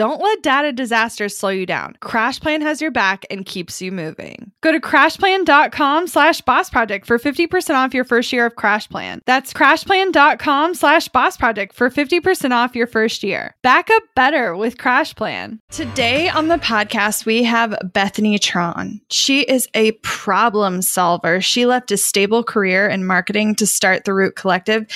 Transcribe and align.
Don't 0.00 0.22
let 0.22 0.42
data 0.42 0.72
disasters 0.72 1.36
slow 1.36 1.50
you 1.50 1.66
down. 1.66 1.94
CrashPlan 2.00 2.62
has 2.62 2.80
your 2.80 2.90
back 2.90 3.26
and 3.30 3.44
keeps 3.44 3.82
you 3.82 3.92
moving. 3.92 4.50
Go 4.62 4.72
to 4.72 4.80
crashplan.com 4.80 6.06
slash 6.06 6.40
boss 6.40 6.70
project 6.70 7.04
for 7.04 7.18
50% 7.18 7.74
off 7.74 7.92
your 7.92 8.04
first 8.04 8.32
year 8.32 8.46
of 8.46 8.54
CrashPlan. 8.54 9.20
That's 9.26 9.52
crashplan.com 9.52 10.74
slash 10.74 11.08
boss 11.08 11.36
project 11.36 11.74
for 11.74 11.90
50% 11.90 12.52
off 12.52 12.74
your 12.74 12.86
first 12.86 13.22
year. 13.22 13.54
Back 13.62 13.90
up 13.90 14.02
better 14.16 14.56
with 14.56 14.78
CrashPlan. 14.78 15.58
Today 15.70 16.30
on 16.30 16.48
the 16.48 16.56
podcast, 16.56 17.26
we 17.26 17.42
have 17.42 17.76
Bethany 17.92 18.38
Tran. 18.38 19.02
She 19.10 19.42
is 19.42 19.68
a 19.74 19.92
problem 20.00 20.80
solver. 20.80 21.42
She 21.42 21.66
left 21.66 21.92
a 21.92 21.98
stable 21.98 22.42
career 22.42 22.88
in 22.88 23.04
marketing 23.04 23.54
to 23.56 23.66
start 23.66 24.06
the 24.06 24.14
Root 24.14 24.34
Collective 24.34 24.86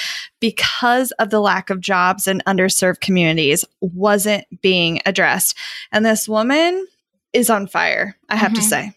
because 0.45 1.11
of 1.13 1.31
the 1.31 1.41
lack 1.41 1.71
of 1.71 1.81
jobs 1.81 2.29
in 2.29 2.43
underserved 2.47 3.01
communities 3.01 3.65
wasn't 3.81 4.45
being 4.61 5.01
addressed. 5.07 5.57
And 5.91 6.05
this 6.05 6.29
woman 6.29 6.87
is 7.33 7.49
on 7.49 7.67
fire, 7.67 8.15
I 8.29 8.37
have 8.37 8.53
mm-hmm. 8.53 8.61
to 8.61 8.69
say. 8.69 8.93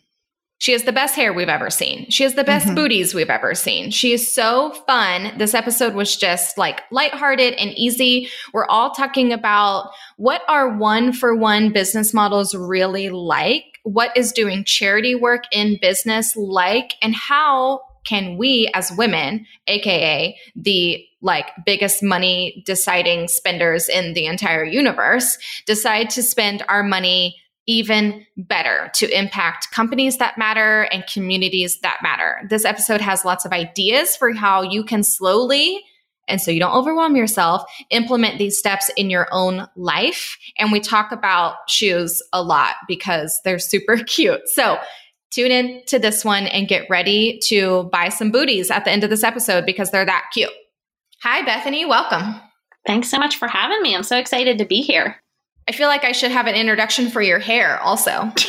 She 0.58 0.74
has 0.74 0.84
the 0.84 0.92
best 0.92 1.16
hair 1.16 1.32
we've 1.32 1.48
ever 1.48 1.70
seen. 1.70 2.10
She 2.10 2.24
has 2.24 2.36
the 2.36 2.44
best 2.44 2.66
mm-hmm. 2.66 2.76
booties 2.76 3.14
we've 3.14 3.30
ever 3.30 3.56
seen. 3.56 3.92
She 3.92 4.12
is 4.12 4.30
so 4.30 4.72
fun. 4.88 5.38
This 5.38 5.54
episode 5.54 5.94
was 5.94 6.18
just 6.18 6.58
like 6.58 6.82
lighthearted 6.92 7.54
and 7.54 7.72
easy. 7.78 8.28
We're 8.52 8.66
all 8.66 8.92
talking 8.92 9.32
about 9.32 9.92
what 10.18 10.42
are 10.50 10.76
one 10.78 11.14
for 11.14 11.34
one 11.34 11.72
business 11.72 12.14
models 12.14 12.54
really 12.56 13.10
like? 13.10 13.64
What 13.84 14.18
is 14.18 14.34
doing 14.34 14.66
charity 14.66 15.16
work 15.16 15.44
in 15.54 15.78
business 15.80 16.36
like? 16.36 16.96
And 17.02 17.16
how 17.16 17.80
can 18.08 18.38
we 18.38 18.72
as 18.74 18.92
women, 18.92 19.46
AKA 19.68 20.38
the 20.56 21.04
like 21.22 21.48
biggest 21.66 22.02
money 22.02 22.64
deciding 22.66 23.28
spenders 23.28 23.90
in 23.90 24.14
the 24.14 24.26
entire 24.26 24.64
universe, 24.64 25.38
decide 25.66 26.10
to 26.12 26.24
spend 26.24 26.64
our 26.70 26.84
money 26.84 27.36
even 27.70 28.26
better 28.38 28.90
to 28.94 29.10
impact 29.18 29.72
companies 29.72 30.18
that 30.18 30.38
matter 30.38 30.84
and 30.84 31.06
communities 31.12 31.80
that 31.82 31.98
matter. 32.02 32.40
This 32.50 32.64
episode 32.64 33.02
has 33.02 33.26
lots 33.26 33.44
of 33.44 33.52
ideas 33.52 34.16
for 34.16 34.32
how 34.32 34.62
you 34.62 34.86
can 34.86 35.04
slowly 35.04 35.84
and 36.28 36.42
so 36.42 36.52
you 36.52 36.60
don't 36.60 36.76
overwhelm 36.76 37.16
yourself, 37.16 37.64
implement 37.90 38.38
these 38.38 38.58
steps 38.58 38.92
in 38.98 39.10
your 39.10 39.28
own 39.32 39.68
life. 39.76 40.38
And 40.58 40.72
we 40.72 40.80
talk 40.80 41.12
about 41.12 41.56
shoes 41.70 42.22
a 42.34 42.44
lot 42.44 42.76
because 42.88 43.40
they're 43.44 43.60
super 43.60 43.98
cute. 44.08 44.48
So 44.50 44.78
tune 45.32 45.52
in 45.52 45.82
to 45.88 46.00
this 46.00 46.24
one 46.24 46.48
and 46.48 46.68
get 46.68 46.90
ready 46.90 47.40
to 47.46 47.84
buy 47.92 48.10
some 48.10 48.32
booties 48.32 48.72
at 48.72 48.86
the 48.86 48.92
end 48.92 49.04
of 49.04 49.10
this 49.10 49.24
episode 49.24 49.66
because 49.66 49.92
they're 49.92 50.06
that 50.06 50.26
cute. 50.34 50.50
Hi, 51.24 51.44
Bethany. 51.44 51.86
Welcome. 51.86 52.40
Thanks 52.86 53.10
so 53.10 53.18
much 53.18 53.38
for 53.38 53.48
having 53.48 53.82
me. 53.82 53.96
I'm 53.96 54.04
so 54.04 54.18
excited 54.18 54.58
to 54.60 54.66
be 54.66 54.82
here. 54.82 55.18
I 55.68 55.74
feel 55.74 55.90
like 55.90 56.06
I 56.06 56.14
should 56.14 56.32
have 56.32 56.48
an 56.48 56.56
introduction 56.56 57.10
for 57.10 57.22
your 57.22 57.40
hair 57.40 57.80
also. 57.82 58.12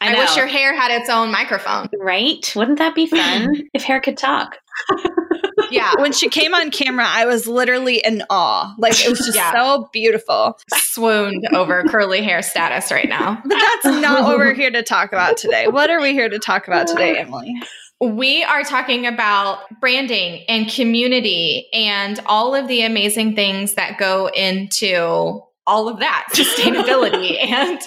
I, 0.00 0.14
I 0.14 0.14
wish 0.18 0.36
your 0.36 0.46
hair 0.46 0.74
had 0.76 0.90
its 0.90 1.08
own 1.08 1.30
microphone. 1.30 1.88
Right? 1.98 2.52
Wouldn't 2.54 2.78
that 2.78 2.94
be 2.94 3.06
fun 3.06 3.62
if 3.74 3.82
hair 3.82 4.00
could 4.00 4.18
talk? 4.18 4.58
yeah. 5.70 5.92
When 5.98 6.12
she 6.12 6.28
came 6.28 6.54
on 6.54 6.70
camera, 6.70 7.06
I 7.06 7.26
was 7.26 7.46
literally 7.46 7.98
in 8.04 8.22
awe. 8.30 8.74
Like 8.78 9.04
it 9.04 9.08
was 9.08 9.18
just 9.18 9.36
yeah. 9.36 9.52
so 9.52 9.88
beautiful. 9.92 10.58
Swooned 10.72 11.46
over 11.52 11.82
curly 11.84 12.22
hair 12.22 12.42
status 12.42 12.90
right 12.90 13.08
now. 13.08 13.42
But 13.54 13.58
that's 13.58 14.00
not 14.00 14.24
what 14.24 14.38
we're 14.38 14.54
here 14.54 14.70
to 14.70 14.82
talk 14.82 15.12
about 15.12 15.36
today. 15.36 15.68
What 15.68 15.90
are 15.90 16.00
we 16.00 16.12
here 16.12 16.28
to 16.28 16.38
talk 16.38 16.66
about 16.66 16.86
today, 16.86 17.16
Emily? 17.18 17.54
We 18.00 18.42
are 18.42 18.64
talking 18.64 19.06
about 19.06 19.60
branding 19.80 20.44
and 20.48 20.68
community 20.68 21.68
and 21.72 22.20
all 22.26 22.54
of 22.54 22.68
the 22.68 22.82
amazing 22.82 23.36
things 23.36 23.74
that 23.74 23.98
go 23.98 24.28
into 24.28 25.42
all 25.66 25.88
of 25.88 26.00
that 26.00 26.26
sustainability 26.32 27.42
and 27.42 27.80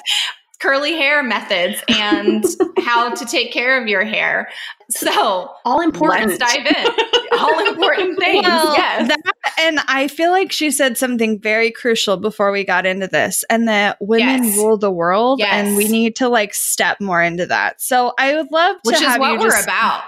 curly 0.60 0.94
hair 0.94 1.22
methods 1.24 1.84
and 1.88 2.44
how 2.80 3.14
to 3.14 3.26
take 3.26 3.52
care 3.52 3.82
of 3.82 3.88
your 3.88 4.04
hair. 4.04 4.50
So, 4.90 5.52
all 5.66 5.82
important. 5.82 6.40
Let's 6.40 6.56
dive 6.56 6.66
in. 6.66 6.88
all 7.40 7.68
important 7.68 8.18
things. 8.18 8.44
Well, 8.44 8.74
yes. 8.74 9.08
That, 9.08 9.54
and 9.60 9.80
I 9.88 10.08
feel 10.08 10.32
like 10.32 10.52
she 10.52 10.72
said 10.72 10.98
something 10.98 11.40
very 11.40 11.72
crucial 11.72 12.18
before 12.18 12.52
we 12.52 12.64
got 12.64 12.86
into 12.86 13.08
this, 13.08 13.44
and 13.50 13.68
that 13.68 13.98
women 14.00 14.46
yes. 14.46 14.58
rule 14.58 14.78
the 14.78 14.92
world, 14.92 15.40
yes. 15.40 15.50
and 15.52 15.76
we 15.76 15.88
need 15.88 16.16
to 16.18 16.30
like 16.30 16.54
step 16.54 17.00
more 17.02 17.22
into 17.22 17.46
that. 17.48 17.82
So, 17.82 18.14
I 18.18 18.36
would 18.36 18.52
love 18.52 18.78
to 18.78 18.92
Which 18.92 19.00
have 19.00 19.16
is 19.16 19.20
what 19.20 19.34
you 19.34 19.40
we're 19.40 19.50
just, 19.50 19.66
about. 19.66 20.04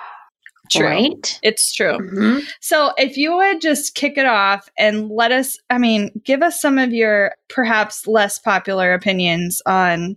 True. 0.71 0.85
Right? 0.85 1.39
It's 1.41 1.73
true. 1.73 1.97
Mm-hmm. 1.97 2.39
So, 2.61 2.93
if 2.97 3.17
you 3.17 3.35
would 3.35 3.59
just 3.59 3.95
kick 3.95 4.17
it 4.17 4.27
off 4.27 4.69
and 4.77 5.09
let 5.09 5.31
us, 5.31 5.57
I 5.69 5.77
mean, 5.77 6.09
give 6.23 6.41
us 6.41 6.61
some 6.61 6.77
of 6.77 6.93
your 6.93 7.35
perhaps 7.49 8.07
less 8.07 8.39
popular 8.39 8.93
opinions 8.93 9.61
on 9.65 10.15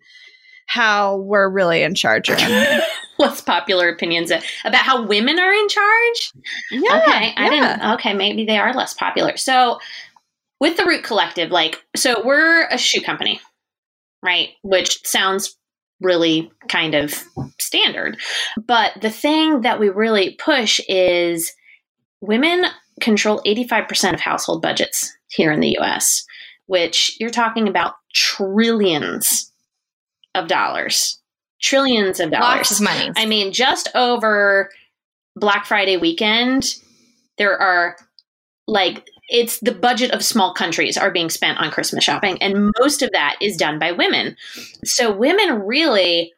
how 0.72 1.16
we're 1.16 1.50
really 1.50 1.82
in 1.82 1.94
charge. 1.94 2.30
Less 3.18 3.40
popular 3.46 3.90
opinions 3.90 4.30
about 4.30 4.74
how 4.82 5.04
women 5.04 5.38
are 5.38 5.52
in 5.52 5.68
charge. 5.68 6.32
Yeah. 6.70 6.96
Okay. 6.96 7.34
I 7.36 7.44
yeah. 7.44 7.50
didn't. 7.50 7.92
Okay. 7.94 8.14
Maybe 8.14 8.46
they 8.46 8.58
are 8.58 8.72
less 8.72 8.94
popular. 8.94 9.36
So, 9.36 9.78
with 10.60 10.78
the 10.78 10.86
Root 10.86 11.04
Collective, 11.04 11.50
like, 11.50 11.82
so 11.94 12.22
we're 12.24 12.66
a 12.68 12.78
shoe 12.78 13.02
company, 13.02 13.40
right? 14.22 14.50
Which 14.62 15.04
sounds 15.06 15.58
really 16.00 16.50
kind 16.68 16.94
of 16.94 17.22
standard. 17.58 18.16
But 18.66 18.92
the 19.02 19.10
thing 19.10 19.60
that 19.60 19.78
we 19.78 19.90
really 19.90 20.36
push 20.36 20.80
is 20.88 21.52
women 22.22 22.64
control 23.00 23.42
85% 23.44 24.14
of 24.14 24.20
household 24.20 24.62
budgets 24.62 25.12
here 25.28 25.52
in 25.52 25.60
the 25.60 25.76
US, 25.80 26.24
which 26.64 27.14
you're 27.20 27.30
talking 27.30 27.68
about 27.68 27.94
trillions 28.14 29.51
of 30.34 30.48
dollars. 30.48 31.20
Trillions 31.60 32.20
of 32.20 32.30
dollars. 32.30 32.70
Lots 32.70 32.80
of 32.80 32.84
money. 32.84 33.10
I 33.16 33.26
mean, 33.26 33.52
just 33.52 33.88
over 33.94 34.70
Black 35.36 35.66
Friday 35.66 35.96
weekend, 35.96 36.74
there 37.38 37.56
are 37.56 37.96
like 38.66 39.06
it's 39.28 39.60
the 39.60 39.72
budget 39.72 40.10
of 40.10 40.22
small 40.22 40.52
countries 40.52 40.98
are 40.98 41.10
being 41.10 41.30
spent 41.30 41.58
on 41.58 41.70
Christmas 41.70 42.04
shopping, 42.04 42.40
and 42.42 42.70
most 42.80 43.02
of 43.02 43.10
that 43.12 43.36
is 43.40 43.56
done 43.56 43.78
by 43.78 43.92
women. 43.92 44.36
So, 44.84 45.10
women 45.10 45.62
really, 45.62 46.32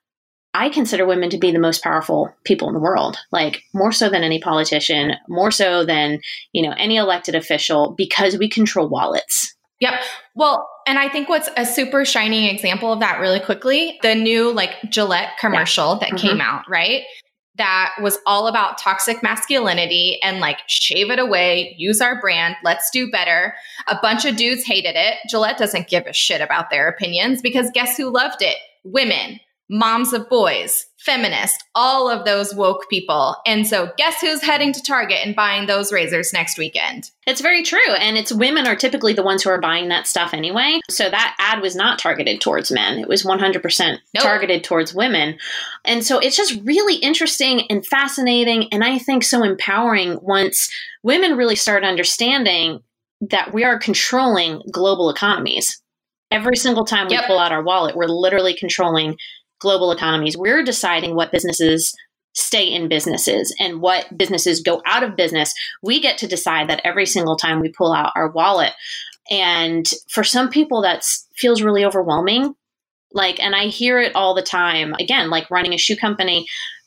I 0.55 0.69
consider 0.69 1.05
women 1.05 1.31
to 1.31 1.39
be 1.39 1.51
the 1.51 1.59
most 1.59 1.83
powerful 1.83 2.33
people 2.45 2.69
in 2.69 2.75
the 2.75 2.81
world, 2.81 3.19
like 3.33 3.63
more 3.73 3.91
so 3.91 4.09
than 4.09 4.23
any 4.23 4.41
politician, 4.41 5.15
more 5.29 5.51
so 5.51 5.85
than, 5.85 6.21
you 6.53 6.63
know, 6.63 6.75
any 6.79 6.97
elected 6.97 7.35
official, 7.35 7.95
because 7.97 8.39
we 8.39 8.49
control 8.49 8.89
wallets. 8.89 9.55
Yep. 9.85 10.03
Well, 10.35 10.69
and 10.87 10.99
I 10.99 11.09
think 11.09 11.29
what's 11.29 11.51
a 11.57 11.67
super 11.67 12.05
shining 12.05 12.45
example 12.45 12.93
of 12.93 13.01
that 13.01 13.21
really 13.21 13.41
quickly, 13.41 13.99
the 14.03 14.15
new 14.15 14.51
like 14.51 14.73
Gillette 14.89 15.37
commercial 15.39 15.93
yeah. 15.93 15.99
that 16.01 16.09
mm-hmm. 16.09 16.29
came 16.29 16.41
out, 16.41 16.69
right? 16.69 17.05
that 17.57 17.95
was 18.01 18.19
all 18.27 18.49
about 18.49 18.79
toxic 18.79 19.23
masculinity 19.23 20.19
and 20.23 20.41
like 20.41 20.59
shave 20.67 21.11
it 21.11 21.19
away, 21.19 21.75
use 21.79 22.01
our 22.01 22.21
brand, 22.21 22.57
let's 22.65 22.91
do 22.91 23.11
better. 23.11 23.55
A 23.87 23.97
bunch 24.03 24.25
of 24.25 24.37
dudes 24.37 24.65
hated 24.65 24.97
it. 24.97 25.19
Gillette 25.29 25.59
doesn't 25.59 25.89
give 25.89 26.07
a 26.07 26.13
shit 26.13 26.41
about 26.41 26.71
their 26.71 26.89
opinions 26.89 27.41
because 27.41 27.71
guess 27.73 27.97
who 27.97 28.11
loved 28.11 28.43
it? 28.43 28.57
Women 28.83 29.39
moms 29.71 30.13
of 30.13 30.29
boys, 30.29 30.87
feminist, 30.99 31.63
all 31.75 32.11
of 32.11 32.25
those 32.25 32.55
woke 32.55 32.89
people. 32.89 33.37
And 33.47 33.67
so, 33.67 33.91
guess 33.97 34.21
who's 34.21 34.43
heading 34.43 34.73
to 34.73 34.83
Target 34.83 35.19
and 35.25 35.37
buying 35.37 35.67
those 35.67 35.93
razors 35.93 36.33
next 36.33 36.59
weekend? 36.59 37.11
It's 37.27 37.41
very 37.41 37.63
true. 37.63 37.93
And 37.99 38.17
it's 38.17 38.33
women 38.33 38.67
are 38.67 38.77
typically 38.77 39.13
the 39.13 39.23
ones 39.23 39.43
who 39.43 39.51
are 39.51 39.61
buying 39.61 39.89
that 39.89 40.07
stuff 40.07 40.35
anyway. 40.35 40.81
So, 40.89 41.09
that 41.09 41.37
ad 41.39 41.61
was 41.61 41.77
not 41.77 41.99
targeted 41.99 42.41
towards 42.41 42.71
men, 42.71 42.99
it 42.99 43.09
was 43.09 43.25
100% 43.25 43.99
nope. 44.15 44.23
targeted 44.23 44.65
towards 44.65 44.95
women. 44.95 45.39
And 45.85 46.05
so, 46.05 46.19
it's 46.19 46.37
just 46.37 46.61
really 46.63 46.97
interesting 46.97 47.63
and 47.71 47.87
fascinating. 47.87 48.69
And 48.73 48.85
I 48.85 48.99
think 48.99 49.25
so 49.25 49.43
empowering 49.43 50.19
once 50.23 50.71
women 51.03 51.37
really 51.37 51.57
start 51.57 51.85
understanding 51.85 52.81
that 53.31 53.55
we 53.55 53.65
are 53.65 53.79
controlling 53.79 54.63
global 54.71 55.11
economies. 55.11 55.81
Every 56.31 56.57
single 56.57 56.85
time 56.85 57.07
we 57.07 57.15
yep. 57.15 57.27
pull 57.27 57.39
out 57.39 57.53
our 57.53 57.63
wallet, 57.63 57.97
we're 57.97 58.07
literally 58.07 58.55
controlling 58.55 59.17
global 59.59 59.93
economies. 59.93 60.37
We're 60.37 60.63
deciding 60.63 61.15
what 61.15 61.33
businesses 61.33 61.95
stay 62.35 62.67
in 62.67 62.89
businesses 62.89 63.55
and 63.61 63.81
what 63.81 64.17
businesses 64.19 64.61
go 64.61 64.83
out 64.87 65.03
of 65.03 65.17
business. 65.17 65.55
We 65.83 66.01
get 66.01 66.19
to 66.19 66.27
decide 66.27 66.69
that 66.69 66.81
every 66.85 67.07
single 67.07 67.37
time 67.37 67.61
we 67.61 67.69
pull 67.69 67.93
out 67.93 68.13
our 68.17 68.29
wallet. 68.31 68.73
And 69.31 69.89
for 70.09 70.25
some 70.25 70.51
people, 70.51 70.83
that 70.83 71.05
feels 71.37 71.63
really 71.63 71.85
overwhelming. 71.85 72.55
Like, 73.13 73.39
and 73.39 73.55
I 73.55 73.67
hear 73.67 74.01
it 74.01 74.15
all 74.17 74.35
the 74.35 74.43
time. 74.43 74.95
Again, 74.95 75.31
like 75.31 75.51
running 75.51 75.73
a 75.73 75.79
shoe 75.79 75.97
company, 75.97 76.47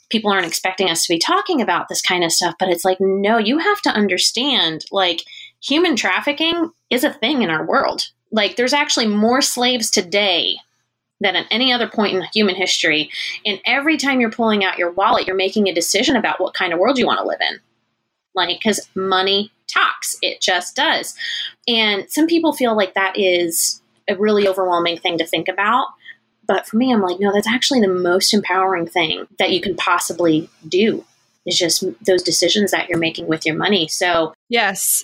people 0.09 0.31
aren't 0.31 0.45
expecting 0.45 0.89
us 0.89 1.05
to 1.05 1.13
be 1.13 1.19
talking 1.19 1.61
about 1.61 1.87
this 1.87 2.01
kind 2.01 2.23
of 2.23 2.31
stuff, 2.31 2.55
but 2.59 2.69
it's 2.69 2.85
like, 2.85 2.97
no, 2.99 3.37
you 3.37 3.57
have 3.57 3.81
to 3.81 3.89
understand, 3.89 4.85
like, 4.91 5.23
human 5.61 5.95
trafficking 5.95 6.71
is 6.89 7.03
a 7.03 7.13
thing 7.13 7.41
in 7.41 7.49
our 7.49 7.65
world. 7.65 8.03
Like, 8.31 8.55
there's 8.55 8.73
actually 8.73 9.07
more 9.07 9.41
slaves 9.41 9.89
today 9.89 10.57
than 11.19 11.35
at 11.35 11.47
any 11.49 11.73
other 11.73 11.87
point 11.87 12.15
in 12.15 12.23
human 12.33 12.55
history. 12.55 13.09
And 13.45 13.59
every 13.65 13.97
time 13.97 14.19
you're 14.19 14.31
pulling 14.31 14.63
out 14.63 14.77
your 14.77 14.91
wallet, 14.91 15.27
you're 15.27 15.35
making 15.35 15.67
a 15.67 15.73
decision 15.73 16.15
about 16.15 16.39
what 16.39 16.53
kind 16.53 16.73
of 16.73 16.79
world 16.79 16.97
you 16.97 17.07
want 17.07 17.19
to 17.19 17.27
live 17.27 17.41
in. 17.41 17.59
Like, 18.35 18.59
because 18.59 18.87
money 18.95 19.51
talks, 19.67 20.17
it 20.21 20.41
just 20.41 20.75
does. 20.75 21.15
And 21.67 22.09
some 22.09 22.27
people 22.27 22.53
feel 22.53 22.75
like 22.75 22.93
that 22.93 23.17
is 23.17 23.81
a 24.07 24.15
really 24.15 24.47
overwhelming 24.47 24.97
thing 24.97 25.17
to 25.17 25.25
think 25.25 25.47
about. 25.47 25.87
But 26.47 26.65
for 26.65 26.77
me, 26.77 26.93
I'm 26.93 27.01
like, 27.01 27.19
no, 27.19 27.33
that's 27.33 27.47
actually 27.47 27.81
the 27.81 27.87
most 27.87 28.33
empowering 28.33 28.87
thing 28.87 29.27
that 29.37 29.51
you 29.51 29.59
can 29.59 29.75
possibly 29.75 30.49
do 30.67 31.03
is 31.45 31.57
just 31.57 31.83
those 32.05 32.23
decisions 32.23 32.71
that 32.71 32.89
you're 32.89 32.99
making 32.99 33.27
with 33.27 33.45
your 33.45 33.55
money. 33.55 33.87
So, 33.87 34.33
yes. 34.49 35.03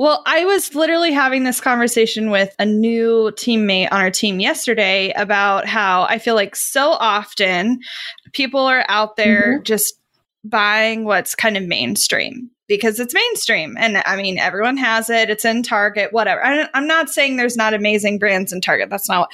Well, 0.00 0.22
I 0.24 0.46
was 0.46 0.74
literally 0.74 1.12
having 1.12 1.44
this 1.44 1.60
conversation 1.60 2.30
with 2.30 2.54
a 2.58 2.64
new 2.64 3.32
teammate 3.32 3.88
on 3.92 4.00
our 4.00 4.10
team 4.10 4.40
yesterday 4.40 5.12
about 5.14 5.66
how 5.66 6.04
I 6.04 6.16
feel 6.16 6.34
like 6.34 6.56
so 6.56 6.92
often 6.92 7.80
people 8.32 8.60
are 8.60 8.86
out 8.88 9.16
there 9.16 9.56
mm-hmm. 9.56 9.62
just 9.64 10.00
buying 10.42 11.04
what's 11.04 11.34
kind 11.34 11.58
of 11.58 11.64
mainstream 11.64 12.50
because 12.66 12.98
it's 12.98 13.12
mainstream. 13.12 13.76
And 13.78 13.98
I 14.06 14.16
mean, 14.16 14.38
everyone 14.38 14.78
has 14.78 15.10
it. 15.10 15.28
It's 15.28 15.44
in 15.44 15.62
Target, 15.62 16.14
whatever. 16.14 16.42
I, 16.42 16.66
am 16.72 16.86
not 16.86 17.10
saying 17.10 17.36
there's 17.36 17.58
not 17.58 17.74
amazing 17.74 18.18
brands 18.18 18.54
in 18.54 18.62
Target. 18.62 18.88
That's 18.88 19.08
not 19.08 19.18
what, 19.18 19.30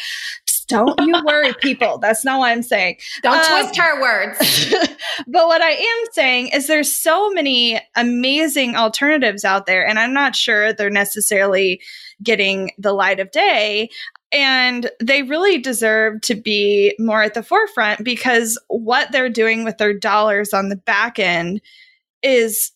don't 0.68 0.98
you 1.00 1.22
worry, 1.24 1.52
people. 1.60 1.98
That's 1.98 2.24
not 2.24 2.38
what 2.38 2.48
I'm 2.48 2.62
saying. 2.62 2.96
Don't 3.22 3.38
um, 3.38 3.62
twist 3.62 3.76
her 3.78 4.00
words. 4.00 4.74
but 5.26 5.46
what 5.46 5.62
I 5.62 5.70
am 5.70 6.04
saying 6.12 6.48
is 6.48 6.66
there's 6.66 6.94
so 6.94 7.30
many 7.30 7.80
amazing 7.94 8.76
alternatives 8.76 9.44
out 9.44 9.66
there, 9.66 9.86
and 9.86 9.98
I'm 9.98 10.12
not 10.12 10.34
sure 10.34 10.72
they're 10.72 10.90
necessarily 10.90 11.80
getting 12.22 12.72
the 12.78 12.92
light 12.92 13.20
of 13.20 13.30
day. 13.30 13.90
And 14.32 14.90
they 15.00 15.22
really 15.22 15.58
deserve 15.58 16.20
to 16.22 16.34
be 16.34 16.94
more 16.98 17.22
at 17.22 17.34
the 17.34 17.44
forefront 17.44 18.04
because 18.04 18.58
what 18.68 19.12
they're 19.12 19.30
doing 19.30 19.64
with 19.64 19.78
their 19.78 19.94
dollars 19.94 20.52
on 20.52 20.68
the 20.68 20.76
back 20.76 21.18
end 21.18 21.60
is 22.22 22.72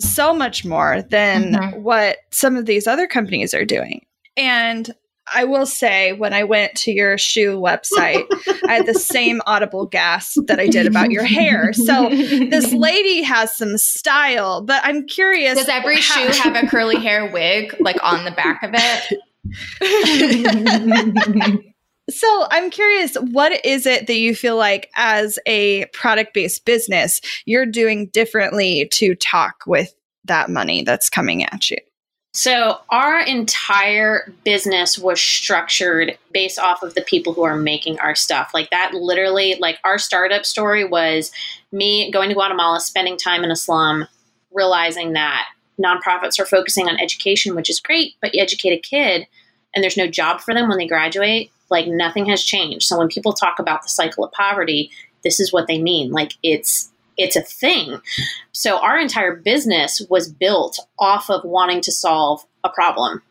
so 0.00 0.34
much 0.34 0.64
more 0.64 1.02
than 1.02 1.52
mm-hmm. 1.52 1.82
what 1.82 2.18
some 2.30 2.56
of 2.56 2.66
these 2.66 2.86
other 2.86 3.06
companies 3.06 3.54
are 3.54 3.64
doing. 3.64 4.04
And 4.36 4.94
I 5.32 5.44
will 5.44 5.66
say, 5.66 6.12
when 6.12 6.32
I 6.32 6.44
went 6.44 6.74
to 6.76 6.92
your 6.92 7.18
shoe 7.18 7.58
website, 7.58 8.24
I 8.68 8.76
had 8.76 8.86
the 8.86 8.94
same 8.98 9.40
audible 9.46 9.86
gasp 9.86 10.42
that 10.46 10.60
I 10.60 10.68
did 10.68 10.86
about 10.86 11.10
your 11.10 11.24
hair. 11.24 11.72
So 11.72 12.08
this 12.10 12.72
lady 12.72 13.22
has 13.22 13.56
some 13.56 13.76
style, 13.76 14.62
but 14.62 14.80
I'm 14.84 15.04
curious. 15.06 15.58
Does 15.58 15.68
every 15.68 16.00
how- 16.00 16.30
shoe 16.30 16.42
have 16.42 16.54
a 16.54 16.68
curly 16.68 17.00
hair 17.00 17.30
wig 17.30 17.74
like 17.80 17.96
on 18.02 18.24
the 18.24 18.30
back 18.30 18.62
of 18.62 18.70
it? 18.74 19.18
so 22.10 22.46
I'm 22.50 22.70
curious, 22.70 23.16
what 23.16 23.64
is 23.64 23.86
it 23.86 24.06
that 24.06 24.16
you 24.16 24.34
feel 24.34 24.56
like 24.56 24.90
as 24.96 25.38
a 25.46 25.86
product 25.86 26.34
based 26.34 26.64
business 26.64 27.20
you're 27.46 27.66
doing 27.66 28.08
differently 28.08 28.88
to 28.92 29.14
talk 29.14 29.62
with 29.66 29.94
that 30.24 30.50
money 30.50 30.82
that's 30.82 31.10
coming 31.10 31.44
at 31.44 31.70
you? 31.70 31.78
So, 32.36 32.80
our 32.90 33.18
entire 33.20 34.30
business 34.44 34.98
was 34.98 35.18
structured 35.18 36.18
based 36.34 36.58
off 36.58 36.82
of 36.82 36.94
the 36.94 37.00
people 37.00 37.32
who 37.32 37.44
are 37.44 37.56
making 37.56 37.98
our 38.00 38.14
stuff. 38.14 38.50
Like, 38.52 38.68
that 38.68 38.92
literally, 38.92 39.56
like, 39.58 39.78
our 39.84 39.96
startup 39.96 40.44
story 40.44 40.84
was 40.84 41.32
me 41.72 42.10
going 42.10 42.28
to 42.28 42.34
Guatemala, 42.34 42.80
spending 42.80 43.16
time 43.16 43.42
in 43.42 43.50
a 43.50 43.56
slum, 43.56 44.06
realizing 44.52 45.14
that 45.14 45.46
nonprofits 45.82 46.38
are 46.38 46.44
focusing 46.44 46.86
on 46.86 47.00
education, 47.00 47.54
which 47.54 47.70
is 47.70 47.80
great, 47.80 48.16
but 48.20 48.34
you 48.34 48.42
educate 48.42 48.74
a 48.74 48.86
kid 48.86 49.26
and 49.74 49.82
there's 49.82 49.96
no 49.96 50.06
job 50.06 50.42
for 50.42 50.52
them 50.52 50.68
when 50.68 50.76
they 50.76 50.86
graduate, 50.86 51.50
like, 51.70 51.86
nothing 51.86 52.26
has 52.26 52.44
changed. 52.44 52.86
So, 52.86 52.98
when 52.98 53.08
people 53.08 53.32
talk 53.32 53.58
about 53.58 53.82
the 53.82 53.88
cycle 53.88 54.26
of 54.26 54.32
poverty, 54.32 54.90
this 55.24 55.40
is 55.40 55.54
what 55.54 55.68
they 55.68 55.80
mean. 55.80 56.10
Like, 56.10 56.32
it's 56.42 56.92
it's 57.16 57.36
a 57.36 57.42
thing. 57.42 58.00
So 58.52 58.78
our 58.78 58.98
entire 58.98 59.36
business 59.36 60.02
was 60.10 60.30
built 60.30 60.80
off 60.98 61.30
of 61.30 61.44
wanting 61.44 61.80
to 61.82 61.92
solve 61.92 62.44
a 62.64 62.68
problem, 62.68 63.22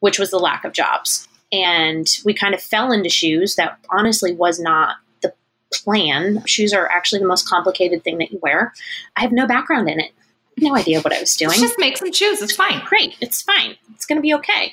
which 0.00 0.18
was 0.18 0.30
the 0.30 0.38
lack 0.38 0.64
of 0.64 0.72
jobs. 0.72 1.26
And 1.52 2.06
we 2.24 2.32
kind 2.32 2.54
of 2.54 2.62
fell 2.62 2.92
into 2.92 3.08
shoes 3.08 3.56
that 3.56 3.78
honestly 3.90 4.32
was 4.32 4.60
not 4.60 4.96
the 5.22 5.32
plan. 5.72 6.44
Shoes 6.46 6.72
are 6.72 6.88
actually 6.88 7.20
the 7.20 7.26
most 7.26 7.48
complicated 7.48 8.04
thing 8.04 8.18
that 8.18 8.30
you 8.30 8.38
wear. 8.42 8.72
I 9.16 9.22
have 9.22 9.32
no 9.32 9.46
background 9.46 9.88
in 9.88 9.98
it 9.98 10.12
no 10.60 10.76
idea 10.76 11.00
what 11.00 11.12
I 11.12 11.20
was 11.20 11.36
doing. 11.36 11.58
just 11.58 11.78
make 11.78 11.96
some 11.96 12.12
shoes. 12.12 12.42
It's 12.42 12.54
fine. 12.54 12.82
Great. 12.84 13.16
It's 13.20 13.42
fine. 13.42 13.76
It's 13.94 14.06
going 14.06 14.16
to 14.16 14.22
be 14.22 14.34
okay. 14.34 14.72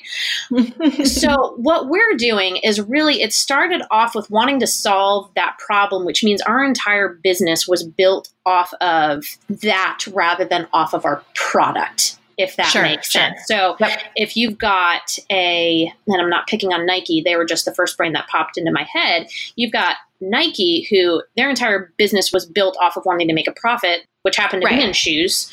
so, 1.04 1.54
what 1.56 1.88
we're 1.88 2.14
doing 2.14 2.56
is 2.58 2.80
really, 2.80 3.22
it 3.22 3.32
started 3.32 3.82
off 3.90 4.14
with 4.14 4.30
wanting 4.30 4.60
to 4.60 4.66
solve 4.66 5.30
that 5.34 5.56
problem, 5.58 6.04
which 6.04 6.24
means 6.24 6.40
our 6.42 6.64
entire 6.64 7.08
business 7.22 7.68
was 7.68 7.84
built 7.84 8.30
off 8.46 8.72
of 8.80 9.24
that 9.48 10.04
rather 10.12 10.44
than 10.44 10.66
off 10.72 10.94
of 10.94 11.04
our 11.04 11.22
product 11.34 12.18
if 12.38 12.54
that 12.54 12.68
sure, 12.68 12.82
makes 12.82 13.10
sure. 13.10 13.20
sense. 13.20 13.40
So 13.46 13.76
yep. 13.80 13.98
if 14.14 14.36
you've 14.36 14.56
got 14.56 15.18
a, 15.30 15.92
and 16.06 16.22
I'm 16.22 16.30
not 16.30 16.46
picking 16.46 16.72
on 16.72 16.86
Nike, 16.86 17.20
they 17.20 17.34
were 17.34 17.44
just 17.44 17.64
the 17.64 17.74
first 17.74 17.96
brand 17.96 18.14
that 18.14 18.28
popped 18.28 18.56
into 18.56 18.70
my 18.70 18.84
head. 18.84 19.28
You've 19.56 19.72
got 19.72 19.96
Nike, 20.20 20.86
who 20.88 21.22
their 21.36 21.50
entire 21.50 21.92
business 21.98 22.32
was 22.32 22.46
built 22.46 22.76
off 22.80 22.96
of 22.96 23.04
wanting 23.04 23.26
to 23.28 23.34
make 23.34 23.48
a 23.48 23.52
profit, 23.52 24.06
which 24.22 24.36
happened 24.36 24.62
to 24.62 24.66
right. 24.66 24.78
be 24.78 24.84
in 24.84 24.92
shoes 24.92 25.50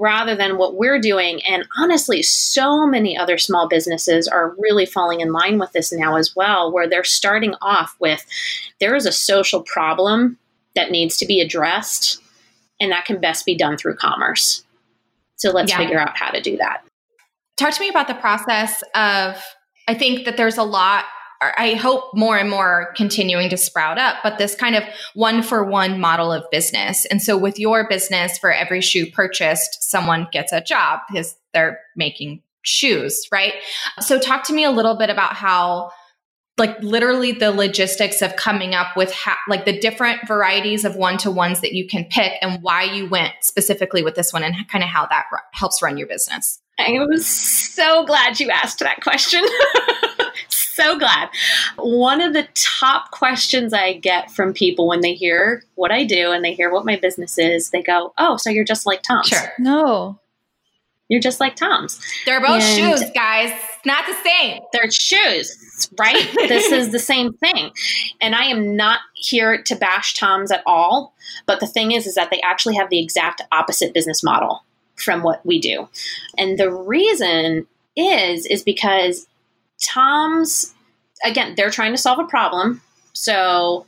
rather 0.00 0.34
than 0.34 0.58
what 0.58 0.76
we're 0.76 1.00
doing. 1.00 1.40
And 1.48 1.64
honestly, 1.78 2.22
so 2.22 2.86
many 2.86 3.16
other 3.16 3.38
small 3.38 3.68
businesses 3.68 4.26
are 4.26 4.54
really 4.58 4.86
falling 4.86 5.20
in 5.20 5.32
line 5.32 5.58
with 5.58 5.72
this 5.72 5.92
now 5.92 6.16
as 6.16 6.34
well, 6.34 6.72
where 6.72 6.88
they're 6.88 7.04
starting 7.04 7.54
off 7.62 7.94
with 8.00 8.24
there 8.80 8.96
is 8.96 9.06
a 9.06 9.12
social 9.12 9.62
problem 9.62 10.38
that 10.74 10.90
needs 10.90 11.16
to 11.18 11.26
be 11.26 11.40
addressed, 11.40 12.20
and 12.80 12.90
that 12.90 13.04
can 13.04 13.20
best 13.20 13.46
be 13.46 13.56
done 13.56 13.76
through 13.76 13.96
commerce. 13.96 14.64
So 15.36 15.50
let's 15.50 15.70
yeah. 15.70 15.78
figure 15.78 16.00
out 16.00 16.16
how 16.16 16.30
to 16.30 16.40
do 16.40 16.56
that. 16.56 16.84
Talk 17.56 17.74
to 17.74 17.80
me 17.80 17.88
about 17.88 18.08
the 18.08 18.14
process 18.14 18.82
of, 18.94 19.40
I 19.86 19.94
think 19.94 20.24
that 20.24 20.36
there's 20.36 20.58
a 20.58 20.64
lot 20.64 21.04
I 21.56 21.74
hope 21.74 22.14
more 22.14 22.36
and 22.36 22.48
more 22.48 22.66
are 22.66 22.92
continuing 22.94 23.50
to 23.50 23.56
sprout 23.56 23.98
up, 23.98 24.16
but 24.22 24.38
this 24.38 24.54
kind 24.54 24.76
of 24.76 24.84
one 25.14 25.42
for 25.42 25.64
one 25.64 26.00
model 26.00 26.32
of 26.32 26.44
business. 26.50 27.04
And 27.06 27.20
so 27.22 27.36
with 27.36 27.58
your 27.58 27.88
business, 27.88 28.38
for 28.38 28.52
every 28.52 28.80
shoe 28.80 29.10
purchased, 29.10 29.82
someone 29.82 30.28
gets 30.32 30.52
a 30.52 30.60
job 30.60 31.00
because 31.08 31.36
they're 31.52 31.80
making 31.96 32.42
shoes, 32.62 33.26
right? 33.30 33.54
So 34.00 34.18
talk 34.18 34.44
to 34.44 34.52
me 34.52 34.64
a 34.64 34.70
little 34.70 34.96
bit 34.96 35.10
about 35.10 35.34
how 35.34 35.90
like 36.56 36.80
literally 36.80 37.32
the 37.32 37.50
logistics 37.50 38.22
of 38.22 38.36
coming 38.36 38.74
up 38.74 38.96
with 38.96 39.12
ha- 39.12 39.40
like 39.48 39.64
the 39.64 39.78
different 39.78 40.26
varieties 40.26 40.84
of 40.84 40.94
one 40.94 41.18
to 41.18 41.30
ones 41.30 41.60
that 41.60 41.72
you 41.72 41.86
can 41.86 42.04
pick 42.04 42.32
and 42.40 42.62
why 42.62 42.84
you 42.84 43.08
went 43.08 43.32
specifically 43.40 44.02
with 44.02 44.14
this 44.14 44.32
one 44.32 44.44
and 44.44 44.54
kind 44.68 44.84
of 44.84 44.90
how 44.90 45.04
that 45.06 45.26
r- 45.32 45.42
helps 45.52 45.82
run 45.82 45.96
your 45.96 46.06
business. 46.06 46.60
I 46.78 46.92
am 46.92 47.16
so 47.18 48.04
glad 48.04 48.38
you 48.38 48.50
asked 48.50 48.80
that 48.80 49.00
question. 49.00 49.44
so 50.74 50.98
glad. 50.98 51.28
One 51.76 52.20
of 52.20 52.32
the 52.32 52.46
top 52.54 53.10
questions 53.10 53.72
I 53.72 53.94
get 53.94 54.30
from 54.30 54.52
people 54.52 54.86
when 54.86 55.00
they 55.00 55.14
hear 55.14 55.62
what 55.74 55.90
I 55.92 56.04
do 56.04 56.30
and 56.32 56.44
they 56.44 56.52
hear 56.54 56.70
what 56.72 56.84
my 56.84 56.96
business 56.96 57.38
is, 57.38 57.70
they 57.70 57.82
go, 57.82 58.12
"Oh, 58.18 58.36
so 58.36 58.50
you're 58.50 58.64
just 58.64 58.86
like 58.86 59.02
Tom's. 59.02 59.28
Sure. 59.28 59.52
No. 59.58 60.18
You're 61.08 61.20
just 61.20 61.38
like 61.38 61.54
Tom's. 61.54 62.00
They're 62.24 62.40
both 62.40 62.62
And- 62.62 62.98
shoes, 62.98 63.10
guys. 63.14 63.52
Not 63.84 64.06
the 64.06 64.14
same. 64.24 64.62
They're 64.72 64.90
shoes, 64.90 65.90
right? 65.98 66.26
this 66.48 66.72
is 66.72 66.92
the 66.92 66.98
same 66.98 67.34
thing. 67.34 67.70
And 68.22 68.34
I 68.34 68.44
am 68.44 68.74
not 68.74 69.00
here 69.14 69.62
to 69.64 69.76
bash 69.76 70.14
Tom's 70.14 70.50
at 70.50 70.62
all. 70.66 71.14
But 71.46 71.60
the 71.60 71.66
thing 71.66 71.92
is, 71.92 72.06
is 72.06 72.14
that 72.14 72.30
they 72.30 72.40
actually 72.40 72.76
have 72.76 72.88
the 72.88 73.02
exact 73.02 73.42
opposite 73.52 73.92
business 73.92 74.24
model 74.24 74.64
from 74.96 75.22
what 75.22 75.44
we 75.44 75.60
do. 75.60 75.88
And 76.38 76.58
the 76.58 76.72
reason 76.72 77.66
is, 77.96 78.46
is 78.46 78.62
because 78.62 79.26
Tom's, 79.84 80.74
again, 81.24 81.54
they're 81.56 81.70
trying 81.70 81.92
to 81.92 81.98
solve 81.98 82.18
a 82.18 82.24
problem. 82.24 82.80
So, 83.12 83.86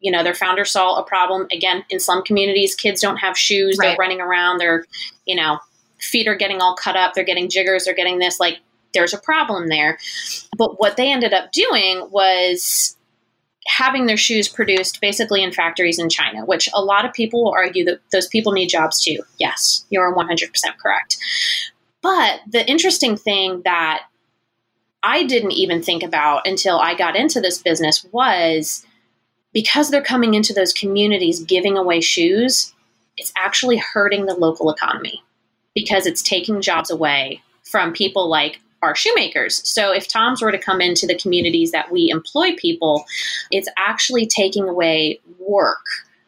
you 0.00 0.12
know, 0.12 0.22
their 0.22 0.34
founder 0.34 0.64
saw 0.64 0.96
a 0.96 1.02
problem. 1.02 1.46
Again, 1.52 1.84
in 1.90 2.00
slum 2.00 2.22
communities, 2.22 2.74
kids 2.74 3.00
don't 3.00 3.16
have 3.16 3.36
shoes. 3.36 3.76
They're 3.78 3.96
running 3.98 4.20
around. 4.20 4.58
They're, 4.58 4.84
you 5.24 5.34
know, 5.34 5.58
feet 6.00 6.28
are 6.28 6.36
getting 6.36 6.60
all 6.60 6.76
cut 6.76 6.96
up. 6.96 7.14
They're 7.14 7.24
getting 7.24 7.48
jiggers. 7.48 7.84
They're 7.84 7.94
getting 7.94 8.18
this. 8.18 8.38
Like, 8.38 8.58
there's 8.94 9.12
a 9.12 9.18
problem 9.18 9.68
there. 9.68 9.98
But 10.56 10.78
what 10.78 10.96
they 10.96 11.10
ended 11.10 11.32
up 11.32 11.52
doing 11.52 12.08
was 12.10 12.96
having 13.66 14.06
their 14.06 14.16
shoes 14.16 14.48
produced 14.48 15.00
basically 15.00 15.42
in 15.42 15.52
factories 15.52 15.98
in 15.98 16.08
China, 16.08 16.44
which 16.44 16.70
a 16.72 16.82
lot 16.82 17.04
of 17.04 17.12
people 17.12 17.44
will 17.44 17.52
argue 17.52 17.84
that 17.84 18.00
those 18.12 18.26
people 18.26 18.52
need 18.52 18.68
jobs 18.68 19.04
too. 19.04 19.18
Yes, 19.38 19.84
you're 19.90 20.14
100% 20.14 20.50
correct. 20.80 21.18
But 22.00 22.40
the 22.48 22.66
interesting 22.66 23.16
thing 23.16 23.62
that 23.64 24.04
I 25.02 25.24
didn't 25.24 25.52
even 25.52 25.82
think 25.82 26.02
about 26.02 26.46
until 26.46 26.78
I 26.78 26.94
got 26.94 27.16
into 27.16 27.40
this 27.40 27.62
business 27.62 28.04
was 28.12 28.84
because 29.52 29.90
they're 29.90 30.02
coming 30.02 30.34
into 30.34 30.52
those 30.52 30.72
communities 30.72 31.40
giving 31.40 31.76
away 31.76 32.00
shoes, 32.00 32.74
it's 33.16 33.32
actually 33.36 33.76
hurting 33.76 34.26
the 34.26 34.34
local 34.34 34.70
economy 34.70 35.22
because 35.74 36.06
it's 36.06 36.22
taking 36.22 36.60
jobs 36.60 36.90
away 36.90 37.42
from 37.62 37.92
people 37.92 38.28
like 38.28 38.60
our 38.82 38.94
shoemakers. 38.94 39.66
So 39.68 39.92
if 39.92 40.08
Tom's 40.08 40.40
were 40.40 40.52
to 40.52 40.58
come 40.58 40.80
into 40.80 41.06
the 41.06 41.18
communities 41.18 41.72
that 41.72 41.90
we 41.90 42.10
employ 42.10 42.54
people, 42.56 43.04
it's 43.50 43.68
actually 43.76 44.26
taking 44.26 44.68
away 44.68 45.20
work. 45.38 45.84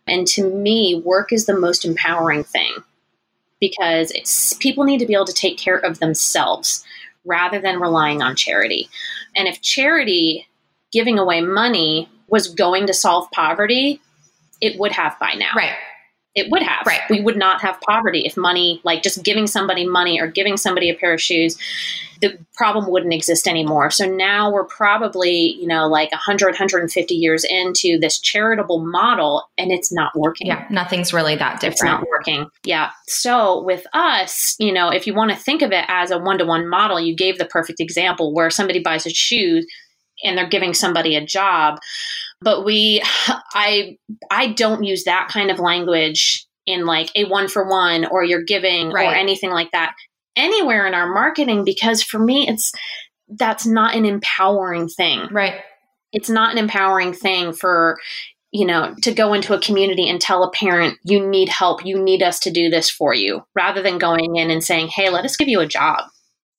And 0.06 0.26
to 0.28 0.48
me, 0.50 1.00
work 1.04 1.32
is 1.32 1.46
the 1.46 1.58
most 1.58 1.84
empowering 1.84 2.42
thing 2.44 2.74
because 3.60 4.56
people 4.58 4.84
need 4.84 4.98
to 4.98 5.06
be 5.06 5.14
able 5.14 5.26
to 5.26 5.32
take 5.32 5.58
care 5.58 5.76
of 5.76 6.00
themselves 6.00 6.84
rather 7.30 7.60
than 7.60 7.80
relying 7.80 8.20
on 8.20 8.36
charity. 8.36 8.90
And 9.36 9.48
if 9.48 9.62
charity 9.62 10.48
giving 10.92 11.18
away 11.18 11.40
money 11.40 12.08
was 12.28 12.48
going 12.48 12.88
to 12.88 12.94
solve 12.94 13.30
poverty, 13.30 14.00
it 14.60 14.78
would 14.78 14.92
have 14.92 15.18
by 15.18 15.34
now. 15.34 15.52
Right. 15.56 15.74
It 16.34 16.50
would 16.50 16.62
have. 16.62 16.86
Right. 16.86 17.00
We 17.10 17.20
would 17.20 17.36
not 17.36 17.60
have 17.60 17.80
poverty 17.80 18.22
if 18.24 18.36
money, 18.36 18.80
like 18.84 19.02
just 19.02 19.24
giving 19.24 19.48
somebody 19.48 19.86
money 19.86 20.20
or 20.20 20.28
giving 20.28 20.56
somebody 20.56 20.88
a 20.88 20.94
pair 20.94 21.12
of 21.12 21.20
shoes, 21.20 21.58
the 22.20 22.38
problem 22.54 22.88
wouldn't 22.88 23.12
exist 23.12 23.48
anymore. 23.48 23.90
So 23.90 24.04
now 24.04 24.52
we're 24.52 24.66
probably, 24.66 25.56
you 25.58 25.66
know, 25.66 25.88
like 25.88 26.12
100, 26.12 26.50
150 26.50 27.14
years 27.14 27.44
into 27.44 27.98
this 27.98 28.20
charitable 28.20 28.84
model 28.86 29.42
and 29.58 29.72
it's 29.72 29.92
not 29.92 30.12
working. 30.14 30.46
Yeah. 30.46 30.66
Nothing's 30.70 31.12
really 31.12 31.34
that 31.36 31.60
different. 31.60 31.72
It's 31.72 31.82
not 31.82 32.06
working. 32.08 32.46
Yeah. 32.64 32.90
So 33.08 33.64
with 33.64 33.84
us, 33.92 34.54
you 34.60 34.72
know, 34.72 34.88
if 34.88 35.08
you 35.08 35.14
want 35.14 35.32
to 35.32 35.36
think 35.36 35.62
of 35.62 35.72
it 35.72 35.84
as 35.88 36.12
a 36.12 36.18
one 36.18 36.38
to 36.38 36.44
one 36.44 36.68
model, 36.68 37.00
you 37.00 37.16
gave 37.16 37.38
the 37.38 37.46
perfect 37.46 37.80
example 37.80 38.32
where 38.32 38.50
somebody 38.50 38.80
buys 38.80 39.04
a 39.04 39.10
shoe 39.10 39.62
and 40.22 40.38
they're 40.38 40.48
giving 40.48 40.74
somebody 40.74 41.16
a 41.16 41.24
job. 41.24 41.78
But 42.40 42.64
we, 42.64 43.02
I, 43.54 43.96
I 44.30 44.48
don't 44.52 44.84
use 44.84 45.04
that 45.04 45.28
kind 45.28 45.50
of 45.50 45.58
language 45.58 46.46
in 46.66 46.86
like 46.86 47.10
a 47.16 47.24
one 47.24 47.48
for 47.48 47.68
one 47.68 48.04
or 48.06 48.24
you're 48.24 48.44
giving 48.44 48.92
or 48.92 48.98
anything 48.98 49.50
like 49.50 49.70
that 49.72 49.94
anywhere 50.36 50.86
in 50.86 50.94
our 50.94 51.12
marketing 51.12 51.64
because 51.64 52.02
for 52.02 52.18
me, 52.18 52.48
it's 52.48 52.72
that's 53.28 53.66
not 53.66 53.94
an 53.94 54.04
empowering 54.04 54.88
thing. 54.88 55.28
Right. 55.30 55.60
it's 56.12 56.28
not 56.28 56.52
an 56.52 56.58
empowering 56.58 57.12
thing 57.12 57.52
for 57.52 57.98
you 58.52 58.66
know 58.66 58.94
to 59.02 59.12
go 59.12 59.32
into 59.32 59.54
a 59.54 59.60
community 59.60 60.08
and 60.08 60.20
tell 60.20 60.42
a 60.42 60.50
parent 60.50 60.98
you 61.04 61.26
need 61.26 61.48
help. 61.48 61.84
You 61.84 62.02
need 62.02 62.22
us 62.22 62.40
to 62.40 62.50
do 62.50 62.68
this 62.68 62.90
for 62.90 63.14
you 63.14 63.44
rather 63.54 63.82
than 63.82 63.98
going 63.98 64.36
in 64.36 64.50
and 64.50 64.62
saying 64.62 64.88
hey 64.88 65.08
let 65.10 65.24
us 65.24 65.36
give 65.36 65.48
you 65.48 65.60
a 65.60 65.66
job 65.66 66.04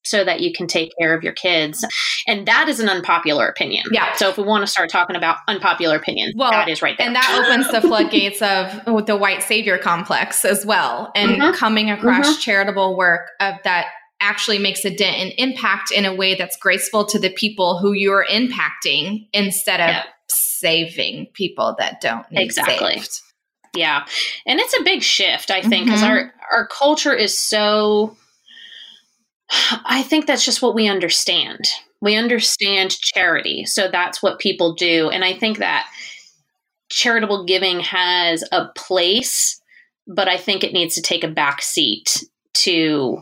so 0.04 0.24
that 0.24 0.42
you 0.42 0.52
can 0.54 0.68
take 0.68 0.92
care 1.00 1.16
of 1.16 1.24
your 1.24 1.34
kids 1.34 1.86
and 2.28 2.48
that 2.48 2.68
is 2.68 2.80
an 2.80 2.90
unpopular 2.90 3.48
opinion 3.48 3.84
Yeah. 3.92 4.14
so 4.14 4.30
if 4.30 4.38
we 4.38 4.44
want 4.44 4.62
to 4.66 4.68
start 4.68 4.90
talking 4.90 5.16
about 5.16 5.38
unpopular 5.48 5.96
opinions 5.96 6.34
Well, 6.36 6.52
that 6.52 6.68
is 6.70 6.82
right 6.82 6.98
there 6.98 7.08
And 7.08 7.16
that 7.16 7.44
opens 7.46 7.70
the 7.72 7.82
floodgates 7.82 8.42
of 8.42 9.06
the 9.06 9.16
white 9.16 9.44
savior 9.44 9.78
complex 9.78 10.44
as 10.46 10.66
well. 10.66 11.12
And 11.16 11.42
Mhm. 11.42 11.56
coming 11.56 11.90
across 11.92 12.38
charitable 12.44 12.96
work 12.98 13.30
of 13.40 13.56
that 13.64 13.88
actually 14.20 14.60
makes 14.60 14.86
a 14.86 14.96
dent 14.96 15.18
and 15.18 15.34
impact 15.38 15.92
in 15.92 16.06
a 16.06 16.14
way 16.14 16.36
that's 16.36 16.56
graceful 16.58 17.06
to 17.06 17.18
the 17.20 17.30
people 17.32 17.80
who 17.80 17.94
you're 17.94 18.26
impacting 18.30 19.28
instead 19.34 19.80
of 19.80 19.90
Yeah. 19.90 20.04
saving 20.28 21.28
people 21.34 21.76
that 21.80 22.02
don't 22.02 22.30
need 22.32 22.44
Exactly. 22.44 22.98
saved. 23.00 23.10
Yeah. 23.76 24.06
And 24.46 24.60
it's 24.60 24.78
a 24.80 24.84
big 24.84 25.02
shift, 25.02 25.50
I 25.50 25.62
think, 25.62 25.86
because 25.86 26.02
Mhm. 26.02 26.10
our, 26.10 26.34
our 26.52 26.68
culture 26.68 27.14
is 27.14 27.38
so 27.38 28.16
I 29.86 30.04
think 30.04 30.28
that's 30.28 30.46
just 30.46 30.62
what 30.62 30.76
we 30.76 30.88
understand. 30.88 31.70
We 32.02 32.16
understand 32.16 32.92
charity. 33.00 33.66
So 33.66 33.90
that's 33.90 34.24
what 34.24 34.40
people 34.40 34.74
do. 34.74 35.10
And 35.10 35.24
I 35.24 35.34
think 35.34 35.58
that 35.58 35.88
charitable 36.90 37.46
giving 37.46 37.80
has 37.82 38.44
a 38.52 38.68
place, 38.76 39.62
but 40.08 40.28
I 40.28 40.38
think 40.38 40.64
it 40.64 40.74
needs 40.74 40.96
to 40.96 41.02
take 41.02 41.24
a 41.24 41.28
back 41.28 41.62
seat 41.62 42.24
to 42.54 43.20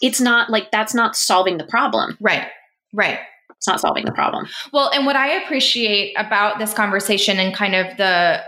it's 0.00 0.20
not 0.20 0.50
like 0.50 0.70
that's 0.70 0.94
not 0.94 1.16
solving 1.16 1.58
the 1.58 1.64
problem. 1.64 2.16
Right. 2.20 2.46
Right. 2.92 3.18
It's 3.56 3.66
not 3.66 3.80
solving 3.80 4.04
the 4.04 4.12
problem. 4.12 4.46
Well, 4.72 4.90
and 4.90 5.04
what 5.04 5.16
I 5.16 5.32
appreciate 5.42 6.14
about 6.16 6.60
this 6.60 6.72
conversation 6.72 7.38
and 7.38 7.54
kind 7.54 7.74
of 7.74 7.96
the 7.96 8.40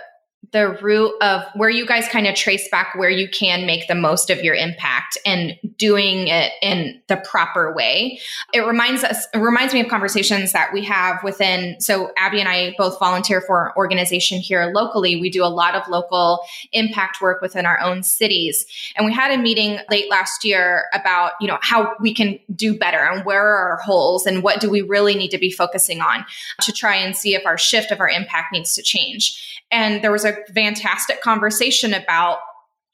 the 0.53 0.77
root 0.83 1.15
of 1.21 1.43
where 1.55 1.71
you 1.71 1.87
guys 1.87 2.09
kind 2.09 2.27
of 2.27 2.35
trace 2.35 2.69
back 2.71 2.95
where 2.97 3.11
you 3.11 3.29
can 3.29 3.67
make 3.67 3.87
the 3.87 3.95
most 3.95 4.31
of 4.31 4.43
your 4.43 4.55
impact 4.55 5.17
and 5.25 5.57
doing 5.77 6.27
it 6.27 6.53
in 6.61 7.01
the 7.07 7.19
proper 7.19 7.73
way. 7.73 8.19
It 8.53 8.61
reminds 8.67 9.05
us 9.05 9.27
it 9.33 9.39
reminds 9.39 9.75
me 9.75 9.81
of 9.81 9.89
conversations 9.89 10.53
that 10.53 10.73
we 10.73 10.85
have 10.85 11.23
within 11.23 11.81
so 11.81 12.11
Abby 12.17 12.41
and 12.41 12.49
I 12.49 12.75
both 12.77 12.99
volunteer 12.99 13.41
for 13.41 13.67
an 13.67 13.73
organization 13.77 14.41
here 14.41 14.73
locally. 14.75 15.21
We 15.21 15.31
do 15.31 15.45
a 15.45 15.47
lot 15.47 15.77
of 15.77 15.87
local 15.89 16.41
impact 16.73 17.21
work 17.21 17.41
within 17.41 17.65
our 17.65 17.81
own 17.81 18.03
cities. 18.03 18.67
And 18.97 19.07
we 19.07 19.13
had 19.13 19.31
a 19.31 19.41
meeting 19.41 19.79
late 19.89 20.11
last 20.11 20.45
year 20.45 20.87
about, 20.93 21.33
you 21.41 21.47
know, 21.47 21.59
how 21.61 21.95
we 22.01 22.13
can 22.13 22.41
do 22.57 22.77
better 22.77 22.99
and 22.99 23.25
where 23.25 23.47
are 23.47 23.71
our 23.71 23.79
holes 23.79 24.27
and 24.27 24.43
what 24.43 24.61
do 24.61 24.69
we 24.69 24.83
really 24.83 25.15
need 25.15 25.31
to 25.31 25.39
be 25.39 25.51
focusing 25.51 26.01
on 26.01 26.25
to 26.63 26.73
try 26.73 26.97
and 26.97 27.15
see 27.15 27.35
if 27.35 27.47
our 27.47 27.59
shift 27.59 27.93
of 27.93 28.01
our 28.01 28.09
impact 28.09 28.53
needs 28.53 28.75
to 28.75 28.83
change. 28.83 29.47
And 29.73 30.03
there 30.03 30.11
was 30.11 30.25
a 30.25 30.30
fantastic 30.55 31.21
conversation 31.23 31.95
about 31.95 32.39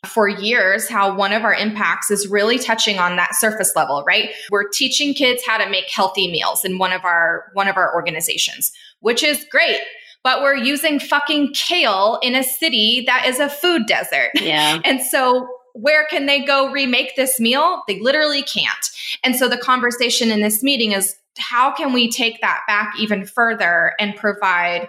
for 0.05 0.29
years 0.29 0.89
how 0.89 1.13
one 1.13 1.33
of 1.33 1.43
our 1.43 1.55
impacts 1.55 2.11
is 2.11 2.29
really 2.29 2.59
touching 2.59 2.99
on 2.99 3.17
that 3.17 3.35
surface 3.35 3.73
level 3.75 4.05
right 4.07 4.31
we're 4.53 4.69
teaching 4.69 5.15
kids 5.15 5.43
how 5.45 5.57
to 5.59 5.69
make 5.69 5.91
healthy 5.91 6.31
meals 6.31 6.65
in 6.65 6.79
one 6.79 6.93
of 6.93 7.05
our 7.05 7.47
one 7.55 7.67
of 7.67 7.77
our 7.77 7.93
organizations 7.95 8.71
which 9.01 9.25
is 9.25 9.45
great 9.51 9.81
but 10.27 10.43
we're 10.43 10.57
using 10.57 10.99
fucking 10.99 11.53
kale 11.53 12.19
in 12.21 12.35
a 12.35 12.43
city 12.43 13.05
that 13.07 13.27
is 13.27 13.39
a 13.39 13.49
food 13.49 13.87
desert 13.87 14.31
Yeah. 14.35 14.81
and 14.85 15.01
so, 15.01 15.49
where 15.73 16.05
can 16.07 16.27
they 16.27 16.45
go 16.45 16.73
remake 16.73 17.15
this 17.15 17.39
meal? 17.39 17.83
They 17.87 18.01
literally 18.01 18.43
can't. 18.43 18.91
And 19.23 19.37
so, 19.37 19.49
the 19.49 19.57
conversation 19.57 20.33
in 20.33 20.41
this 20.41 20.65
meeting 20.65 20.91
is 20.91 21.15
how 21.39 21.73
can 21.73 21.93
we 21.93 22.11
take 22.11 22.41
that 22.41 22.63
back 22.67 22.95
even 22.99 23.25
further 23.25 23.93
and 24.01 24.17
provide 24.17 24.89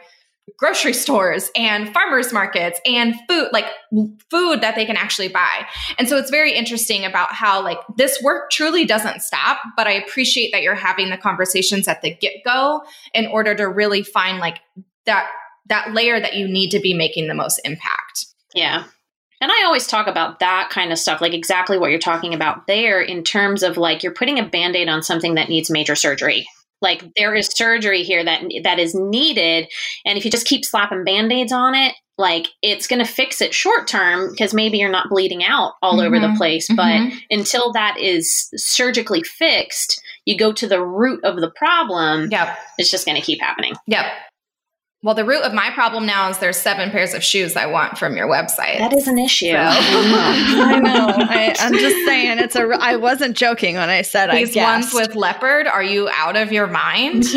grocery 0.57 0.93
stores 0.93 1.51
and 1.55 1.93
farmers 1.93 2.31
markets 2.31 2.79
and 2.85 3.15
food 3.29 3.49
like 3.51 3.65
food 4.31 4.61
that 4.61 4.75
they 4.75 4.85
can 4.85 4.95
actually 4.95 5.27
buy 5.27 5.65
and 5.99 6.07
so 6.07 6.17
it's 6.17 6.31
very 6.31 6.53
interesting 6.53 7.03
about 7.05 7.33
how 7.33 7.61
like 7.61 7.79
this 7.97 8.21
work 8.23 8.49
truly 8.49 8.85
doesn't 8.85 9.21
stop 9.21 9.59
but 9.75 9.87
i 9.87 9.91
appreciate 9.91 10.51
that 10.51 10.61
you're 10.61 10.75
having 10.75 11.09
the 11.09 11.17
conversations 11.17 11.87
at 11.87 12.01
the 12.01 12.13
get-go 12.15 12.81
in 13.13 13.27
order 13.27 13.53
to 13.53 13.65
really 13.65 14.01
find 14.01 14.39
like 14.39 14.59
that 15.05 15.27
that 15.67 15.93
layer 15.93 16.19
that 16.19 16.35
you 16.35 16.47
need 16.47 16.69
to 16.69 16.79
be 16.79 16.93
making 16.93 17.27
the 17.27 17.33
most 17.33 17.59
impact 17.65 18.25
Yeah. 18.55 18.85
And 19.39 19.51
I 19.51 19.65
always 19.65 19.85
talk 19.85 20.07
about 20.07 20.39
that 20.39 20.69
kind 20.71 20.91
of 20.91 20.97
stuff, 20.97 21.21
like 21.21 21.33
exactly 21.33 21.77
what 21.77 21.91
you're 21.91 21.99
talking 21.99 22.33
about 22.33 22.65
there, 22.65 22.99
in 22.99 23.23
terms 23.23 23.61
of 23.61 23.77
like 23.77 24.01
you're 24.01 24.13
putting 24.13 24.39
a 24.39 24.45
band 24.45 24.75
aid 24.75 24.89
on 24.89 25.03
something 25.03 25.35
that 25.35 25.47
needs 25.47 25.69
major 25.69 25.95
surgery. 25.95 26.47
Like 26.81 27.03
there 27.15 27.33
is 27.35 27.47
surgery 27.47 28.03
here 28.03 28.23
that 28.23 28.43
that 28.63 28.79
is 28.79 28.93
needed, 28.95 29.67
and 30.05 30.17
if 30.17 30.25
you 30.25 30.31
just 30.31 30.47
keep 30.47 30.63
slapping 30.65 31.03
band 31.03 31.31
aids 31.31 31.51
on 31.51 31.73
it, 31.75 31.95
like 32.19 32.47
it's 32.61 32.87
going 32.87 33.03
to 33.03 33.11
fix 33.11 33.41
it 33.41 33.53
short 33.53 33.87
term 33.87 34.31
because 34.31 34.53
maybe 34.53 34.77
you're 34.77 34.89
not 34.91 35.09
bleeding 35.09 35.43
out 35.43 35.73
all 35.83 36.01
over 36.01 36.19
the 36.19 36.27
Mhm. 36.27 36.37
place. 36.37 36.67
But 36.75 37.01
until 37.29 37.71
that 37.73 37.99
is 37.99 38.49
surgically 38.55 39.21
fixed, 39.23 40.01
you 40.25 40.37
go 40.37 40.51
to 40.53 40.67
the 40.67 40.81
root 40.83 41.23
of 41.23 41.35
the 41.37 41.51
problem, 41.51 42.29
Yep. 42.31 42.57
it's 42.79 42.89
just 42.91 43.05
going 43.05 43.19
to 43.19 43.25
keep 43.25 43.39
happening. 43.41 43.73
Yep. 43.87 44.05
Well, 45.03 45.13
the 45.13 45.23
root 45.25 45.43
of 45.43 45.53
my 45.53 45.69
problem 45.71 46.05
now 46.07 46.29
is 46.29 46.39
there's 46.39 46.57
seven 46.57 46.89
pairs 46.89 47.13
of 47.13 47.23
shoes 47.23 47.55
I 47.55 47.67
want 47.67 47.97
from 47.99 48.17
your 48.17 48.27
website. 48.27 48.79
That 48.79 48.93
is 48.93 49.07
an 49.07 49.19
issue. 49.19 49.51
So- 49.51 49.53
I 49.59 50.79
know. 50.79 51.07
I, 51.17 51.55
I'm 51.59 51.73
just 51.73 52.05
saying 52.05 52.39
it's 52.39 52.55
a. 52.55 52.67
I 52.79 52.95
wasn't 52.95 53.37
joking 53.37 53.75
when 53.75 53.89
I 53.89 54.01
said 54.01 54.31
These 54.31 54.57
I 54.57 54.63
ones 54.63 54.93
with 54.93 55.15
leopard, 55.15 55.67
are 55.67 55.83
you 55.83 56.09
out 56.13 56.35
of 56.35 56.51
your 56.51 56.67
mind? 56.67 57.25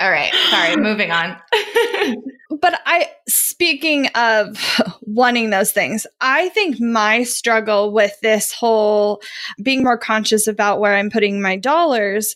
All 0.00 0.10
right. 0.10 0.32
Sorry, 0.50 0.76
moving 0.76 1.10
on. 1.10 1.36
But 2.58 2.80
I, 2.86 3.10
speaking 3.28 4.06
of 4.14 4.80
wanting 5.02 5.50
those 5.50 5.72
things, 5.72 6.06
I 6.22 6.48
think 6.50 6.80
my 6.80 7.22
struggle 7.24 7.92
with 7.92 8.18
this 8.20 8.50
whole 8.52 9.20
being 9.62 9.84
more 9.84 9.98
conscious 9.98 10.46
about 10.46 10.80
where 10.80 10.94
I'm 10.94 11.10
putting 11.10 11.42
my 11.42 11.56
dollars, 11.56 12.34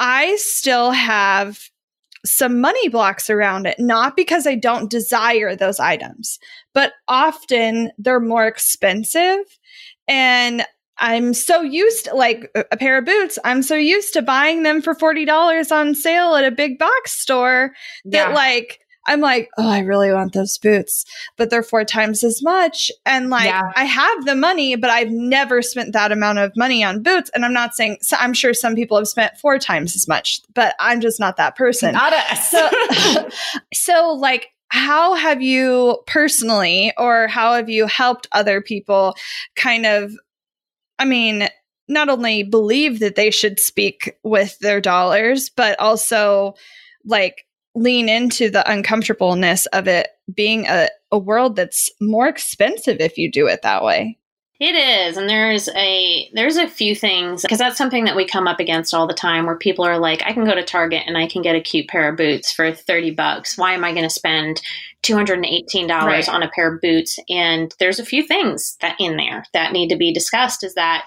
I 0.00 0.36
still 0.40 0.90
have 0.90 1.60
some 2.24 2.60
money 2.60 2.88
blocks 2.88 3.28
around 3.30 3.66
it, 3.66 3.76
not 3.78 4.16
because 4.16 4.46
I 4.46 4.54
don't 4.54 4.90
desire 4.90 5.56
those 5.56 5.80
items, 5.80 6.38
but 6.72 6.92
often 7.08 7.90
they're 7.98 8.20
more 8.20 8.46
expensive. 8.46 9.40
And 10.08 10.64
I'm 10.98 11.34
so 11.34 11.62
used 11.62 12.08
like 12.14 12.50
a 12.54 12.64
a 12.70 12.76
pair 12.76 12.98
of 12.98 13.04
boots, 13.06 13.38
I'm 13.44 13.62
so 13.62 13.74
used 13.74 14.12
to 14.12 14.22
buying 14.22 14.62
them 14.62 14.80
for 14.82 14.94
$40 14.94 15.72
on 15.72 15.94
sale 15.94 16.34
at 16.36 16.44
a 16.44 16.50
big 16.50 16.78
box 16.78 17.12
store 17.12 17.72
that 18.04 18.28
Yeah. 18.28 18.34
like 18.34 18.78
I'm 19.06 19.20
like, 19.20 19.50
oh, 19.58 19.68
I 19.68 19.80
really 19.80 20.12
want 20.12 20.32
those 20.32 20.58
boots, 20.58 21.04
but 21.36 21.50
they're 21.50 21.62
four 21.62 21.84
times 21.84 22.22
as 22.22 22.42
much. 22.42 22.90
And 23.04 23.30
like, 23.30 23.46
Yeah. 23.46 23.72
I 23.74 23.84
have 23.84 24.24
the 24.24 24.34
money, 24.34 24.76
but 24.76 24.90
I've 24.90 25.10
never 25.10 25.60
spent 25.62 25.92
that 25.92 26.12
amount 26.12 26.38
of 26.38 26.52
money 26.56 26.84
on 26.84 27.02
boots. 27.02 27.30
And 27.34 27.44
I'm 27.44 27.52
not 27.52 27.74
saying, 27.74 27.98
so 28.00 28.16
I'm 28.18 28.32
sure 28.32 28.54
some 28.54 28.74
people 28.74 28.96
have 28.96 29.08
spent 29.08 29.36
four 29.38 29.58
times 29.58 29.96
as 29.96 30.06
much, 30.06 30.40
but 30.54 30.74
I'm 30.78 31.00
just 31.00 31.18
not 31.18 31.36
that 31.36 31.56
person. 31.56 31.94
Not 31.94 32.12
us. 32.12 32.50
So, 32.50 33.28
so 33.74 34.12
like, 34.12 34.48
how 34.68 35.14
have 35.14 35.42
you 35.42 35.98
personally, 36.06 36.92
or 36.96 37.26
how 37.26 37.54
have 37.54 37.68
you 37.68 37.86
helped 37.86 38.26
other 38.32 38.62
people 38.62 39.14
kind 39.54 39.84
of, 39.84 40.12
I 40.98 41.04
mean, 41.04 41.48
not 41.88 42.08
only 42.08 42.42
believe 42.42 43.00
that 43.00 43.16
they 43.16 43.30
should 43.30 43.60
speak 43.60 44.16
with 44.22 44.58
their 44.60 44.80
dollars, 44.80 45.50
but 45.50 45.78
also 45.78 46.54
like 47.04 47.44
lean 47.74 48.08
into 48.08 48.50
the 48.50 48.70
uncomfortableness 48.70 49.66
of 49.66 49.88
it 49.88 50.08
being 50.34 50.66
a, 50.66 50.88
a 51.10 51.18
world 51.18 51.56
that's 51.56 51.90
more 52.00 52.28
expensive 52.28 53.00
if 53.00 53.16
you 53.16 53.30
do 53.30 53.46
it 53.46 53.62
that 53.62 53.82
way. 53.82 54.18
It 54.60 54.76
is, 54.76 55.16
and 55.16 55.28
there's 55.28 55.68
a 55.74 56.30
there's 56.34 56.56
a 56.56 56.68
few 56.68 56.94
things 56.94 57.42
because 57.42 57.58
that's 57.58 57.76
something 57.76 58.04
that 58.04 58.14
we 58.14 58.24
come 58.24 58.46
up 58.46 58.60
against 58.60 58.94
all 58.94 59.08
the 59.08 59.12
time 59.12 59.44
where 59.44 59.56
people 59.56 59.84
are 59.84 59.98
like, 59.98 60.22
I 60.24 60.32
can 60.32 60.44
go 60.44 60.54
to 60.54 60.62
Target 60.62 61.02
and 61.04 61.18
I 61.18 61.26
can 61.26 61.42
get 61.42 61.56
a 61.56 61.60
cute 61.60 61.88
pair 61.88 62.08
of 62.08 62.16
boots 62.16 62.52
for 62.52 62.72
thirty 62.72 63.10
bucks. 63.10 63.58
Why 63.58 63.72
am 63.72 63.82
I 63.82 63.90
going 63.90 64.04
to 64.04 64.10
spend 64.10 64.62
two 65.02 65.16
hundred 65.16 65.38
and 65.38 65.46
eighteen 65.46 65.88
dollars 65.88 66.28
Right. 66.28 66.34
on 66.36 66.44
a 66.44 66.50
pair 66.50 66.72
of 66.72 66.80
boots? 66.80 67.18
And 67.28 67.74
there's 67.80 67.98
a 67.98 68.04
few 68.04 68.22
things 68.22 68.76
that 68.80 68.94
in 69.00 69.16
there 69.16 69.44
that 69.52 69.72
need 69.72 69.88
to 69.88 69.96
be 69.96 70.12
discussed. 70.12 70.62
Is 70.62 70.74
that 70.74 71.06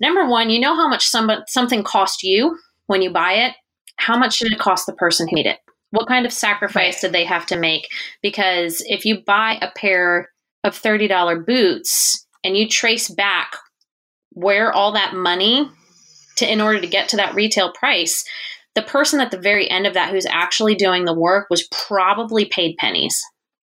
number 0.00 0.24
one, 0.26 0.48
you 0.48 0.58
know 0.58 0.74
how 0.74 0.88
much 0.88 1.06
some 1.06 1.30
something 1.48 1.82
cost 1.82 2.22
you 2.22 2.56
when 2.86 3.02
you 3.02 3.10
buy 3.10 3.32
it. 3.32 3.56
How 3.96 4.16
much 4.16 4.38
did 4.38 4.52
it 4.52 4.58
cost 4.58 4.86
the 4.86 4.94
person 4.94 5.28
who 5.28 5.34
made 5.34 5.46
it? 5.46 5.58
What 5.90 6.08
kind 6.08 6.26
of 6.26 6.32
sacrifice 6.32 7.00
did 7.00 7.12
they 7.12 7.24
have 7.24 7.46
to 7.46 7.56
make? 7.56 7.88
Because 8.22 8.82
if 8.86 9.04
you 9.04 9.22
buy 9.24 9.58
a 9.62 9.70
pair 9.76 10.30
of 10.64 10.80
$30 10.80 11.46
boots 11.46 12.26
and 12.44 12.56
you 12.56 12.68
trace 12.68 13.08
back 13.08 13.56
where 14.32 14.72
all 14.72 14.92
that 14.92 15.14
money 15.14 15.70
to 16.36 16.50
in 16.50 16.60
order 16.60 16.80
to 16.80 16.86
get 16.86 17.08
to 17.10 17.16
that 17.16 17.34
retail 17.34 17.72
price, 17.72 18.24
the 18.74 18.82
person 18.82 19.20
at 19.20 19.30
the 19.30 19.38
very 19.38 19.70
end 19.70 19.86
of 19.86 19.94
that 19.94 20.10
who's 20.10 20.26
actually 20.26 20.74
doing 20.74 21.04
the 21.04 21.14
work 21.14 21.46
was 21.48 21.66
probably 21.68 22.44
paid 22.44 22.76
pennies. 22.76 23.18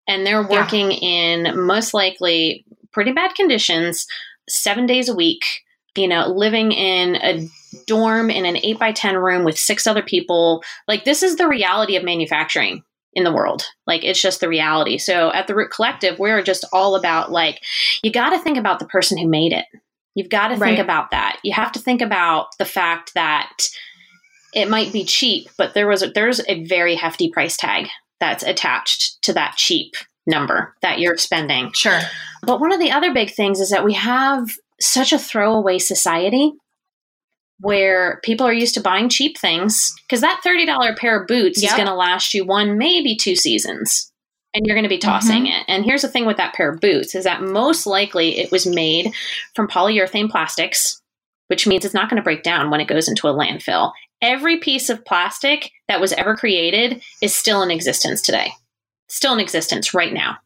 And 0.08 0.26
they're 0.26 0.42
Yeah. 0.42 0.48
working 0.48 0.90
in 0.92 1.66
most 1.66 1.92
likely 1.92 2.64
pretty 2.92 3.12
bad 3.12 3.34
conditions, 3.34 4.06
seven 4.48 4.86
days 4.86 5.08
a 5.08 5.14
week, 5.14 5.44
you 5.96 6.08
know, 6.08 6.26
living 6.28 6.72
in 6.72 7.16
a 7.16 7.46
dorm 7.86 8.30
in 8.30 8.44
an 8.44 8.58
eight 8.58 8.78
by 8.78 8.92
10 8.92 9.16
room 9.16 9.44
with 9.44 9.58
six 9.58 9.86
other 9.86 10.02
people. 10.02 10.62
Like, 10.88 11.04
this 11.04 11.22
is 11.22 11.36
the 11.36 11.48
reality 11.48 11.96
of 11.96 12.04
manufacturing 12.04 12.82
in 13.14 13.24
the 13.24 13.32
world. 13.32 13.64
Like, 13.86 14.04
it's 14.04 14.20
just 14.20 14.40
the 14.40 14.48
reality. 14.48 14.98
So, 14.98 15.32
at 15.32 15.46
the 15.46 15.54
Root 15.54 15.70
Collective, 15.70 16.18
we're 16.18 16.42
just 16.42 16.64
all 16.72 16.94
about 16.94 17.30
like, 17.30 17.62
you 18.02 18.10
got 18.10 18.30
to 18.30 18.38
think 18.38 18.58
about 18.58 18.78
the 18.78 18.86
person 18.86 19.18
who 19.18 19.28
made 19.28 19.52
it. 19.52 19.66
You've 20.14 20.28
got 20.28 20.48
to 20.48 20.58
think 20.58 20.78
about 20.78 21.10
that. 21.12 21.38
You 21.42 21.54
have 21.54 21.72
to 21.72 21.78
think 21.78 22.02
about 22.02 22.48
the 22.58 22.66
fact 22.66 23.14
that 23.14 23.68
it 24.54 24.68
might 24.68 24.92
be 24.92 25.04
cheap, 25.04 25.48
but 25.56 25.72
there 25.72 25.88
was 25.88 26.02
a, 26.02 26.10
there's 26.10 26.40
a 26.46 26.64
very 26.64 26.94
hefty 26.94 27.30
price 27.30 27.56
tag 27.56 27.88
that's 28.20 28.42
attached 28.42 29.22
to 29.22 29.32
that 29.32 29.56
cheap 29.56 29.94
number 30.26 30.74
that 30.82 30.98
you're 30.98 31.16
spending. 31.16 31.72
Sure. 31.72 32.00
But 32.42 32.60
one 32.60 32.72
of 32.72 32.78
the 32.78 32.92
other 32.92 33.12
big 33.12 33.30
things 33.32 33.60
is 33.60 33.70
that 33.70 33.84
we 33.84 33.94
have 33.94 34.50
such 34.80 35.12
a 35.12 35.18
throwaway 35.18 35.78
society 35.78 36.52
where 37.62 38.20
people 38.24 38.44
are 38.44 38.52
used 38.52 38.74
to 38.74 38.80
buying 38.80 39.08
cheap 39.08 39.38
things 39.38 39.94
because 40.02 40.20
that 40.20 40.42
$30 40.44 40.96
pair 40.98 41.20
of 41.20 41.28
boots 41.28 41.62
is 41.62 41.72
going 41.72 41.86
to 41.86 41.94
last 41.94 42.34
you 42.34 42.44
one, 42.44 42.76
maybe 42.76 43.16
two 43.16 43.36
seasons. 43.36 44.12
And 44.52 44.66
you're 44.66 44.74
going 44.74 44.82
to 44.82 44.88
be 44.88 44.98
mm-hmm. 44.98 45.08
tossing 45.08 45.46
it. 45.46 45.64
And 45.68 45.84
here's 45.84 46.02
the 46.02 46.08
thing 46.08 46.26
with 46.26 46.36
that 46.38 46.54
pair 46.54 46.70
of 46.70 46.80
boots 46.80 47.14
is 47.14 47.24
that 47.24 47.40
most 47.40 47.86
likely 47.86 48.38
it 48.38 48.50
was 48.50 48.66
made 48.66 49.12
from 49.54 49.68
polyurethane 49.68 50.28
plastics, 50.28 51.00
which 51.46 51.66
means 51.66 51.84
it's 51.84 51.94
not 51.94 52.10
going 52.10 52.20
to 52.20 52.24
break 52.24 52.42
down 52.42 52.68
when 52.68 52.80
it 52.80 52.88
goes 52.88 53.08
into 53.08 53.28
a 53.28 53.32
landfill. 53.32 53.92
Every 54.20 54.58
piece 54.58 54.90
of 54.90 55.04
plastic 55.04 55.70
that 55.86 56.00
was 56.00 56.12
ever 56.12 56.34
created 56.34 57.00
is 57.22 57.32
still 57.32 57.62
in 57.62 57.70
existence 57.70 58.20
today. 58.20 58.52
Still 59.08 59.34
in 59.34 59.40
existence 59.40 59.94
right 59.94 60.12
now 60.12 60.38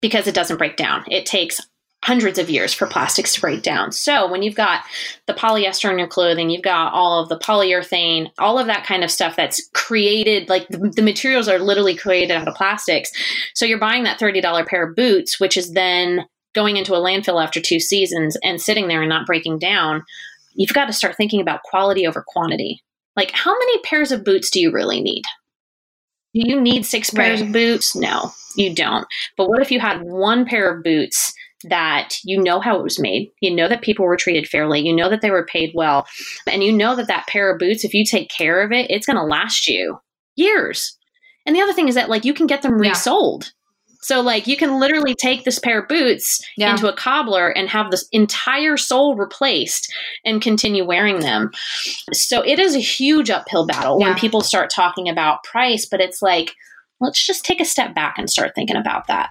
because 0.00 0.26
it 0.26 0.34
doesn't 0.34 0.58
break 0.58 0.76
down. 0.76 1.04
It 1.08 1.26
takes 1.26 1.60
hundreds 2.04 2.38
of 2.38 2.48
years 2.48 2.72
for 2.72 2.86
plastics 2.86 3.34
to 3.34 3.40
break 3.40 3.62
down. 3.62 3.90
So 3.92 4.30
when 4.30 4.42
you've 4.42 4.54
got 4.54 4.82
the 5.26 5.34
polyester 5.34 5.90
in 5.90 5.98
your 5.98 6.06
clothing, 6.08 6.48
you've 6.48 6.62
got 6.62 6.92
all 6.92 7.20
of 7.20 7.28
the 7.28 7.38
polyurethane, 7.38 8.30
all 8.38 8.58
of 8.58 8.66
that 8.66 8.86
kind 8.86 9.02
of 9.02 9.10
stuff 9.10 9.34
that's 9.36 9.68
created, 9.74 10.48
like 10.48 10.68
the, 10.68 10.78
the 10.94 11.02
materials 11.02 11.48
are 11.48 11.58
literally 11.58 11.96
created 11.96 12.30
out 12.30 12.46
of 12.46 12.54
plastics. 12.54 13.10
So 13.54 13.66
you're 13.66 13.80
buying 13.80 14.04
that 14.04 14.20
$30 14.20 14.66
pair 14.66 14.88
of 14.88 14.96
boots, 14.96 15.40
which 15.40 15.56
is 15.56 15.72
then 15.72 16.24
going 16.54 16.76
into 16.76 16.94
a 16.94 16.98
landfill 17.00 17.42
after 17.42 17.60
two 17.60 17.80
seasons 17.80 18.36
and 18.42 18.60
sitting 18.60 18.88
there 18.88 19.02
and 19.02 19.08
not 19.08 19.26
breaking 19.26 19.58
down. 19.58 20.02
You've 20.54 20.72
got 20.72 20.86
to 20.86 20.92
start 20.92 21.16
thinking 21.16 21.40
about 21.40 21.62
quality 21.64 22.06
over 22.06 22.24
quantity. 22.26 22.82
Like, 23.16 23.32
how 23.32 23.52
many 23.52 23.80
pairs 23.80 24.12
of 24.12 24.24
boots 24.24 24.50
do 24.50 24.60
you 24.60 24.70
really 24.70 25.00
need? 25.00 25.24
Do 26.34 26.42
you 26.44 26.60
need 26.60 26.86
six 26.86 27.10
pairs 27.10 27.40
Right. 27.40 27.46
of 27.48 27.52
boots? 27.52 27.96
No, 27.96 28.32
you 28.56 28.74
don't. 28.74 29.06
But 29.36 29.48
what 29.48 29.60
if 29.62 29.70
you 29.72 29.80
had 29.80 30.02
one 30.02 30.46
pair 30.46 30.72
of 30.72 30.84
boots 30.84 31.32
that 31.64 32.16
you 32.24 32.40
know 32.40 32.60
how 32.60 32.78
it 32.78 32.82
was 32.84 32.98
made? 33.00 33.30
You 33.40 33.54
know 33.54 33.68
that 33.68 33.82
people 33.82 34.04
were 34.04 34.16
treated 34.16 34.46
fairly. 34.48 34.80
You 34.80 34.94
know 34.94 35.08
that 35.10 35.20
they 35.22 35.30
were 35.30 35.44
paid 35.46 35.72
well. 35.74 36.06
And 36.46 36.62
you 36.62 36.72
know 36.72 36.94
that 36.96 37.08
that 37.08 37.26
pair 37.26 37.52
of 37.52 37.58
boots, 37.58 37.84
if 37.84 37.94
you 37.94 38.04
take 38.04 38.30
care 38.30 38.62
of 38.62 38.72
it, 38.72 38.90
it's 38.90 39.06
going 39.06 39.16
to 39.16 39.22
last 39.24 39.66
you 39.66 39.98
years. 40.36 40.96
And 41.46 41.56
the 41.56 41.60
other 41.60 41.72
thing 41.72 41.88
is 41.88 41.94
that, 41.94 42.10
like, 42.10 42.24
you 42.24 42.34
can 42.34 42.46
get 42.46 42.62
them 42.62 42.82
Yeah. 42.82 42.90
resold. 42.90 43.52
So, 44.02 44.20
like, 44.20 44.46
you 44.46 44.56
can 44.56 44.78
literally 44.78 45.14
take 45.14 45.44
this 45.44 45.58
pair 45.58 45.80
of 45.80 45.88
boots 45.88 46.40
Yeah. 46.56 46.70
into 46.70 46.88
a 46.88 46.92
cobbler 46.92 47.48
and 47.48 47.68
have 47.68 47.90
this 47.90 48.06
entire 48.12 48.76
sole 48.76 49.16
replaced 49.16 49.92
and 50.24 50.40
continue 50.40 50.84
wearing 50.84 51.18
them. 51.20 51.50
So, 52.12 52.40
it 52.42 52.60
is 52.60 52.76
a 52.76 52.80
huge 52.80 53.30
uphill 53.30 53.66
battle 53.66 53.98
Yeah. 53.98 54.10
when 54.10 54.18
people 54.18 54.42
start 54.42 54.70
talking 54.70 55.08
about 55.08 55.42
price, 55.42 55.84
but 55.84 56.00
it's 56.00 56.22
like, 56.22 56.54
let's 57.00 57.24
just 57.26 57.44
take 57.44 57.60
a 57.60 57.64
step 57.64 57.94
back 57.94 58.14
and 58.18 58.30
start 58.30 58.52
thinking 58.54 58.76
about 58.76 59.08
that. 59.08 59.30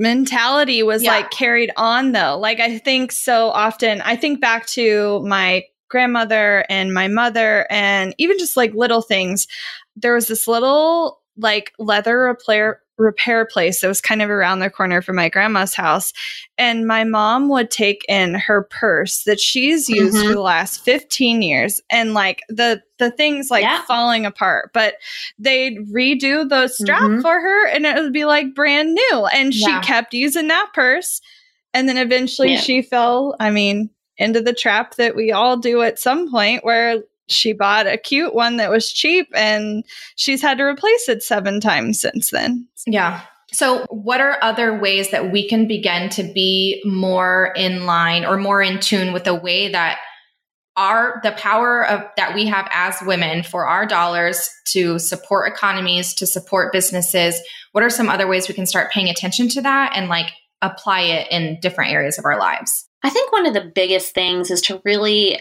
mentality 0.00 0.82
was 0.82 1.02
Yeah. 1.02 1.12
like 1.12 1.30
carried 1.30 1.70
on 1.76 2.12
though. 2.12 2.38
Like 2.38 2.58
I 2.58 2.78
think 2.78 3.12
so 3.12 3.50
often, 3.50 4.00
I 4.00 4.16
think 4.16 4.40
back 4.40 4.66
to 4.68 5.20
my 5.24 5.64
grandmother 5.88 6.64
and 6.68 6.94
my 6.94 7.06
mother 7.06 7.66
and 7.70 8.14
even 8.18 8.38
just 8.38 8.56
like 8.56 8.72
little 8.74 9.02
things. 9.02 9.46
There 9.96 10.14
was 10.14 10.26
this 10.28 10.48
little 10.48 11.20
like 11.36 11.72
leather 11.78 12.18
repair 12.18 12.80
repair 13.00 13.44
place 13.46 13.80
that 13.80 13.88
was 13.88 14.00
kind 14.00 14.22
of 14.22 14.30
around 14.30 14.58
the 14.60 14.70
corner 14.70 15.00
from 15.02 15.16
my 15.16 15.28
grandma's 15.28 15.74
house 15.74 16.12
and 16.58 16.86
my 16.86 17.02
mom 17.02 17.48
would 17.48 17.70
take 17.70 18.04
in 18.08 18.34
her 18.34 18.62
purse 18.64 19.24
that 19.24 19.40
she's 19.40 19.88
used 19.88 20.16
Mhm. 20.16 20.22
for 20.28 20.32
the 20.34 20.40
last 20.40 20.84
15 20.84 21.42
years 21.42 21.80
and 21.90 22.14
like 22.14 22.42
the 22.48 22.82
the 22.98 23.10
things 23.10 23.50
like 23.50 23.62
Yeah. 23.62 23.82
falling 23.86 24.26
apart 24.26 24.70
but 24.74 24.94
they'd 25.38 25.78
redo 25.92 26.48
the 26.48 26.68
strap 26.68 27.00
Mhm. 27.02 27.22
for 27.22 27.40
her 27.40 27.66
and 27.68 27.86
it 27.86 27.96
would 27.96 28.12
be 28.12 28.26
like 28.26 28.54
brand 28.54 28.92
new 28.94 29.26
and 29.32 29.54
she 29.54 29.62
Yeah. 29.62 29.80
kept 29.80 30.12
using 30.14 30.48
that 30.48 30.68
purse 30.74 31.20
and 31.72 31.88
then 31.88 31.96
eventually 31.96 32.52
Yeah. 32.52 32.60
she 32.60 32.82
fell 32.82 33.34
i 33.40 33.50
mean 33.50 33.90
into 34.18 34.42
the 34.42 34.52
trap 34.52 34.96
that 34.96 35.16
we 35.16 35.32
all 35.32 35.56
do 35.56 35.80
at 35.80 35.98
some 35.98 36.30
point 36.30 36.62
where 36.62 36.98
she 37.30 37.52
bought 37.52 37.86
a 37.86 37.96
cute 37.96 38.34
one 38.34 38.56
that 38.56 38.70
was 38.70 38.92
cheap 38.92 39.28
and 39.34 39.84
she's 40.16 40.42
had 40.42 40.58
to 40.58 40.64
replace 40.64 41.08
it 41.08 41.22
seven 41.22 41.60
times 41.60 42.00
since 42.00 42.30
then 42.30 42.66
Yeah. 42.86 43.22
So, 43.52 43.84
what 43.90 44.20
are 44.20 44.38
other 44.42 44.78
ways 44.78 45.10
that 45.10 45.32
we 45.32 45.48
can 45.48 45.66
begin 45.66 46.08
to 46.10 46.22
be 46.22 46.80
more 46.84 47.52
in 47.56 47.84
line 47.84 48.24
or 48.24 48.36
more 48.36 48.62
in 48.62 48.78
tune 48.78 49.12
with 49.12 49.24
the 49.24 49.34
way 49.34 49.72
that 49.72 49.98
our 50.76 51.20
the 51.22 51.32
power 51.32 51.84
of 51.84 52.02
that 52.16 52.34
we 52.34 52.46
have 52.46 52.68
as 52.72 52.96
women 53.02 53.42
for 53.42 53.66
our 53.66 53.86
dollars 53.86 54.48
to 54.68 54.98
support 54.98 55.52
economies, 55.52 56.14
to 56.14 56.26
support 56.26 56.72
businesses? 56.72 57.40
What 57.72 57.82
are 57.82 57.90
some 57.90 58.08
other 58.08 58.28
ways 58.28 58.48
we 58.48 58.54
can 58.54 58.66
start 58.66 58.92
paying 58.92 59.08
attention 59.08 59.48
to 59.50 59.62
that 59.62 59.92
and 59.96 60.08
like 60.08 60.32
apply 60.62 61.02
it 61.02 61.28
in 61.30 61.58
different 61.60 61.92
areas 61.92 62.18
of 62.18 62.24
our 62.24 62.38
lives? 62.38 62.88
I 63.02 63.10
think 63.10 63.32
one 63.32 63.46
of 63.46 63.54
the 63.54 63.72
biggest 63.74 64.14
things 64.14 64.50
is 64.50 64.60
to 64.62 64.80
really 64.84 65.40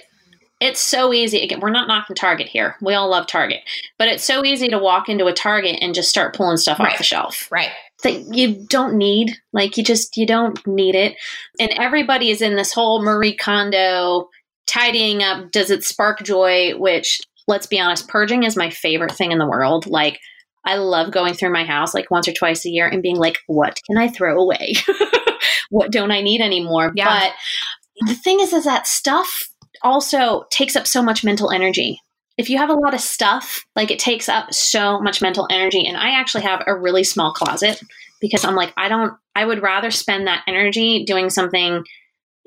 it's 0.61 0.79
so 0.81 1.13
easy 1.13 1.41
again 1.41 1.59
we're 1.61 1.69
not 1.69 1.87
knocking 1.87 2.15
target 2.15 2.47
here 2.47 2.75
we 2.81 2.93
all 2.93 3.09
love 3.09 3.25
target 3.27 3.61
but 3.97 4.07
it's 4.07 4.23
so 4.23 4.43
easy 4.43 4.67
to 4.67 4.77
walk 4.77 5.07
into 5.09 5.25
a 5.25 5.33
target 5.33 5.77
and 5.81 5.93
just 5.95 6.09
start 6.09 6.35
pulling 6.35 6.57
stuff 6.57 6.79
Right. 6.79 6.91
off 6.91 6.97
the 6.97 7.03
shelf 7.03 7.47
Right. 7.51 7.69
that 8.03 8.35
you 8.35 8.65
don't 8.67 8.95
need 8.97 9.31
like 9.53 9.77
you 9.77 9.83
just 9.83 10.17
you 10.17 10.25
don't 10.25 10.65
need 10.67 10.95
it 10.95 11.15
and 11.59 11.71
everybody 11.71 12.29
is 12.29 12.41
in 12.41 12.55
this 12.55 12.73
whole 12.73 13.01
marie 13.03 13.35
kondo 13.35 14.27
tidying 14.67 15.23
up 15.23 15.51
does 15.51 15.69
it 15.71 15.83
spark 15.83 16.21
joy 16.23 16.71
which 16.77 17.19
let's 17.47 17.65
be 17.67 17.79
honest 17.79 18.07
purging 18.07 18.43
is 18.43 18.55
my 18.57 18.69
favorite 18.69 19.11
thing 19.13 19.31
in 19.31 19.37
the 19.39 19.47
world 19.47 19.87
like 19.87 20.19
i 20.65 20.75
love 20.75 21.11
going 21.11 21.33
through 21.33 21.51
my 21.53 21.63
house 21.63 21.93
like 21.93 22.11
once 22.11 22.27
or 22.27 22.33
twice 22.33 22.65
a 22.65 22.69
year 22.69 22.87
and 22.87 23.01
being 23.01 23.15
like 23.17 23.37
what 23.47 23.79
can 23.87 23.97
i 23.97 24.07
throw 24.07 24.37
away 24.39 24.73
what 25.69 25.91
don't 25.91 26.11
i 26.11 26.21
need 26.21 26.41
anymore 26.41 26.91
Yeah. 26.95 27.29
but 27.29 28.07
the 28.07 28.13
thing 28.15 28.39
is 28.39 28.53
is 28.53 28.65
that 28.65 28.85
stuff 28.87 29.49
also 29.83 30.45
takes 30.49 30.75
up 30.75 30.87
so 30.87 31.01
much 31.01 31.23
mental 31.23 31.51
energy. 31.51 32.01
If 32.37 32.49
you 32.49 32.57
have 32.57 32.69
a 32.69 32.73
lot 32.73 32.93
of 32.93 33.01
stuff 33.01 33.65
like 33.75 33.91
it 33.91 33.99
takes 33.99 34.29
up 34.29 34.53
so 34.53 34.99
much 34.99 35.21
mental 35.21 35.47
energy 35.49 35.85
and 35.85 35.97
i 35.97 36.11
actually 36.11 36.43
have 36.43 36.63
a 36.67 36.75
really 36.75 37.03
small 37.03 37.33
closet 37.33 37.81
because 38.21 38.45
i'm 38.45 38.55
like 38.55 38.73
i 38.77 38.87
don't 38.87 39.13
i 39.35 39.43
would 39.45 39.61
rather 39.61 39.91
spend 39.91 40.27
that 40.27 40.43
energy 40.47 41.03
doing 41.05 41.29
something 41.29 41.83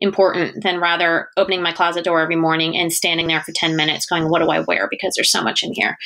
important 0.03 0.65
than 0.65 0.81
rather 0.81 1.29
opening 1.37 1.63
my 1.63 1.73
closet 1.73 2.05
door 2.05 2.21
every 2.21 2.35
morning 2.35 2.77
and 2.77 2.93
standing 2.93 3.29
there 3.29 3.41
for 3.41 3.53
10 3.53 3.77
minutes 3.77 4.05
going 4.05 4.29
what 4.29 4.41
do 4.41 4.51
i 4.51 4.59
wear? 4.59 4.89
Because 4.91 5.15
there's 5.15 5.31
so 5.31 5.43
much 5.43 5.63
in 5.63 5.73
here. 5.73 5.97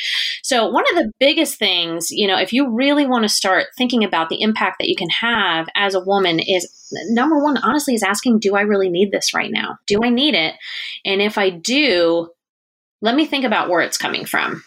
So 0.43 0.69
one 0.69 0.85
of 0.91 0.97
the 0.97 1.11
biggest 1.19 1.59
things 1.59 2.11
you 2.11 2.29
know 2.29 2.39
if 2.39 2.53
you 2.53 2.71
really 2.71 3.07
want 3.07 3.25
to 3.25 3.29
start 3.29 3.69
thinking 3.77 4.05
about 4.05 4.29
the 4.29 4.43
impact 4.43 4.77
that 4.79 4.89
you 4.89 4.97
can 4.97 5.09
have 5.09 5.67
as 5.75 5.95
a 5.95 6.01
woman 6.01 6.39
is 6.39 6.71
number 7.09 7.43
one 7.43 7.57
honestly 7.57 7.95
is 7.95 8.03
asking 8.03 8.39
do 8.39 8.55
i 8.55 8.61
really 8.61 8.91
need 8.91 9.11
this 9.11 9.33
right 9.33 9.51
now? 9.51 9.79
Do 9.87 10.01
i 10.05 10.11
need 10.11 10.35
it? 10.35 10.55
And 11.05 11.23
if 11.23 11.39
i 11.39 11.49
do 11.49 12.29
let 13.01 13.15
me 13.15 13.25
think 13.25 13.45
about 13.45 13.69
where 13.69 13.81
it's 13.81 13.99
coming 13.99 14.27
from. 14.27 14.63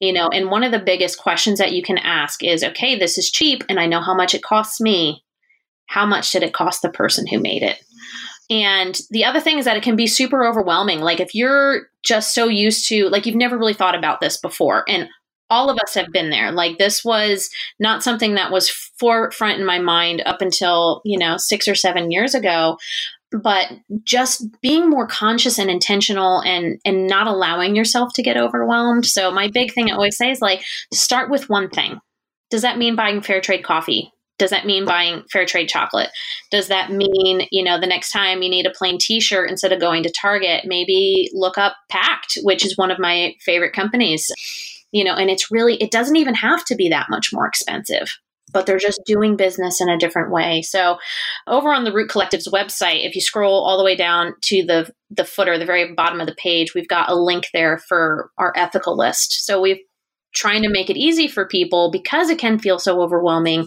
You 0.00 0.12
know 0.12 0.28
and 0.28 0.50
one 0.50 0.64
of 0.64 0.72
the 0.72 0.80
biggest 0.80 1.18
questions 1.18 1.60
that 1.60 1.72
you 1.72 1.82
can 1.82 1.98
ask 1.98 2.42
is 2.42 2.64
okay 2.64 2.98
this 2.98 3.18
is 3.18 3.30
cheap 3.30 3.62
and 3.68 3.78
i 3.78 3.86
know 3.86 4.00
how 4.00 4.16
much 4.16 4.34
it 4.34 4.42
costs 4.42 4.80
me. 4.80 5.22
How 5.86 6.06
much 6.06 6.32
did 6.32 6.42
it 6.42 6.54
cost 6.54 6.82
the 6.82 6.88
person 6.88 7.26
who 7.26 7.38
made 7.38 7.62
it 7.62 7.78
And 8.50 8.98
the 9.10 9.24
other 9.24 9.40
thing 9.40 9.58
is 9.58 9.64
that 9.64 9.76
it 9.76 9.82
can 9.82 9.96
be 9.96 10.06
super 10.06 10.46
overwhelming. 10.46 11.00
Like 11.00 11.20
if 11.20 11.34
you're 11.34 11.88
just 12.02 12.34
so 12.34 12.48
used 12.48 12.88
to, 12.88 13.08
like 13.08 13.26
you've 13.26 13.36
never 13.36 13.58
really 13.58 13.74
thought 13.74 13.94
about 13.94 14.20
this 14.20 14.36
before. 14.36 14.84
And 14.88 15.08
all 15.50 15.70
of 15.70 15.78
us 15.78 15.94
have 15.94 16.12
been 16.12 16.30
there. 16.30 16.52
Like 16.52 16.78
this 16.78 17.04
was 17.04 17.50
not 17.78 18.02
something 18.02 18.34
that 18.34 18.50
was 18.50 18.68
forefront 18.68 19.60
in 19.60 19.66
my 19.66 19.78
mind 19.78 20.22
up 20.26 20.40
until, 20.40 21.00
you 21.04 21.18
know, 21.18 21.36
six 21.36 21.68
or 21.68 21.74
seven 21.74 22.10
years 22.10 22.34
ago. 22.34 22.78
But 23.32 23.72
just 24.04 24.46
being 24.60 24.88
more 24.88 25.08
conscious 25.08 25.58
and 25.58 25.68
intentional 25.68 26.40
and 26.42 26.80
and 26.84 27.08
not 27.08 27.26
allowing 27.26 27.74
yourself 27.74 28.12
to 28.14 28.22
get 28.22 28.36
overwhelmed. 28.36 29.06
So 29.06 29.32
my 29.32 29.48
big 29.48 29.72
thing 29.72 29.90
I 29.90 29.94
always 29.94 30.16
say 30.16 30.30
is 30.30 30.40
like 30.40 30.62
start 30.92 31.30
with 31.30 31.50
one 31.50 31.68
thing. 31.68 31.98
Does 32.50 32.62
that 32.62 32.78
mean 32.78 32.94
buying 32.94 33.22
fair 33.22 33.40
trade 33.40 33.64
coffee? 33.64 34.13
Does 34.38 34.50
that 34.50 34.66
mean 34.66 34.84
buying 34.84 35.22
fair 35.30 35.46
trade 35.46 35.68
chocolate? 35.68 36.10
Does 36.50 36.68
that 36.68 36.90
mean, 36.90 37.46
you 37.52 37.62
know, 37.62 37.78
the 37.78 37.86
next 37.86 38.10
time 38.10 38.42
you 38.42 38.50
need 38.50 38.66
a 38.66 38.70
plain 38.70 38.98
t 38.98 39.20
shirt 39.20 39.48
instead 39.48 39.72
of 39.72 39.80
going 39.80 40.02
to 40.02 40.10
Target, 40.10 40.64
maybe 40.66 41.30
look 41.32 41.56
up 41.56 41.76
Pact, 41.88 42.38
which 42.42 42.64
is 42.64 42.76
one 42.76 42.90
of 42.90 42.98
my 42.98 43.34
favorite 43.40 43.72
companies, 43.72 44.30
you 44.90 45.04
know, 45.04 45.14
and 45.14 45.30
it's 45.30 45.50
really, 45.50 45.76
it 45.76 45.90
doesn't 45.90 46.16
even 46.16 46.34
have 46.34 46.64
to 46.66 46.74
be 46.74 46.88
that 46.88 47.06
much 47.10 47.30
more 47.32 47.46
expensive. 47.46 48.18
But 48.52 48.66
they're 48.66 48.78
just 48.78 49.00
doing 49.04 49.36
business 49.36 49.80
in 49.80 49.88
a 49.88 49.98
different 49.98 50.30
way. 50.30 50.62
So, 50.62 50.98
over 51.48 51.72
on 51.72 51.82
the 51.82 51.92
Root 51.92 52.08
Collective's 52.08 52.48
website, 52.48 53.04
if 53.04 53.16
you 53.16 53.20
scroll 53.20 53.64
all 53.64 53.76
the 53.76 53.82
way 53.82 53.96
down 53.96 54.34
to 54.42 54.64
the 54.64 54.92
the 55.10 55.24
footer, 55.24 55.58
the 55.58 55.64
very 55.64 55.92
bottom 55.94 56.20
of 56.20 56.28
the 56.28 56.36
page, 56.36 56.72
we've 56.72 56.86
got 56.86 57.10
a 57.10 57.16
link 57.16 57.46
there 57.52 57.78
for 57.78 58.30
our 58.38 58.52
ethical 58.54 58.96
list. 58.96 59.44
So 59.44 59.60
we've 59.60 59.80
trying 60.34 60.62
to 60.62 60.68
make 60.68 60.90
it 60.90 60.96
easy 60.96 61.28
for 61.28 61.46
people 61.46 61.90
because 61.90 62.28
it 62.28 62.38
can 62.38 62.58
feel 62.58 62.78
so 62.78 63.00
overwhelming. 63.00 63.66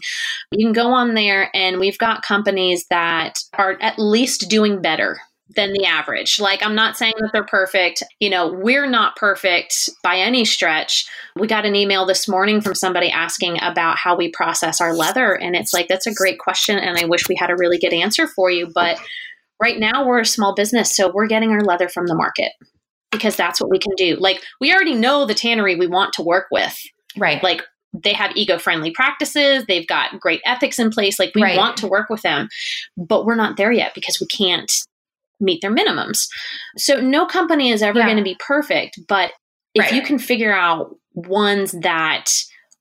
You 0.51 0.65
can 0.67 0.73
go 0.73 0.91
on 0.91 1.13
there 1.13 1.49
and 1.53 1.79
we've 1.79 1.97
got 1.97 2.21
companies 2.21 2.85
that 2.89 3.39
are 3.53 3.77
at 3.81 3.97
least 3.97 4.49
doing 4.49 4.81
better 4.81 5.19
than 5.55 5.71
the 5.71 5.85
average. 5.85 6.39
Like, 6.39 6.63
I'm 6.63 6.75
not 6.75 6.97
saying 6.97 7.13
that 7.19 7.29
they're 7.31 7.45
perfect. 7.45 8.03
You 8.19 8.29
know, 8.29 8.51
we're 8.51 8.85
not 8.85 9.15
perfect 9.15 9.89
by 10.03 10.17
any 10.17 10.43
stretch. 10.43 11.07
We 11.37 11.47
got 11.47 11.65
an 11.65 11.75
email 11.75 12.05
this 12.05 12.27
morning 12.27 12.59
from 12.59 12.75
somebody 12.75 13.09
asking 13.09 13.57
about 13.61 13.97
how 13.97 14.15
we 14.15 14.29
process 14.29 14.81
our 14.81 14.93
leather. 14.93 15.33
And 15.33 15.55
it's 15.55 15.73
like, 15.73 15.87
that's 15.87 16.07
a 16.07 16.13
great 16.13 16.37
question. 16.37 16.77
And 16.77 16.97
I 16.97 17.05
wish 17.05 17.29
we 17.29 17.35
had 17.35 17.49
a 17.49 17.55
really 17.55 17.77
good 17.77 17.93
answer 17.93 18.27
for 18.27 18.51
you. 18.51 18.69
But 18.73 18.99
right 19.61 19.79
now, 19.79 20.05
we're 20.05 20.19
a 20.19 20.25
small 20.25 20.53
business. 20.53 20.95
So 20.95 21.11
we're 21.13 21.27
getting 21.27 21.51
our 21.51 21.63
leather 21.63 21.87
from 21.87 22.07
the 22.07 22.15
market 22.15 22.51
because 23.17 23.35
that's 23.35 23.59
what 23.59 23.69
we 23.69 23.79
can 23.79 23.93
do. 23.97 24.15
Like 24.15 24.41
we 24.61 24.73
already 24.73 24.95
know 24.95 25.25
the 25.25 25.33
tannery 25.33 25.75
we 25.75 25.87
want 25.87 26.13
to 26.13 26.21
work 26.21 26.47
with. 26.51 26.77
Right. 27.17 27.41
Like 27.41 27.63
they 27.93 28.13
have 28.13 28.35
eco-friendly 28.35 28.91
practices, 28.91 29.65
they've 29.67 29.87
got 29.87 30.19
great 30.19 30.41
ethics 30.45 30.77
in 30.77 30.91
place. 30.91 31.19
Like 31.19 31.33
we 31.33 31.41
right. 31.41 31.57
want 31.57 31.77
to 31.77 31.87
work 31.87 32.09
with 32.09 32.21
them, 32.21 32.49
but 32.95 33.25
we're 33.25 33.35
not 33.35 33.57
there 33.57 33.71
yet 33.71 33.93
because 33.95 34.19
we 34.19 34.27
can't 34.27 34.71
meet 35.39 35.61
their 35.61 35.73
minimums. 35.73 36.27
So 36.77 36.99
no 36.99 37.25
company 37.25 37.71
is 37.71 37.81
ever 37.81 37.99
yeah. 37.99 38.05
going 38.05 38.17
to 38.17 38.23
be 38.23 38.37
perfect, 38.39 38.99
but 39.07 39.31
if 39.73 39.85
right. 39.85 39.93
you 39.93 40.01
can 40.01 40.19
figure 40.19 40.53
out 40.53 40.95
ones 41.13 41.71
that 41.81 42.31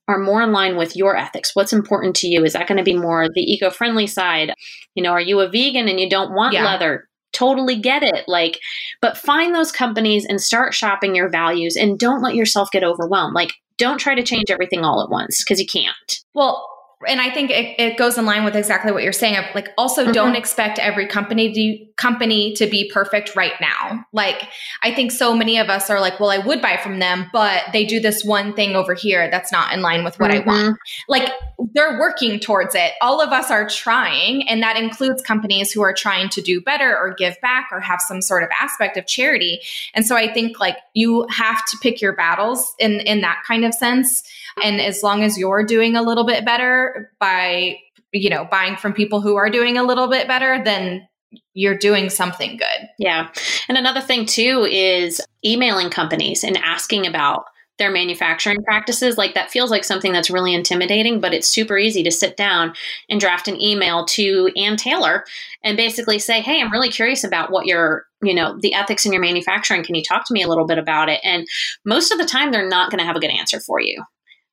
are 0.07 0.19
more 0.19 0.41
in 0.41 0.51
line 0.51 0.77
with 0.77 0.95
your 0.95 1.17
ethics. 1.17 1.51
What's 1.53 1.73
important 1.73 2.15
to 2.17 2.27
you? 2.27 2.43
Is 2.45 2.53
that 2.53 2.67
going 2.67 2.77
to 2.77 2.83
be 2.83 2.95
more 2.95 3.27
the 3.27 3.41
eco 3.41 3.69
friendly 3.69 4.07
side? 4.07 4.53
You 4.95 5.03
know, 5.03 5.11
are 5.11 5.21
you 5.21 5.39
a 5.41 5.49
vegan 5.49 5.89
and 5.89 5.99
you 5.99 6.09
don't 6.09 6.33
want 6.33 6.53
yeah. 6.53 6.63
leather? 6.63 7.07
Totally 7.37 7.75
get 7.75 8.03
it. 8.03 8.25
Like, 8.27 8.59
but 9.01 9.17
find 9.17 9.53
those 9.53 9.71
companies 9.71 10.25
and 10.25 10.41
start 10.41 10.73
shopping 10.73 11.15
your 11.15 11.29
values 11.29 11.75
and 11.75 11.99
don't 11.99 12.21
let 12.21 12.35
yourself 12.35 12.71
get 12.71 12.83
overwhelmed. 12.83 13.35
Like, 13.35 13.53
don't 13.77 13.99
try 13.99 14.15
to 14.15 14.23
change 14.23 14.49
everything 14.49 14.83
all 14.83 15.03
at 15.03 15.09
once 15.09 15.43
because 15.43 15.59
you 15.59 15.67
can't. 15.67 16.19
Well, 16.33 16.67
and 17.05 17.21
I 17.21 17.29
think 17.29 17.51
it, 17.51 17.79
it, 17.79 17.97
goes 17.97 18.17
in 18.17 18.25
line 18.25 18.43
with 18.43 18.55
exactly 18.55 18.91
what 18.91 19.03
you're 19.03 19.13
saying. 19.13 19.37
Like, 19.53 19.69
also, 19.77 20.03
mm-hmm. 20.03 20.13
don't 20.13 20.35
expect 20.35 20.79
every 20.79 21.05
company 21.05 21.53
to 21.53 21.85
company 21.95 22.53
to 22.53 22.65
be 22.65 22.89
perfect 22.91 23.35
right 23.35 23.53
now. 23.61 24.05
Like, 24.13 24.49
I 24.81 24.93
think 24.93 25.11
so 25.11 25.35
many 25.35 25.59
of 25.59 25.69
us 25.69 25.91
are 25.91 25.99
like, 25.99 26.19
well, 26.19 26.31
I 26.31 26.39
would 26.39 26.59
buy 26.59 26.77
from 26.77 26.97
them, 26.97 27.27
but 27.31 27.63
they 27.71 27.85
do 27.85 27.99
this 27.99 28.23
one 28.23 28.53
thing 28.53 28.75
over 28.75 28.95
here 28.95 29.29
that's 29.29 29.51
not 29.51 29.73
in 29.73 29.81
line 29.81 30.03
with 30.03 30.19
what 30.19 30.31
mm-hmm. 30.31 30.49
I 30.49 30.51
want. 30.51 30.65
Mm-hmm. 30.73 31.11
Like, 31.11 31.31
they're 31.73 31.99
working 31.99 32.39
towards 32.39 32.73
it. 32.73 32.93
All 32.99 33.21
of 33.21 33.29
us 33.29 33.51
are 33.51 33.69
trying, 33.69 34.47
and 34.49 34.63
that 34.63 34.75
includes 34.75 35.21
companies 35.21 35.71
who 35.71 35.81
are 35.83 35.93
trying 35.93 36.29
to 36.29 36.41
do 36.41 36.61
better 36.61 36.97
or 36.97 37.13
give 37.13 37.39
back 37.41 37.69
or 37.71 37.79
have 37.79 38.01
some 38.01 38.23
sort 38.23 38.41
of 38.41 38.49
aspect 38.59 38.97
of 38.97 39.05
charity. 39.05 39.59
And 39.93 40.05
so, 40.05 40.15
I 40.15 40.33
think 40.33 40.59
like 40.59 40.77
you 40.95 41.27
have 41.29 41.63
to 41.65 41.77
pick 41.83 42.01
your 42.01 42.15
battles 42.15 42.73
in 42.79 43.01
in 43.01 43.21
that 43.21 43.43
kind 43.47 43.65
of 43.65 43.73
sense. 43.75 44.23
And 44.63 44.81
as 44.81 45.03
long 45.03 45.23
as 45.23 45.37
you're 45.37 45.63
doing 45.63 45.95
a 45.95 46.01
little 46.01 46.25
bit 46.25 46.45
better 46.45 47.11
by, 47.19 47.77
you 48.11 48.29
know, 48.29 48.47
buying 48.49 48.75
from 48.75 48.93
people 48.93 49.21
who 49.21 49.35
are 49.35 49.49
doing 49.49 49.77
a 49.77 49.83
little 49.83 50.07
bit 50.07 50.27
better, 50.27 50.61
then 50.63 51.07
you're 51.53 51.77
doing 51.77 52.09
something 52.09 52.57
good. 52.57 52.89
Yeah. 52.97 53.29
And 53.67 53.77
another 53.77 54.01
thing 54.01 54.25
too 54.25 54.67
is 54.69 55.21
emailing 55.43 55.89
companies 55.89 56.43
and 56.43 56.57
asking 56.57 57.05
about 57.05 57.45
their 57.77 57.91
manufacturing 57.91 58.63
practices 58.63 59.17
like 59.17 59.33
that 59.35 59.51
feels 59.51 59.69
like 59.69 59.83
something 59.83 60.11
that's 60.11 60.29
really 60.29 60.53
intimidating 60.53 61.19
but 61.19 61.33
it's 61.33 61.47
super 61.47 61.77
easy 61.77 62.03
to 62.03 62.11
sit 62.11 62.35
down 62.35 62.73
and 63.09 63.19
draft 63.19 63.47
an 63.47 63.61
email 63.61 64.05
to 64.05 64.51
ann 64.57 64.75
taylor 64.75 65.23
and 65.63 65.77
basically 65.77 66.17
say 66.17 66.41
hey 66.41 66.61
i'm 66.61 66.71
really 66.71 66.89
curious 66.89 67.23
about 67.23 67.51
what 67.51 67.65
your 67.65 68.05
you 68.23 68.33
know 68.33 68.57
the 68.61 68.73
ethics 68.73 69.05
in 69.05 69.13
your 69.13 69.21
manufacturing 69.21 69.83
can 69.83 69.95
you 69.95 70.03
talk 70.03 70.25
to 70.25 70.33
me 70.33 70.41
a 70.41 70.47
little 70.47 70.65
bit 70.65 70.79
about 70.79 71.07
it 71.09 71.19
and 71.23 71.47
most 71.85 72.11
of 72.11 72.17
the 72.17 72.25
time 72.25 72.51
they're 72.51 72.67
not 72.67 72.89
going 72.89 72.99
to 72.99 73.05
have 73.05 73.15
a 73.15 73.19
good 73.19 73.29
answer 73.29 73.59
for 73.59 73.79
you 73.79 74.03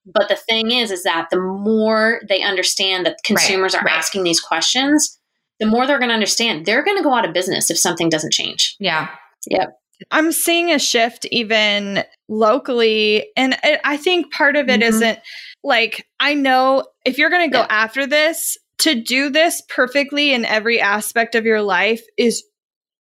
but 0.07 0.29
the 0.29 0.37
thing 0.37 0.71
is, 0.71 0.91
is 0.91 1.03
that 1.05 1.29
the 1.31 1.41
more 1.41 2.21
they 2.29 2.43
understand 2.43 3.07
that 3.07 3.19
consumers 3.25 3.75
right, 3.75 3.83
are 3.83 3.87
right. 3.87 3.97
asking 3.97 4.25
these 4.25 4.41
questions, 4.41 5.19
the 5.61 5.67
more 5.67 5.87
they're 5.87 5.99
going 5.99 6.09
to 6.09 6.15
understand 6.15 6.67
they're 6.67 6.85
going 6.85 6.97
to 6.97 7.03
go 7.03 7.15
out 7.15 7.27
of 7.27 7.33
business 7.33 7.71
if 7.71 7.79
something 7.79 8.09
doesn't 8.09 8.33
change. 8.33 8.77
Yeah. 8.79 9.09
Yep. 9.49 9.79
I'm 10.11 10.33
seeing 10.33 10.73
a 10.73 10.79
shift 10.79 11.25
even 11.31 12.05
locally. 12.29 13.29
And 13.37 13.57
I 13.85 13.97
think 13.97 14.33
part 14.33 14.57
of 14.57 14.69
it 14.69 14.81
mm-hmm. 14.81 15.01
not 15.01 15.19
like, 15.63 16.07
I 16.21 16.35
know 16.35 16.85
if 17.07 17.17
you're 17.17 17.31
going 17.31 17.49
to 17.49 17.53
go 17.53 17.61
yeah. 17.61 17.67
after 17.71 18.07
this, 18.07 18.59
to 18.79 19.01
do 19.01 19.31
this 19.31 19.63
perfectly 19.69 20.35
in 20.35 20.45
every 20.45 20.81
aspect 20.81 21.35
of 21.35 21.45
your 21.45 21.63
life 21.63 22.03
is 22.19 22.45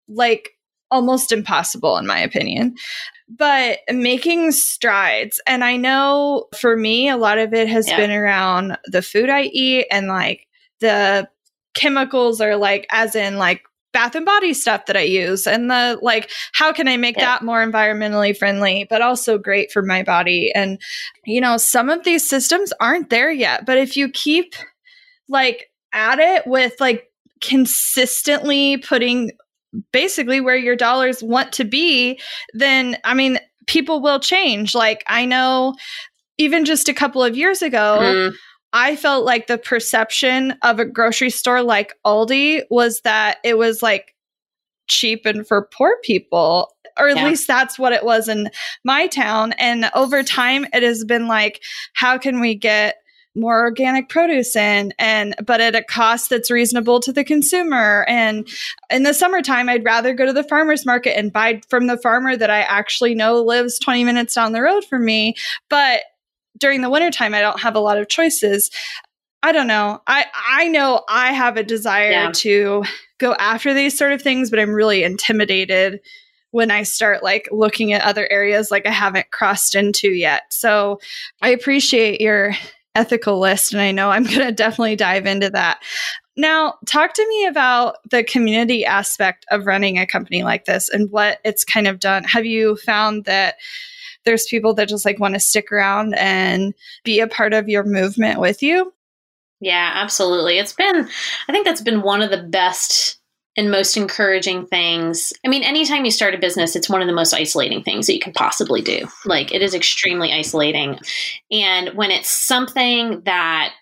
like 0.07 0.51
almost 0.93 1.31
impossible, 1.31 1.97
in 1.97 2.07
my 2.07 2.19
opinion 2.19 2.75
but 3.37 3.79
making 3.91 4.51
strides. 4.51 5.41
And 5.47 5.63
I 5.63 5.77
know 5.77 6.47
for 6.55 6.75
me, 6.75 7.09
a 7.09 7.17
lot 7.17 7.37
of 7.37 7.53
it 7.53 7.67
has 7.67 7.87
yeah. 7.87 7.97
been 7.97 8.11
around 8.11 8.77
the 8.85 9.01
food 9.01 9.29
I 9.29 9.43
eat 9.43 9.87
and 9.89 10.07
like 10.07 10.47
the 10.79 11.27
chemicals 11.73 12.41
are 12.41 12.55
like, 12.55 12.85
as 12.91 13.15
in 13.15 13.37
like 13.37 13.63
bath 13.93 14.15
and 14.15 14.25
body 14.25 14.53
stuff 14.53 14.87
that 14.87 14.97
I 14.97 15.01
use 15.01 15.45
and 15.45 15.69
the 15.69 15.99
like 16.01 16.31
how 16.53 16.73
can 16.73 16.87
I 16.87 16.97
make 16.97 17.15
yeah. 17.15 17.25
that 17.25 17.43
more 17.43 17.63
environmentally 17.63 18.35
friendly 18.35 18.87
but 18.89 19.03
also 19.03 19.37
great 19.37 19.71
for 19.71 19.83
my 19.83 20.01
body 20.01 20.51
and 20.55 20.81
you 21.27 21.39
know 21.39 21.57
some 21.57 21.91
of 21.91 22.03
these 22.03 22.27
systems 22.27 22.73
aren't 22.79 23.11
there 23.11 23.31
yet 23.31 23.67
but 23.67 23.77
if 23.77 23.95
you 23.95 24.09
keep 24.09 24.55
like 25.29 25.69
at 25.93 26.17
it 26.17 26.47
with 26.47 26.73
like 26.79 27.07
consistently 27.39 28.77
putting 28.77 29.29
basically 29.91 30.41
where 30.41 30.55
your 30.55 30.75
dollars 30.75 31.23
want 31.23 31.51
to 31.53 31.63
be, 31.63 32.19
then 32.53 32.97
I 33.03 33.13
mean, 33.13 33.39
people 33.67 34.01
will 34.01 34.19
change. 34.19 34.75
Like 34.75 35.03
I 35.07 35.25
know 35.25 35.75
even 36.37 36.65
just 36.65 36.89
a 36.89 36.93
couple 36.93 37.23
of 37.23 37.37
years 37.37 37.61
ago, 37.61 37.99
mm. 38.01 38.33
I 38.73 38.95
felt 38.95 39.23
like 39.23 39.47
the 39.47 39.57
perception 39.57 40.55
of 40.63 40.79
a 40.79 40.85
grocery 40.85 41.29
store 41.29 41.61
like 41.61 41.93
Aldi 42.05 42.63
was 42.71 43.01
that 43.01 43.37
it 43.43 43.57
was 43.57 43.83
like 43.83 44.15
cheap 44.87 45.25
and 45.25 45.47
for 45.47 45.69
poor 45.71 45.97
people 46.03 46.73
or 46.99 47.07
at 47.09 47.15
yeah. 47.15 47.25
least 47.25 47.47
that's 47.47 47.79
what 47.79 47.93
it 47.93 48.03
was 48.03 48.27
in 48.27 48.49
my 48.83 49.07
town 49.07 49.53
and 49.53 49.89
over 49.95 50.21
time 50.23 50.65
it 50.73 50.83
has 50.83 51.05
been 51.05 51.27
like 51.27 51.61
how 51.93 52.17
can 52.17 52.41
we 52.41 52.53
get 52.53 52.95
more 53.35 53.61
organic 53.61 54.09
produce 54.09 54.55
in 54.55 54.93
and 54.99 55.35
but 55.45 55.59
at 55.59 55.75
a 55.75 55.83
cost 55.83 56.29
that's 56.29 56.51
reasonable 56.51 56.99
to 56.99 57.11
the 57.11 57.23
consumer 57.23 58.05
and 58.07 58.47
in 58.91 59.03
the 59.03 59.13
summertime 59.13 59.67
i'd 59.69 59.83
rather 59.83 60.13
go 60.13 60.25
to 60.25 60.33
the 60.33 60.43
farmers 60.43 60.85
market 60.85 61.17
and 61.17 61.33
buy 61.33 61.59
from 61.67 61.87
the 61.87 61.97
farmer 61.97 62.37
that 62.37 62.51
i 62.51 62.61
actually 62.61 63.15
know 63.15 63.41
lives 63.41 63.79
20 63.79 64.03
minutes 64.03 64.35
down 64.35 64.51
the 64.51 64.61
road 64.61 64.85
from 64.85 65.03
me 65.03 65.35
but 65.69 66.03
during 66.59 66.81
the 66.81 66.89
wintertime 66.89 67.33
i 67.33 67.41
don't 67.41 67.59
have 67.59 67.75
a 67.75 67.79
lot 67.79 67.97
of 67.97 68.07
choices 68.07 68.69
i 69.41 69.51
don't 69.51 69.67
know 69.67 69.99
i 70.05 70.25
i 70.49 70.67
know 70.67 71.03
i 71.09 71.31
have 71.33 71.57
a 71.57 71.63
desire 71.63 72.11
yeah. 72.11 72.31
to 72.31 72.83
go 73.17 73.33
after 73.35 73.73
these 73.73 73.97
sort 73.97 74.11
of 74.11 74.21
things 74.21 74.51
but 74.51 74.59
i'm 74.59 74.73
really 74.73 75.03
intimidated 75.03 75.99
when 76.51 76.69
I 76.69 76.83
start 76.83 77.23
like 77.23 77.49
looking 77.51 77.93
at 77.93 78.03
other 78.03 78.31
areas 78.31 78.69
like 78.69 78.85
I 78.85 78.91
haven't 78.91 79.31
crossed 79.31 79.73
into 79.73 80.09
yet. 80.09 80.43
So 80.51 80.99
I 81.41 81.49
appreciate 81.49 82.21
your 82.21 82.53
ethical 82.95 83.39
list. 83.39 83.73
And 83.73 83.81
I 83.81 83.91
know 83.91 84.09
I'm 84.09 84.23
going 84.23 84.39
to 84.39 84.51
definitely 84.51 84.95
dive 84.95 85.25
into 85.25 85.49
that. 85.51 85.81
Now, 86.35 86.75
talk 86.87 87.13
to 87.13 87.27
me 87.27 87.45
about 87.45 87.97
the 88.09 88.23
community 88.23 88.85
aspect 88.85 89.45
of 89.51 89.67
running 89.67 89.99
a 89.99 90.07
company 90.07 90.43
like 90.43 90.65
this 90.65 90.89
and 90.89 91.11
what 91.11 91.39
it's 91.45 91.63
kind 91.63 91.87
of 91.87 91.99
done. 91.99 92.23
Have 92.23 92.45
you 92.45 92.75
found 92.77 93.25
that 93.25 93.55
there's 94.25 94.47
people 94.47 94.73
that 94.75 94.89
just 94.89 95.05
like 95.05 95.19
want 95.19 95.35
to 95.35 95.39
stick 95.39 95.71
around 95.71 96.15
and 96.15 96.73
be 97.03 97.19
a 97.19 97.27
part 97.27 97.53
of 97.53 97.69
your 97.69 97.83
movement 97.83 98.39
with 98.39 98.63
you? 98.63 98.93
Yeah, 99.59 99.91
absolutely. 99.93 100.57
It's 100.57 100.73
been, 100.73 101.07
I 101.47 101.51
think 101.51 101.65
that's 101.65 101.81
been 101.81 102.01
one 102.01 102.21
of 102.21 102.31
the 102.31 102.43
best 102.43 103.19
and 103.55 103.69
most 103.69 103.97
encouraging 103.97 104.65
things. 104.65 105.31
I 105.45 105.47
mean, 105.47 105.63
anytime 105.63 106.05
you 106.05 106.11
start 106.11 106.33
a 106.33 106.39
business, 106.39 106.75
it's 106.75 106.89
one 106.89 107.01
of 107.01 107.07
the 107.07 107.13
most 107.13 107.33
isolating 107.33 107.83
things 107.83 108.07
that 108.07 108.13
you 108.13 108.19
can 108.19 108.33
possibly 108.33 108.81
do. 108.81 109.07
Like, 109.25 109.53
it 109.53 109.61
is 109.61 109.75
extremely 109.75 110.33
isolating. 110.33 110.99
And 111.51 111.89
when 111.89 112.11
it's 112.11 112.31
something 112.31 113.21
that 113.25 113.73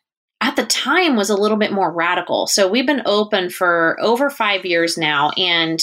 at 0.41 0.55
the 0.55 0.65
time 0.65 1.15
was 1.15 1.29
a 1.29 1.37
little 1.37 1.57
bit 1.57 1.71
more 1.71 1.93
radical. 1.93 2.47
So 2.47 2.67
we've 2.67 2.87
been 2.87 3.03
open 3.05 3.49
for 3.49 3.97
over 4.01 4.29
five 4.29 4.65
years 4.65 4.97
now. 4.97 5.29
And, 5.37 5.79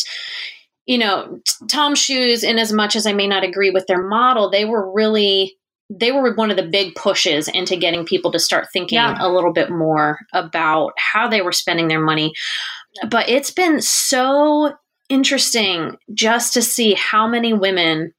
you 0.85 0.99
know, 0.99 1.41
Tom 1.69 1.95
Shoes, 1.95 2.43
in 2.43 2.59
as 2.59 2.73
much 2.73 2.97
as 2.97 3.07
I 3.07 3.13
may 3.13 3.29
not 3.29 3.45
agree 3.45 3.71
with 3.71 3.87
their 3.87 4.03
model, 4.03 4.51
they 4.51 4.65
were 4.65 4.93
really 4.93 5.59
they 5.91 6.13
were 6.13 6.35
one 6.35 6.51
of 6.51 6.57
the 6.57 6.67
big 6.67 6.95
pushes 6.95 7.49
into 7.49 7.75
getting 7.75 8.05
people 8.05 8.31
to 8.31 8.39
start 8.39 8.69
thinking 8.73 8.97
yeah. 8.97 9.17
a 9.21 9.29
little 9.29 9.53
bit 9.53 9.71
more 9.71 10.19
about 10.35 10.93
how 10.99 11.29
they 11.29 11.41
were 11.41 11.53
spending 11.53 11.89
their 11.89 12.01
money. 12.01 12.35
But 13.09 13.29
it's 13.29 13.51
been 13.51 13.81
so 13.81 14.75
interesting 15.09 15.97
just 16.13 16.55
to 16.55 16.63
see 16.63 16.95
how 16.95 17.27
many 17.27 17.53
women 17.53 18.13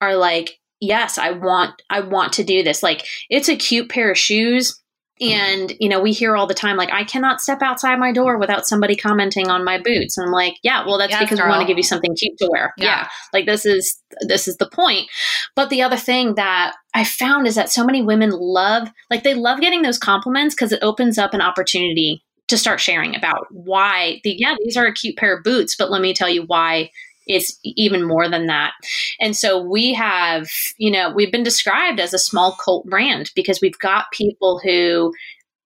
are 0.00 0.16
like, 0.16 0.58
yes, 0.80 1.18
I 1.18 1.30
want 1.30 1.80
I 1.88 2.00
want 2.00 2.34
to 2.34 2.44
do 2.44 2.62
this. 2.62 2.82
Like 2.82 3.06
it's 3.30 3.48
a 3.48 3.56
cute 3.56 3.88
pair 3.88 4.10
of 4.10 4.18
shoes 4.18 4.82
and, 5.20 5.72
you 5.78 5.88
know, 5.88 6.00
we 6.00 6.12
hear 6.12 6.36
all 6.36 6.48
the 6.48 6.54
time, 6.54 6.76
like, 6.76 6.92
I 6.92 7.04
cannot 7.04 7.40
step 7.40 7.62
outside 7.62 8.00
my 8.00 8.10
door 8.12 8.36
without 8.36 8.66
somebody 8.66 8.96
commenting 8.96 9.48
on 9.48 9.64
my 9.64 9.78
boots. 9.78 10.18
And 10.18 10.26
I'm 10.26 10.32
like, 10.32 10.56
yeah, 10.64 10.84
well, 10.84 10.98
that's 10.98 11.12
yes, 11.12 11.22
because 11.22 11.38
girl. 11.38 11.46
we 11.46 11.50
want 11.50 11.60
to 11.62 11.68
give 11.68 11.76
you 11.76 11.84
something 11.84 12.16
cute 12.16 12.36
to 12.38 12.48
wear. 12.50 12.74
Yeah. 12.76 12.84
yeah. 12.84 13.08
Like 13.32 13.46
this 13.46 13.64
is, 13.64 13.96
this 14.22 14.48
is 14.48 14.56
the 14.56 14.68
point. 14.68 15.08
But 15.54 15.70
the 15.70 15.82
other 15.82 15.96
thing 15.96 16.34
that 16.34 16.74
I 16.94 17.04
found 17.04 17.46
is 17.46 17.54
that 17.54 17.70
so 17.70 17.84
many 17.84 18.02
women 18.02 18.30
love, 18.30 18.88
like, 19.08 19.22
they 19.22 19.34
love 19.34 19.60
getting 19.60 19.82
those 19.82 19.98
compliments 19.98 20.54
because 20.54 20.72
it 20.72 20.82
opens 20.82 21.16
up 21.16 21.32
an 21.32 21.40
opportunity 21.40 22.23
to 22.48 22.58
start 22.58 22.80
sharing 22.80 23.16
about 23.16 23.46
why 23.50 24.20
the, 24.24 24.34
yeah, 24.38 24.54
these 24.62 24.76
are 24.76 24.86
a 24.86 24.92
cute 24.92 25.16
pair 25.16 25.36
of 25.36 25.44
boots, 25.44 25.76
but 25.76 25.90
let 25.90 26.02
me 26.02 26.12
tell 26.12 26.28
you 26.28 26.44
why 26.46 26.90
it's 27.26 27.58
even 27.64 28.06
more 28.06 28.28
than 28.28 28.46
that. 28.46 28.72
And 29.18 29.34
so 29.34 29.62
we 29.62 29.94
have, 29.94 30.48
you 30.76 30.90
know, 30.90 31.10
we've 31.10 31.32
been 31.32 31.42
described 31.42 32.00
as 32.00 32.12
a 32.12 32.18
small 32.18 32.56
cult 32.62 32.86
brand 32.86 33.30
because 33.34 33.60
we've 33.62 33.78
got 33.78 34.12
people 34.12 34.60
who 34.62 35.12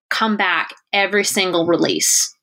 come 0.09 0.37
back 0.37 0.73
every 0.93 1.23
single 1.23 1.65
release 1.65 2.33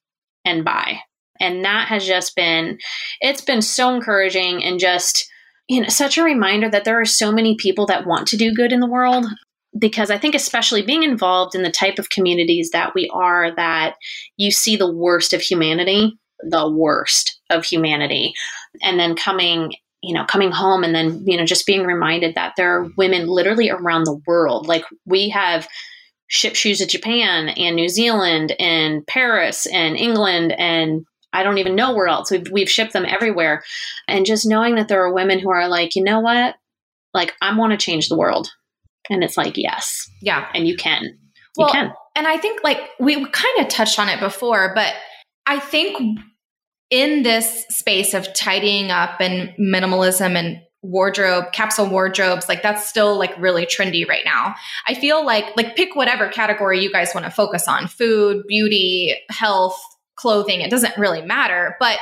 and 0.44 0.64
buy. 0.64 1.00
And 1.40 1.64
that 1.64 1.88
has 1.88 2.06
just 2.06 2.36
been, 2.36 2.78
it's 3.20 3.42
been 3.42 3.62
so 3.62 3.94
encouraging 3.94 4.62
and 4.62 4.78
just, 4.78 5.28
you 5.68 5.80
know, 5.80 5.88
such 5.88 6.16
a 6.16 6.22
reminder 6.22 6.70
that 6.70 6.84
there 6.84 7.00
are 7.00 7.06
so 7.06 7.32
many 7.32 7.56
people 7.56 7.86
that 7.86 8.06
want 8.06 8.28
to 8.28 8.36
do 8.36 8.54
good 8.54 8.72
in 8.72 8.80
the 8.80 8.86
world. 8.86 9.26
Because 9.78 10.10
I 10.10 10.18
think, 10.18 10.34
especially 10.34 10.82
being 10.82 11.02
involved 11.02 11.54
in 11.54 11.62
the 11.62 11.70
type 11.70 11.98
of 11.98 12.10
communities 12.10 12.70
that 12.70 12.94
we 12.94 13.10
are, 13.12 13.54
that 13.56 13.96
you 14.36 14.50
see 14.50 14.76
the 14.76 14.90
worst 14.90 15.32
of 15.32 15.40
humanity, 15.40 16.18
the 16.40 16.70
worst 16.70 17.40
of 17.50 17.64
humanity. 17.64 18.34
And 18.82 18.98
then 18.98 19.16
coming 19.16 19.72
you 20.02 20.14
know 20.14 20.24
coming 20.24 20.52
home 20.52 20.84
and 20.84 20.94
then 20.94 21.22
you 21.26 21.36
know 21.36 21.44
just 21.44 21.66
being 21.66 21.84
reminded 21.84 22.34
that 22.34 22.52
there 22.56 22.76
are 22.76 22.90
women 22.96 23.26
literally 23.26 23.70
around 23.70 24.04
the 24.04 24.20
world. 24.26 24.66
Like 24.66 24.84
we 25.04 25.30
have 25.30 25.68
shipped 26.28 26.56
shoes 26.56 26.78
to 26.78 26.86
japan 26.86 27.50
and 27.50 27.76
new 27.76 27.88
zealand 27.88 28.52
and 28.58 29.06
paris 29.06 29.64
and 29.66 29.96
england 29.96 30.52
and 30.58 31.06
i 31.32 31.44
don't 31.44 31.58
even 31.58 31.76
know 31.76 31.94
where 31.94 32.08
else. 32.08 32.32
We've, 32.32 32.50
we've 32.50 32.70
shipped 32.70 32.92
them 32.92 33.06
everywhere. 33.06 33.62
And 34.08 34.26
just 34.26 34.44
knowing 34.44 34.74
that 34.74 34.88
there 34.88 35.02
are 35.04 35.12
women 35.12 35.38
who 35.38 35.50
are 35.50 35.68
like 35.68 35.94
you 35.94 36.02
know 36.02 36.20
what? 36.20 36.56
Like 37.14 37.34
i 37.40 37.56
want 37.56 37.72
to 37.72 37.84
change 37.84 38.08
the 38.08 38.16
world 38.16 38.48
and 39.10 39.22
it's 39.24 39.36
like 39.36 39.56
yes. 39.56 40.08
Yeah. 40.20 40.48
And 40.54 40.66
you 40.66 40.76
can. 40.76 41.18
Well, 41.56 41.68
you 41.68 41.72
can. 41.72 41.92
and 42.14 42.26
i 42.26 42.36
think 42.36 42.62
like 42.62 42.78
we 43.00 43.14
kind 43.14 43.60
of 43.60 43.68
touched 43.68 43.98
on 43.98 44.10
it 44.10 44.20
before 44.20 44.72
but 44.74 44.92
i 45.46 45.58
think 45.58 46.18
in 46.90 47.22
this 47.22 47.64
space 47.70 48.14
of 48.14 48.32
tidying 48.34 48.90
up 48.90 49.20
and 49.20 49.54
minimalism 49.58 50.36
and 50.36 50.60
wardrobe 50.82 51.46
capsule 51.52 51.88
wardrobes 51.88 52.48
like 52.48 52.62
that's 52.62 52.86
still 52.86 53.18
like 53.18 53.36
really 53.38 53.66
trendy 53.66 54.06
right 54.08 54.24
now. 54.24 54.54
I 54.86 54.94
feel 54.94 55.24
like 55.24 55.44
like 55.56 55.74
pick 55.74 55.96
whatever 55.96 56.28
category 56.28 56.80
you 56.80 56.92
guys 56.92 57.12
want 57.12 57.24
to 57.24 57.30
focus 57.30 57.66
on 57.66 57.88
food 57.88 58.44
beauty 58.46 59.16
health 59.30 59.80
clothing 60.14 60.60
it 60.60 60.70
doesn't 60.70 60.96
really 60.96 61.22
matter. 61.22 61.76
But 61.80 61.98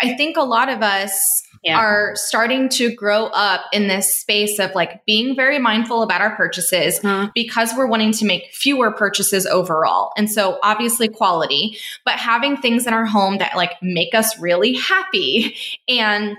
i 0.00 0.14
think 0.14 0.36
a 0.36 0.42
lot 0.42 0.68
of 0.68 0.82
us 0.82 1.42
yeah. 1.62 1.78
are 1.78 2.12
starting 2.14 2.68
to 2.70 2.94
grow 2.94 3.26
up 3.26 3.62
in 3.72 3.88
this 3.88 4.14
space 4.14 4.58
of 4.58 4.74
like 4.74 5.04
being 5.06 5.34
very 5.34 5.58
mindful 5.58 6.02
about 6.02 6.20
our 6.20 6.34
purchases 6.36 7.00
mm-hmm. 7.00 7.30
because 7.34 7.72
we're 7.76 7.86
wanting 7.86 8.12
to 8.12 8.24
make 8.24 8.44
fewer 8.52 8.92
purchases 8.92 9.46
overall. 9.46 10.12
And 10.16 10.30
so 10.30 10.58
obviously 10.62 11.08
quality, 11.08 11.78
but 12.04 12.14
having 12.14 12.56
things 12.56 12.86
in 12.86 12.94
our 12.94 13.06
home 13.06 13.38
that 13.38 13.56
like 13.56 13.72
make 13.82 14.14
us 14.14 14.38
really 14.38 14.74
happy. 14.74 15.56
And 15.88 16.36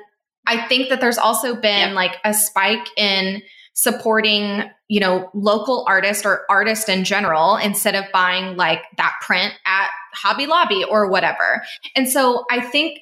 I 0.47 0.67
think 0.67 0.89
that 0.89 1.01
there's 1.01 1.17
also 1.17 1.55
been 1.55 1.89
yeah. 1.89 1.93
like 1.93 2.17
a 2.23 2.33
spike 2.33 2.87
in 2.97 3.41
supporting 3.73 4.63
you 4.89 4.99
know 4.99 5.29
local 5.33 5.85
artists 5.87 6.25
or 6.25 6.41
artists 6.49 6.89
in 6.89 7.05
general 7.05 7.55
instead 7.55 7.95
of 7.95 8.03
buying 8.11 8.57
like 8.57 8.81
that 8.97 9.13
print 9.21 9.53
at 9.65 9.87
hobby 10.13 10.47
lobby 10.47 10.83
or 10.83 11.09
whatever 11.09 11.63
and 11.95 12.09
so 12.09 12.43
i 12.51 12.59
think 12.59 12.99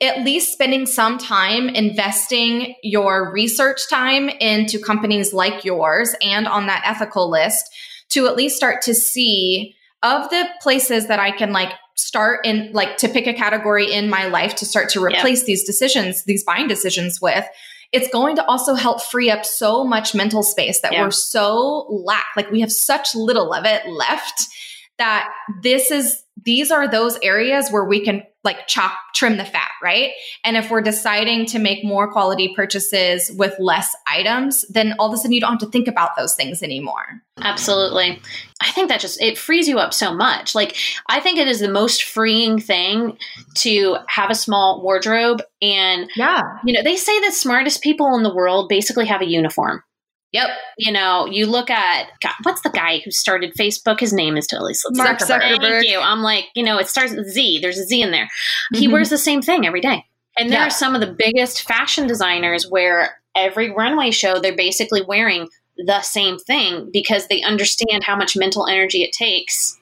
at 0.00 0.24
least 0.24 0.52
spending 0.52 0.86
some 0.86 1.18
time 1.18 1.68
investing 1.68 2.74
your 2.82 3.30
research 3.32 3.80
time 3.90 4.28
into 4.28 4.78
companies 4.78 5.34
like 5.34 5.64
yours 5.64 6.14
and 6.22 6.48
on 6.48 6.66
that 6.66 6.82
ethical 6.86 7.30
list 7.30 7.64
to 8.08 8.26
at 8.26 8.36
least 8.36 8.56
start 8.56 8.82
to 8.82 8.94
see 8.94 9.74
of 10.02 10.30
the 10.30 10.48
places 10.62 11.08
that 11.08 11.20
I 11.20 11.30
can 11.30 11.52
like 11.52 11.72
start 11.96 12.46
in 12.46 12.72
like 12.72 12.96
to 12.98 13.08
pick 13.08 13.26
a 13.26 13.34
category 13.34 13.92
in 13.92 14.08
my 14.08 14.26
life 14.26 14.54
to 14.56 14.64
start 14.64 14.88
to 14.90 15.04
replace 15.04 15.40
yeah. 15.40 15.46
these 15.46 15.64
decisions, 15.64 16.24
these 16.24 16.44
buying 16.44 16.66
decisions 16.66 17.20
with. 17.20 17.44
It's 17.92 18.08
going 18.08 18.36
to 18.36 18.46
also 18.46 18.74
help 18.74 19.02
free 19.02 19.30
up 19.30 19.44
so 19.44 19.84
much 19.84 20.14
mental 20.14 20.42
space 20.42 20.80
that 20.80 20.92
yeah. 20.92 21.02
we're 21.02 21.10
so 21.10 21.86
lack. 21.90 22.26
Like 22.36 22.50
we 22.50 22.60
have 22.60 22.72
such 22.72 23.14
little 23.14 23.52
of 23.52 23.64
it 23.66 23.86
left 23.86 24.44
that 24.98 25.28
this 25.62 25.90
is 25.90 26.22
these 26.44 26.70
are 26.70 26.90
those 26.90 27.18
areas 27.22 27.70
where 27.70 27.84
we 27.84 28.04
can 28.04 28.22
like 28.42 28.66
chop 28.66 28.92
trim 29.14 29.36
the 29.36 29.44
fat 29.44 29.70
right? 29.82 30.12
And 30.44 30.56
if 30.56 30.70
we're 30.70 30.80
deciding 30.80 31.46
to 31.46 31.58
make 31.58 31.84
more 31.84 32.10
quality 32.10 32.54
purchases 32.54 33.30
with 33.36 33.54
less 33.58 33.94
items 34.06 34.64
then 34.70 34.94
all 34.98 35.08
of 35.08 35.14
a 35.14 35.16
sudden 35.16 35.32
you 35.32 35.40
don't 35.40 35.52
have 35.52 35.60
to 35.60 35.66
think 35.66 35.88
about 35.88 36.16
those 36.16 36.34
things 36.34 36.62
anymore. 36.62 37.22
Absolutely. 37.42 38.20
I 38.62 38.70
think 38.72 38.88
that 38.88 39.00
just 39.00 39.20
it 39.22 39.38
frees 39.38 39.68
you 39.68 39.78
up 39.78 39.94
so 39.94 40.14
much. 40.14 40.54
Like 40.54 40.76
i 41.08 41.20
think 41.20 41.38
it 41.38 41.48
is 41.48 41.60
the 41.60 41.70
most 41.70 42.02
freeing 42.02 42.58
thing 42.58 43.16
to 43.54 43.96
have 44.08 44.30
a 44.30 44.34
small 44.34 44.82
wardrobe 44.82 45.42
and 45.62 46.10
yeah. 46.16 46.40
you 46.64 46.72
know 46.72 46.82
they 46.82 46.96
say 46.96 47.18
the 47.20 47.32
smartest 47.32 47.82
people 47.82 48.14
in 48.16 48.22
the 48.22 48.34
world 48.34 48.68
basically 48.68 49.06
have 49.06 49.20
a 49.20 49.28
uniform 49.28 49.82
Yep. 50.32 50.48
You 50.78 50.92
know, 50.92 51.26
you 51.26 51.46
look 51.46 51.70
at 51.70 52.08
God, 52.22 52.34
what's 52.44 52.62
the 52.62 52.70
guy 52.70 53.00
who 53.04 53.10
started 53.10 53.54
Facebook? 53.54 53.98
His 53.98 54.12
name 54.12 54.36
is 54.36 54.46
totally 54.46 54.74
slipped. 54.74 54.96
Mark 54.96 55.18
Zuckerberg. 55.18 55.60
Thank 55.60 55.88
you. 55.88 55.98
I'm 55.98 56.22
like, 56.22 56.46
you 56.54 56.62
know, 56.62 56.78
it 56.78 56.88
starts 56.88 57.14
with 57.14 57.28
Z. 57.28 57.58
There's 57.60 57.78
a 57.78 57.84
Z 57.84 58.00
in 58.00 58.12
there. 58.12 58.26
Mm-hmm. 58.26 58.78
He 58.78 58.88
wears 58.88 59.10
the 59.10 59.18
same 59.18 59.42
thing 59.42 59.66
every 59.66 59.80
day. 59.80 60.04
And 60.38 60.50
there 60.50 60.60
yeah. 60.60 60.68
are 60.68 60.70
some 60.70 60.94
of 60.94 61.00
the 61.00 61.12
biggest 61.18 61.62
fashion 61.62 62.06
designers 62.06 62.68
where 62.70 63.20
every 63.34 63.70
runway 63.70 64.10
show 64.10 64.38
they're 64.38 64.54
basically 64.54 65.02
wearing 65.02 65.48
the 65.76 66.00
same 66.02 66.38
thing 66.38 66.90
because 66.92 67.26
they 67.26 67.42
understand 67.42 68.04
how 68.04 68.14
much 68.14 68.36
mental 68.36 68.66
energy 68.66 69.02
it 69.02 69.12
takes 69.12 69.76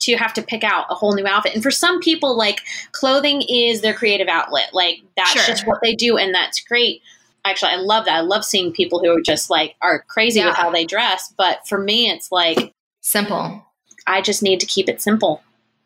to 0.00 0.16
have 0.16 0.34
to 0.34 0.42
pick 0.42 0.64
out 0.64 0.86
a 0.90 0.94
whole 0.94 1.14
new 1.14 1.26
outfit. 1.26 1.54
And 1.54 1.62
for 1.62 1.70
some 1.70 2.00
people, 2.00 2.36
like 2.36 2.60
clothing 2.92 3.42
is 3.42 3.80
their 3.80 3.94
creative 3.94 4.28
outlet. 4.28 4.70
Like 4.72 5.02
that's 5.16 5.32
sure. 5.32 5.44
just 5.46 5.66
what 5.66 5.80
they 5.82 5.94
do, 5.94 6.16
and 6.16 6.34
that's 6.34 6.60
great 6.60 7.02
actually 7.44 7.72
I 7.72 7.76
love 7.76 8.04
that. 8.06 8.16
I 8.16 8.20
love 8.20 8.44
seeing 8.44 8.72
people 8.72 9.00
who 9.00 9.16
are 9.16 9.20
just 9.20 9.50
like 9.50 9.74
are 9.80 10.04
crazy 10.08 10.40
yeah. 10.40 10.48
with 10.48 10.56
how 10.56 10.70
they 10.70 10.84
dress. 10.84 11.32
But 11.36 11.66
for 11.66 11.78
me, 11.78 12.10
it's 12.10 12.32
like 12.32 12.72
simple. 13.00 13.64
I 14.06 14.20
just 14.20 14.42
need 14.42 14.60
to 14.60 14.66
keep 14.66 14.88
it 14.88 15.00
simple. 15.00 15.42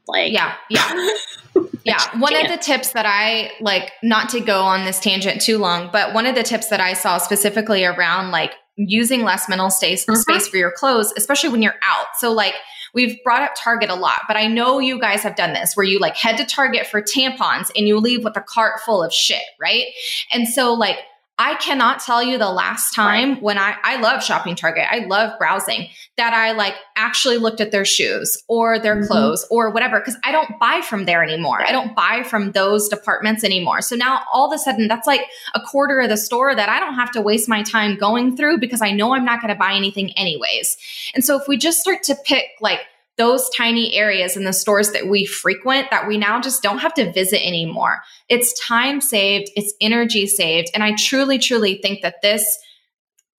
Like 0.07 0.33
yeah, 0.33 0.55
yeah. 0.71 1.11
yeah, 1.85 2.18
one 2.18 2.35
of 2.37 2.49
the 2.49 2.57
tips 2.57 2.92
that 2.92 3.07
I 3.07 3.53
like, 3.61 3.92
not 4.03 4.31
to 4.31 4.40
go 4.40 4.62
on 4.62 4.85
this 4.85 5.01
tangent 5.01 5.40
too 5.40 5.59
long, 5.59 5.90
but 5.92 6.14
one 6.14 6.27
of 6.27 6.35
the 6.35 6.42
tips 6.42 6.68
that 6.68 6.81
I 6.81 6.92
saw 6.92 7.18
specifically 7.18 7.85
around 7.85 8.31
like 8.31 8.53
using 8.79 9.23
less 9.23 9.49
mental 9.49 9.71
space, 9.71 10.07
mm-hmm. 10.07 10.21
space 10.21 10.49
for 10.49 10.57
your 10.57 10.71
clothes, 10.71 11.12
especially 11.16 11.51
when 11.51 11.62
you're 11.62 11.74
out. 11.83 12.07
So, 12.18 12.33
like, 12.33 12.55
we've 12.95 13.22
brought 13.24 13.43
up 13.43 13.53
Target 13.57 13.91
a 13.91 13.95
lot, 13.95 14.20
but 14.28 14.37
I 14.37 14.47
know 14.47 14.78
you 14.78 14.99
guys 14.99 15.22
have 15.22 15.37
done 15.37 15.53
this 15.53 15.76
where 15.76 15.85
you 15.85 15.99
like 15.99 16.16
head 16.16 16.37
to 16.39 16.47
Target 16.47 16.87
for 16.87 17.03
tampons 17.03 17.70
and 17.76 17.89
you 17.89 17.99
leave 17.99 18.24
with 18.24 18.37
a 18.37 18.41
cart 18.41 18.80
full 18.80 19.03
of 19.03 19.12
shit, 19.12 19.43
right? 19.61 19.87
And 20.33 20.49
so, 20.49 20.72
like, 20.72 20.99
I 21.41 21.55
cannot 21.55 22.01
tell 22.01 22.20
you 22.20 22.36
the 22.36 22.51
last 22.51 22.95
time 22.95 23.34
right. 23.34 23.43
when 23.43 23.59
I, 23.59 23.76
I 23.84 24.01
love 24.01 24.24
shopping 24.24 24.57
Target. 24.57 24.86
I 24.91 25.07
love 25.07 25.39
browsing 25.39 25.89
that 26.16 26.34
I 26.34 26.51
like 26.51 26.74
actually 26.97 27.39
looked 27.39 27.61
at 27.61 27.70
their 27.70 27.84
shoes 27.84 28.43
or 28.49 28.80
their 28.80 28.97
mm-hmm. 28.97 29.07
clothes 29.07 29.47
or 29.49 29.70
whatever. 29.70 30.01
Cause 30.01 30.16
I 30.24 30.32
don't 30.32 30.59
buy 30.59 30.82
from 30.82 31.05
there 31.05 31.22
anymore. 31.22 31.62
I 31.62 31.70
don't 31.70 31.95
buy 31.95 32.24
from 32.24 32.51
those 32.53 32.89
departments 32.89 33.45
anymore. 33.45 33.82
So 33.82 33.95
now 33.95 34.22
all 34.32 34.53
of 34.53 34.53
a 34.53 34.59
sudden 34.59 34.89
that's 34.89 35.07
like 35.07 35.22
a 35.55 35.61
quarter 35.61 36.01
of 36.01 36.09
the 36.09 36.16
store 36.16 36.57
that 36.57 36.68
I 36.68 36.80
don't 36.80 36.95
have 36.95 37.12
to 37.12 37.20
waste 37.20 37.49
my 37.49 37.62
time 37.62 37.97
going 37.97 38.36
through 38.36 38.59
because 38.59 38.82
I 38.82 38.91
know 38.91 39.14
I'm 39.14 39.24
not 39.24 39.41
going 39.41 39.55
to 39.55 39.59
buy 39.59 39.74
anything 39.74 40.11
anyways. 40.18 40.76
And 41.14 41.24
so 41.24 41.41
if 41.41 41.47
we 41.47 41.57
just 41.57 41.78
start 41.78 42.03
to 42.05 42.16
pick 42.24 42.47
like 42.61 42.80
those 43.19 43.51
tiny 43.51 43.95
areas 43.95 44.37
in 44.37 44.45
the 44.45 44.53
stores 44.53 44.93
that 44.93 45.09
we 45.09 45.27
frequent 45.27 45.91
that 45.91 46.07
we 46.07 46.16
now 46.16 46.41
just 46.41 46.62
don't 46.62 46.79
have 46.79 46.95
to 46.95 47.12
visit 47.12 47.45
anymore. 47.45 47.99
It's 48.29 48.59
time 48.66 49.01
saved, 49.01 49.51
it's 49.57 49.75
energy 49.81 50.27
saved. 50.27 50.71
And 50.73 50.83
I 50.83 50.95
truly, 50.97 51.39
truly 51.39 51.81
think 51.83 52.03
that 52.03 52.23
this, 52.23 52.59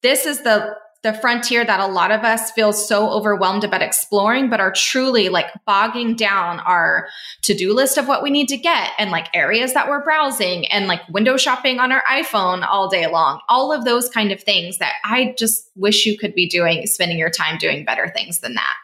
this 0.01 0.25
is 0.25 0.43
the 0.43 0.75
the 1.01 1.13
frontier 1.13 1.63
that 1.63 1.79
a 1.79 1.87
lot 1.87 2.11
of 2.11 2.23
us 2.23 2.51
feel 2.51 2.73
so 2.73 3.09
overwhelmed 3.09 3.63
about 3.63 3.81
exploring, 3.81 4.49
but 4.49 4.59
are 4.59 4.73
truly 4.73 5.29
like 5.29 5.47
bogging 5.65 6.13
down 6.13 6.59
our 6.59 7.07
to 7.43 7.53
do 7.53 7.73
list 7.73 7.97
of 7.97 8.07
what 8.07 8.21
we 8.21 8.29
need 8.29 8.49
to 8.49 8.57
get 8.57 8.91
and 8.97 9.09
like 9.09 9.27
areas 9.33 9.73
that 9.73 9.87
we're 9.87 10.03
browsing 10.03 10.67
and 10.67 10.87
like 10.87 11.07
window 11.07 11.37
shopping 11.37 11.79
on 11.79 11.93
our 11.93 12.03
iPhone 12.11 12.67
all 12.67 12.89
day 12.89 13.07
long. 13.07 13.39
All 13.47 13.71
of 13.71 13.85
those 13.85 14.09
kind 14.09 14.33
of 14.33 14.43
things 14.43 14.79
that 14.79 14.95
I 15.05 15.35
just 15.37 15.69
wish 15.77 16.05
you 16.05 16.17
could 16.17 16.35
be 16.35 16.49
doing, 16.49 16.85
spending 16.85 17.17
your 17.17 17.29
time 17.29 17.57
doing 17.57 17.85
better 17.85 18.11
things 18.13 18.39
than 18.39 18.55
that. 18.55 18.75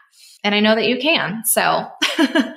And 0.44 0.54
I 0.54 0.60
know 0.60 0.74
that 0.74 0.86
you 0.86 0.98
can. 0.98 1.44
So 1.44 1.88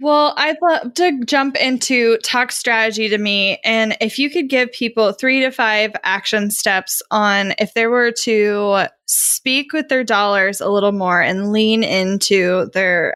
Well, 0.00 0.34
I'd 0.36 0.56
love 0.62 0.94
to 0.94 1.24
jump 1.24 1.56
into 1.56 2.18
talk 2.18 2.52
strategy 2.52 3.08
to 3.08 3.18
me. 3.18 3.58
And 3.64 3.96
if 4.00 4.18
you 4.18 4.30
could 4.30 4.48
give 4.48 4.70
people 4.70 5.12
three 5.12 5.40
to 5.40 5.50
five 5.50 5.92
action 6.04 6.50
steps 6.52 7.02
on 7.10 7.52
if 7.58 7.74
they 7.74 7.88
were 7.88 8.12
to 8.12 8.86
speak 9.06 9.72
with 9.72 9.88
their 9.88 10.04
dollars 10.04 10.60
a 10.60 10.68
little 10.68 10.92
more 10.92 11.20
and 11.20 11.50
lean 11.50 11.82
into 11.82 12.70
their, 12.74 13.12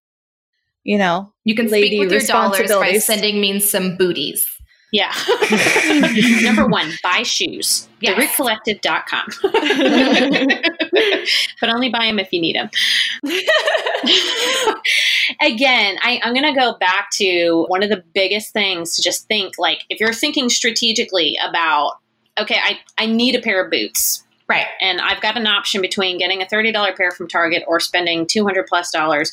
you 0.83 0.99
know, 0.99 1.33
you 1.45 1.55
can 1.55 1.69
speak 1.69 2.01
with 2.01 2.11
your 2.11 2.21
dollars 2.21 2.69
by 2.69 2.99
sending 2.99 3.41
me 3.41 3.61
some 3.61 3.97
booties. 3.97 4.45
Yeah. 4.93 5.13
Number 6.43 6.67
one, 6.67 6.93
buy 7.03 7.23
shoes. 7.23 7.89
Yes. 8.01 8.37
TheRootCollective.com. 8.37 9.27
but 11.61 11.71
only 11.71 11.89
buy 11.89 12.05
them 12.05 12.19
if 12.19 12.31
you 12.31 12.43
need 12.43 12.57
them. 12.57 12.69
Again, 15.41 15.97
I, 16.03 16.21
I'm 16.23 16.35
going 16.35 16.55
to 16.55 16.61
go 16.61 16.77
back 16.79 17.09
to 17.13 17.65
one 17.69 17.83
of 17.83 17.89
the 17.89 18.05
biggest 18.13 18.53
things 18.53 18.95
to 18.97 19.03
just 19.03 19.27
think 19.29 19.55
like 19.59 19.85
if 19.89 19.99
you're 19.99 20.13
thinking 20.13 20.51
strategically 20.51 21.39
about, 21.49 21.93
okay, 22.39 22.59
I, 22.63 22.79
I 22.99 23.07
need 23.07 23.35
a 23.35 23.41
pair 23.41 23.65
of 23.65 23.71
boots. 23.71 24.23
Right. 24.47 24.67
And 24.83 25.01
I've 25.01 25.23
got 25.23 25.39
an 25.39 25.47
option 25.47 25.81
between 25.81 26.19
getting 26.19 26.43
a 26.43 26.47
$30 26.47 26.97
pair 26.97 27.13
from 27.13 27.29
Target 27.29 27.63
or 27.67 27.81
spending 27.81 28.27
200 28.27 28.67
plus 28.67 28.91
dollars 28.91 29.33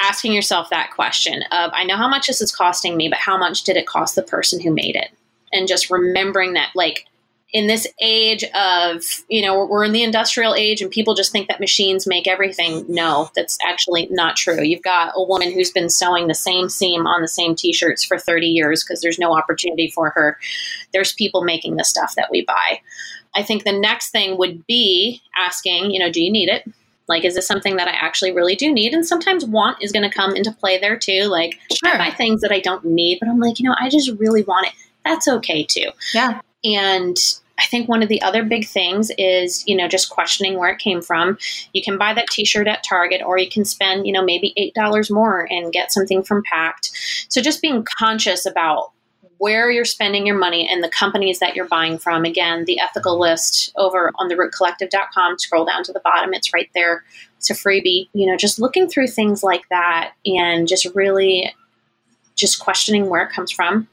asking 0.00 0.32
yourself 0.32 0.70
that 0.70 0.90
question 0.94 1.42
of 1.52 1.70
I 1.72 1.84
know 1.84 1.96
how 1.96 2.08
much 2.08 2.26
this 2.26 2.40
is 2.40 2.54
costing 2.54 2.96
me, 2.96 3.08
but 3.08 3.18
how 3.18 3.36
much 3.36 3.64
did 3.64 3.76
it 3.76 3.86
cost 3.86 4.14
the 4.14 4.22
person 4.22 4.60
who 4.60 4.72
made 4.72 4.96
it? 4.96 5.10
And 5.52 5.68
just 5.68 5.90
remembering 5.90 6.54
that 6.54 6.70
like 6.74 7.06
in 7.52 7.66
this 7.66 7.86
age 8.00 8.44
of, 8.54 9.02
you 9.28 9.42
know, 9.42 9.66
we're 9.66 9.84
in 9.84 9.92
the 9.92 10.04
industrial 10.04 10.54
age 10.54 10.80
and 10.80 10.90
people 10.90 11.14
just 11.14 11.32
think 11.32 11.48
that 11.48 11.58
machines 11.58 12.06
make 12.06 12.28
everything. 12.28 12.84
No, 12.88 13.30
that's 13.34 13.58
actually 13.66 14.06
not 14.10 14.36
true. 14.36 14.62
You've 14.62 14.82
got 14.82 15.12
a 15.16 15.24
woman 15.24 15.50
who's 15.50 15.72
been 15.72 15.90
sewing 15.90 16.28
the 16.28 16.34
same 16.34 16.68
seam 16.68 17.06
on 17.06 17.22
the 17.22 17.28
same 17.28 17.56
t 17.56 17.72
shirts 17.72 18.04
for 18.04 18.18
30 18.18 18.46
years 18.46 18.84
because 18.84 19.00
there's 19.00 19.18
no 19.18 19.36
opportunity 19.36 19.90
for 19.90 20.10
her. 20.10 20.38
There's 20.92 21.12
people 21.12 21.42
making 21.42 21.76
the 21.76 21.84
stuff 21.84 22.14
that 22.14 22.30
we 22.30 22.44
buy. 22.44 22.80
I 23.34 23.42
think 23.42 23.64
the 23.64 23.78
next 23.78 24.10
thing 24.10 24.38
would 24.38 24.66
be 24.66 25.20
asking, 25.36 25.90
you 25.90 25.98
know, 25.98 26.10
do 26.10 26.22
you 26.22 26.30
need 26.30 26.48
it? 26.48 26.64
Like, 27.10 27.24
is 27.26 27.34
this 27.34 27.46
something 27.46 27.76
that 27.76 27.88
I 27.88 27.92
actually 27.92 28.32
really 28.32 28.54
do 28.54 28.72
need? 28.72 28.94
And 28.94 29.04
sometimes 29.06 29.44
want 29.44 29.82
is 29.82 29.92
going 29.92 30.08
to 30.08 30.16
come 30.16 30.34
into 30.34 30.52
play 30.52 30.78
there 30.78 30.96
too. 30.96 31.24
Like, 31.24 31.58
sure. 31.70 31.92
I 31.92 31.98
buy 31.98 32.16
things 32.16 32.40
that 32.40 32.52
I 32.52 32.60
don't 32.60 32.84
need, 32.86 33.18
but 33.20 33.28
I'm 33.28 33.40
like, 33.40 33.60
you 33.60 33.68
know, 33.68 33.76
I 33.78 33.90
just 33.90 34.12
really 34.18 34.42
want 34.44 34.68
it. 34.68 34.72
That's 35.04 35.28
okay 35.28 35.64
too. 35.64 35.90
Yeah. 36.14 36.40
And 36.64 37.18
I 37.58 37.66
think 37.66 37.88
one 37.88 38.02
of 38.02 38.08
the 38.08 38.22
other 38.22 38.42
big 38.42 38.66
things 38.66 39.10
is, 39.18 39.66
you 39.66 39.76
know, 39.76 39.88
just 39.88 40.08
questioning 40.08 40.58
where 40.58 40.70
it 40.70 40.78
came 40.78 41.02
from. 41.02 41.36
You 41.74 41.82
can 41.82 41.98
buy 41.98 42.14
that 42.14 42.28
t-shirt 42.28 42.66
at 42.66 42.84
Target 42.88 43.20
or 43.22 43.36
you 43.38 43.50
can 43.50 43.66
spend, 43.66 44.06
you 44.06 44.14
know, 44.14 44.24
maybe 44.24 44.54
$8 44.76 45.10
more 45.10 45.46
and 45.50 45.72
get 45.72 45.92
something 45.92 46.22
from 46.22 46.42
Pact. 46.50 46.90
So 47.28 47.42
just 47.42 47.60
being 47.60 47.84
conscious 47.98 48.46
about 48.46 48.92
where 49.40 49.70
you're 49.70 49.86
spending 49.86 50.26
your 50.26 50.36
money 50.36 50.68
and 50.70 50.84
the 50.84 50.88
companies 50.90 51.38
that 51.38 51.56
you're 51.56 51.66
buying 51.66 51.96
from. 51.96 52.26
Again, 52.26 52.66
the 52.66 52.78
ethical 52.78 53.18
list 53.18 53.72
over 53.74 54.12
on 54.16 54.28
the 54.28 54.34
rootcollective.com, 54.34 55.38
scroll 55.38 55.64
down 55.64 55.82
to 55.84 55.94
the 55.94 56.00
bottom, 56.00 56.34
it's 56.34 56.52
right 56.52 56.68
there. 56.74 57.04
It's 57.38 57.48
a 57.48 57.54
freebie. 57.54 58.10
You 58.12 58.26
know, 58.26 58.36
just 58.36 58.60
looking 58.60 58.86
through 58.86 59.06
things 59.06 59.42
like 59.42 59.66
that 59.70 60.12
and 60.26 60.68
just 60.68 60.86
really 60.94 61.54
just 62.36 62.60
questioning 62.60 63.08
where 63.08 63.22
it 63.22 63.32
comes 63.32 63.50
from 63.50 63.88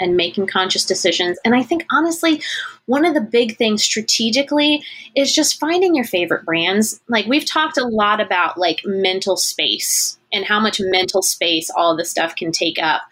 and 0.00 0.16
making 0.16 0.48
conscious 0.48 0.84
decisions. 0.84 1.38
And 1.44 1.54
I 1.54 1.62
think 1.62 1.84
honestly, 1.92 2.42
one 2.86 3.04
of 3.04 3.14
the 3.14 3.20
big 3.20 3.56
things 3.58 3.84
strategically 3.84 4.82
is 5.14 5.32
just 5.32 5.60
finding 5.60 5.94
your 5.94 6.04
favorite 6.04 6.44
brands. 6.44 7.00
Like 7.06 7.26
we've 7.26 7.44
talked 7.44 7.78
a 7.78 7.86
lot 7.86 8.20
about 8.20 8.58
like 8.58 8.80
mental 8.84 9.36
space 9.36 10.18
and 10.32 10.44
how 10.44 10.58
much 10.58 10.80
mental 10.80 11.22
space 11.22 11.70
all 11.70 11.96
this 11.96 12.10
stuff 12.10 12.34
can 12.34 12.50
take 12.50 12.78
up. 12.82 13.02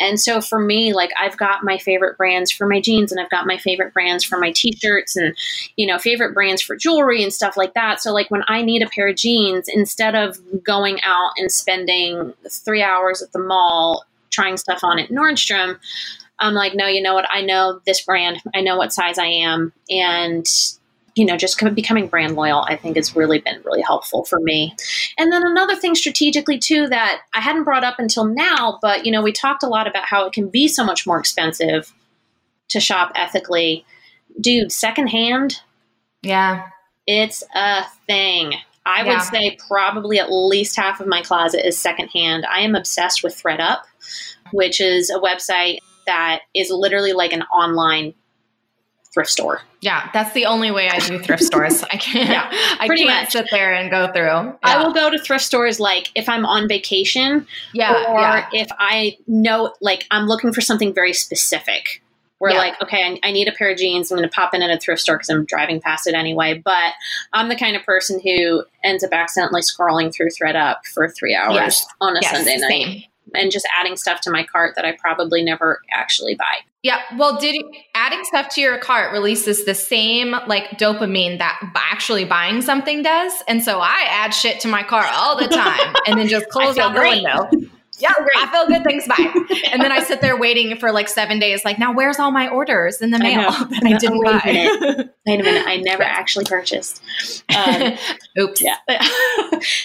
And 0.00 0.18
so 0.18 0.40
for 0.40 0.58
me, 0.58 0.92
like 0.92 1.10
I've 1.20 1.36
got 1.36 1.62
my 1.62 1.78
favorite 1.78 2.16
brands 2.16 2.50
for 2.50 2.66
my 2.66 2.80
jeans 2.80 3.12
and 3.12 3.20
I've 3.20 3.30
got 3.30 3.46
my 3.46 3.58
favorite 3.58 3.92
brands 3.92 4.24
for 4.24 4.38
my 4.38 4.50
t-shirts 4.50 5.14
and 5.16 5.36
you 5.76 5.86
know, 5.86 5.98
favorite 5.98 6.34
brands 6.34 6.62
for 6.62 6.74
jewelry 6.74 7.22
and 7.22 7.32
stuff 7.32 7.56
like 7.56 7.74
that. 7.74 8.00
So 8.00 8.12
like 8.12 8.30
when 8.30 8.42
I 8.48 8.62
need 8.62 8.82
a 8.82 8.88
pair 8.88 9.08
of 9.08 9.16
jeans, 9.16 9.66
instead 9.68 10.14
of 10.14 10.38
going 10.64 11.00
out 11.02 11.32
and 11.36 11.52
spending 11.52 12.34
3 12.48 12.82
hours 12.82 13.22
at 13.22 13.32
the 13.32 13.38
mall 13.38 14.04
trying 14.30 14.56
stuff 14.56 14.80
on 14.82 14.98
at 14.98 15.10
Nordstrom, 15.10 15.78
I'm 16.38 16.54
like, 16.54 16.74
no, 16.74 16.86
you 16.86 17.02
know 17.02 17.14
what? 17.14 17.26
I 17.30 17.42
know 17.42 17.80
this 17.84 18.00
brand. 18.00 18.40
I 18.54 18.62
know 18.62 18.78
what 18.78 18.94
size 18.94 19.18
I 19.18 19.26
am 19.26 19.72
and 19.90 20.46
you 21.20 21.26
know, 21.26 21.36
just 21.36 21.62
becoming 21.74 22.06
brand 22.06 22.34
loyal, 22.34 22.64
I 22.66 22.76
think 22.76 22.96
has 22.96 23.14
really 23.14 23.40
been 23.40 23.60
really 23.62 23.82
helpful 23.82 24.24
for 24.24 24.40
me. 24.40 24.74
And 25.18 25.30
then 25.30 25.44
another 25.44 25.76
thing 25.76 25.94
strategically 25.94 26.58
too 26.58 26.88
that 26.88 27.20
I 27.34 27.42
hadn't 27.42 27.64
brought 27.64 27.84
up 27.84 27.98
until 27.98 28.24
now, 28.24 28.78
but 28.80 29.04
you 29.04 29.12
know, 29.12 29.20
we 29.20 29.30
talked 29.30 29.62
a 29.62 29.68
lot 29.68 29.86
about 29.86 30.06
how 30.06 30.24
it 30.24 30.32
can 30.32 30.48
be 30.48 30.66
so 30.66 30.82
much 30.82 31.06
more 31.06 31.20
expensive 31.20 31.92
to 32.70 32.80
shop 32.80 33.12
ethically. 33.14 33.84
Dude, 34.40 34.72
secondhand, 34.72 35.60
yeah, 36.22 36.68
it's 37.06 37.44
a 37.54 37.82
thing. 38.06 38.54
I 38.86 39.04
yeah. 39.04 39.12
would 39.12 39.22
say 39.22 39.58
probably 39.68 40.18
at 40.20 40.32
least 40.32 40.74
half 40.74 41.00
of 41.00 41.06
my 41.06 41.20
closet 41.20 41.68
is 41.68 41.76
secondhand. 41.76 42.46
I 42.46 42.60
am 42.60 42.74
obsessed 42.74 43.22
with 43.22 43.34
thredUP, 43.34 43.82
which 44.54 44.80
is 44.80 45.10
a 45.10 45.18
website 45.18 45.80
that 46.06 46.40
is 46.54 46.70
literally 46.70 47.12
like 47.12 47.34
an 47.34 47.42
online 47.42 48.14
thrift 49.12 49.30
store. 49.30 49.62
Yeah, 49.80 50.08
that's 50.12 50.32
the 50.34 50.46
only 50.46 50.70
way 50.70 50.88
I 50.88 50.98
do 50.98 51.18
thrift 51.18 51.42
stores. 51.42 51.82
I 51.84 51.86
can't. 51.96 52.28
Yeah, 52.28 52.48
I 52.78 52.86
can't 52.88 53.08
much. 53.08 53.32
sit 53.32 53.48
there 53.50 53.74
and 53.74 53.90
go 53.90 54.12
through. 54.12 54.24
Yeah. 54.24 54.56
I 54.62 54.82
will 54.82 54.92
go 54.92 55.10
to 55.10 55.18
thrift 55.18 55.44
stores 55.44 55.80
like 55.80 56.10
if 56.14 56.28
I'm 56.28 56.46
on 56.46 56.68
vacation. 56.68 57.46
Yeah, 57.72 58.04
or 58.08 58.20
yeah. 58.20 58.48
if 58.52 58.68
I 58.78 59.16
know 59.26 59.74
like 59.80 60.06
I'm 60.10 60.26
looking 60.26 60.52
for 60.52 60.60
something 60.60 60.94
very 60.94 61.12
specific. 61.12 62.02
Where 62.38 62.52
yeah. 62.52 62.58
like, 62.58 62.82
okay, 62.82 63.04
I, 63.04 63.28
I, 63.28 63.32
need 63.32 63.48
a 63.48 63.52
pair 63.52 63.70
of 63.70 63.76
jeans. 63.76 64.10
I'm 64.10 64.16
going 64.16 64.26
to 64.26 64.34
pop 64.34 64.54
in 64.54 64.62
at 64.62 64.70
a 64.70 64.78
thrift 64.78 65.02
store 65.02 65.16
because 65.16 65.28
I'm 65.28 65.44
driving 65.44 65.78
past 65.78 66.06
it 66.06 66.14
anyway. 66.14 66.54
But 66.54 66.94
I'm 67.34 67.50
the 67.50 67.54
kind 67.54 67.76
of 67.76 67.82
person 67.82 68.18
who 68.18 68.64
ends 68.82 69.04
up 69.04 69.12
accidentally 69.12 69.60
scrolling 69.60 70.10
through 70.10 70.28
thredUP 70.28 70.76
for 70.94 71.10
three 71.10 71.34
hours 71.34 71.54
yes. 71.54 71.86
on 72.00 72.16
a 72.16 72.20
yes, 72.22 72.32
Sunday 72.34 72.56
night. 72.56 72.70
Same 72.70 73.02
and 73.34 73.50
just 73.50 73.66
adding 73.78 73.96
stuff 73.96 74.20
to 74.22 74.30
my 74.30 74.44
cart 74.44 74.74
that 74.76 74.84
I 74.84 74.96
probably 75.00 75.42
never 75.42 75.80
actually 75.92 76.34
buy. 76.34 76.58
Yeah. 76.82 77.00
Well, 77.18 77.38
did 77.38 77.56
you, 77.56 77.70
adding 77.94 78.24
stuff 78.24 78.48
to 78.54 78.60
your 78.60 78.78
cart 78.78 79.12
releases 79.12 79.64
the 79.66 79.74
same 79.74 80.30
like 80.46 80.70
dopamine 80.78 81.38
that 81.38 81.60
actually 81.76 82.24
buying 82.24 82.62
something 82.62 83.02
does. 83.02 83.32
And 83.46 83.62
so 83.62 83.80
I 83.80 84.06
add 84.08 84.30
shit 84.30 84.60
to 84.60 84.68
my 84.68 84.82
cart 84.82 85.08
all 85.12 85.36
the 85.36 85.48
time 85.48 85.94
and 86.06 86.18
then 86.18 86.28
just 86.28 86.48
close 86.50 86.78
out 86.78 86.94
the 86.94 87.00
window. 87.00 87.50
Yeah, 88.00 88.14
I 88.16 88.46
feel 88.50 88.66
good. 88.66 88.82
Thanks. 88.82 89.06
Bye. 89.06 89.30
And 89.70 89.82
then 89.82 89.92
I 89.92 90.02
sit 90.02 90.22
there 90.22 90.34
waiting 90.34 90.74
for 90.78 90.90
like 90.90 91.06
seven 91.06 91.38
days. 91.38 91.66
Like, 91.66 91.78
now 91.78 91.92
where's 91.92 92.18
all 92.18 92.30
my 92.30 92.48
orders 92.48 93.02
in 93.02 93.10
the 93.10 93.18
mail 93.18 93.50
I 93.50 93.64
that 93.70 93.82
I 93.84 93.98
didn't 93.98 94.20
wait 94.20 94.24
buy? 94.24 94.40
A 94.42 94.52
minute. 94.52 95.14
Wait 95.26 95.40
a 95.40 95.42
minute. 95.42 95.66
I 95.66 95.76
never 95.76 96.02
actually 96.02 96.46
purchased. 96.46 97.02
Um, 97.54 97.98
Oops. 98.38 98.62
Yeah. 98.62 98.76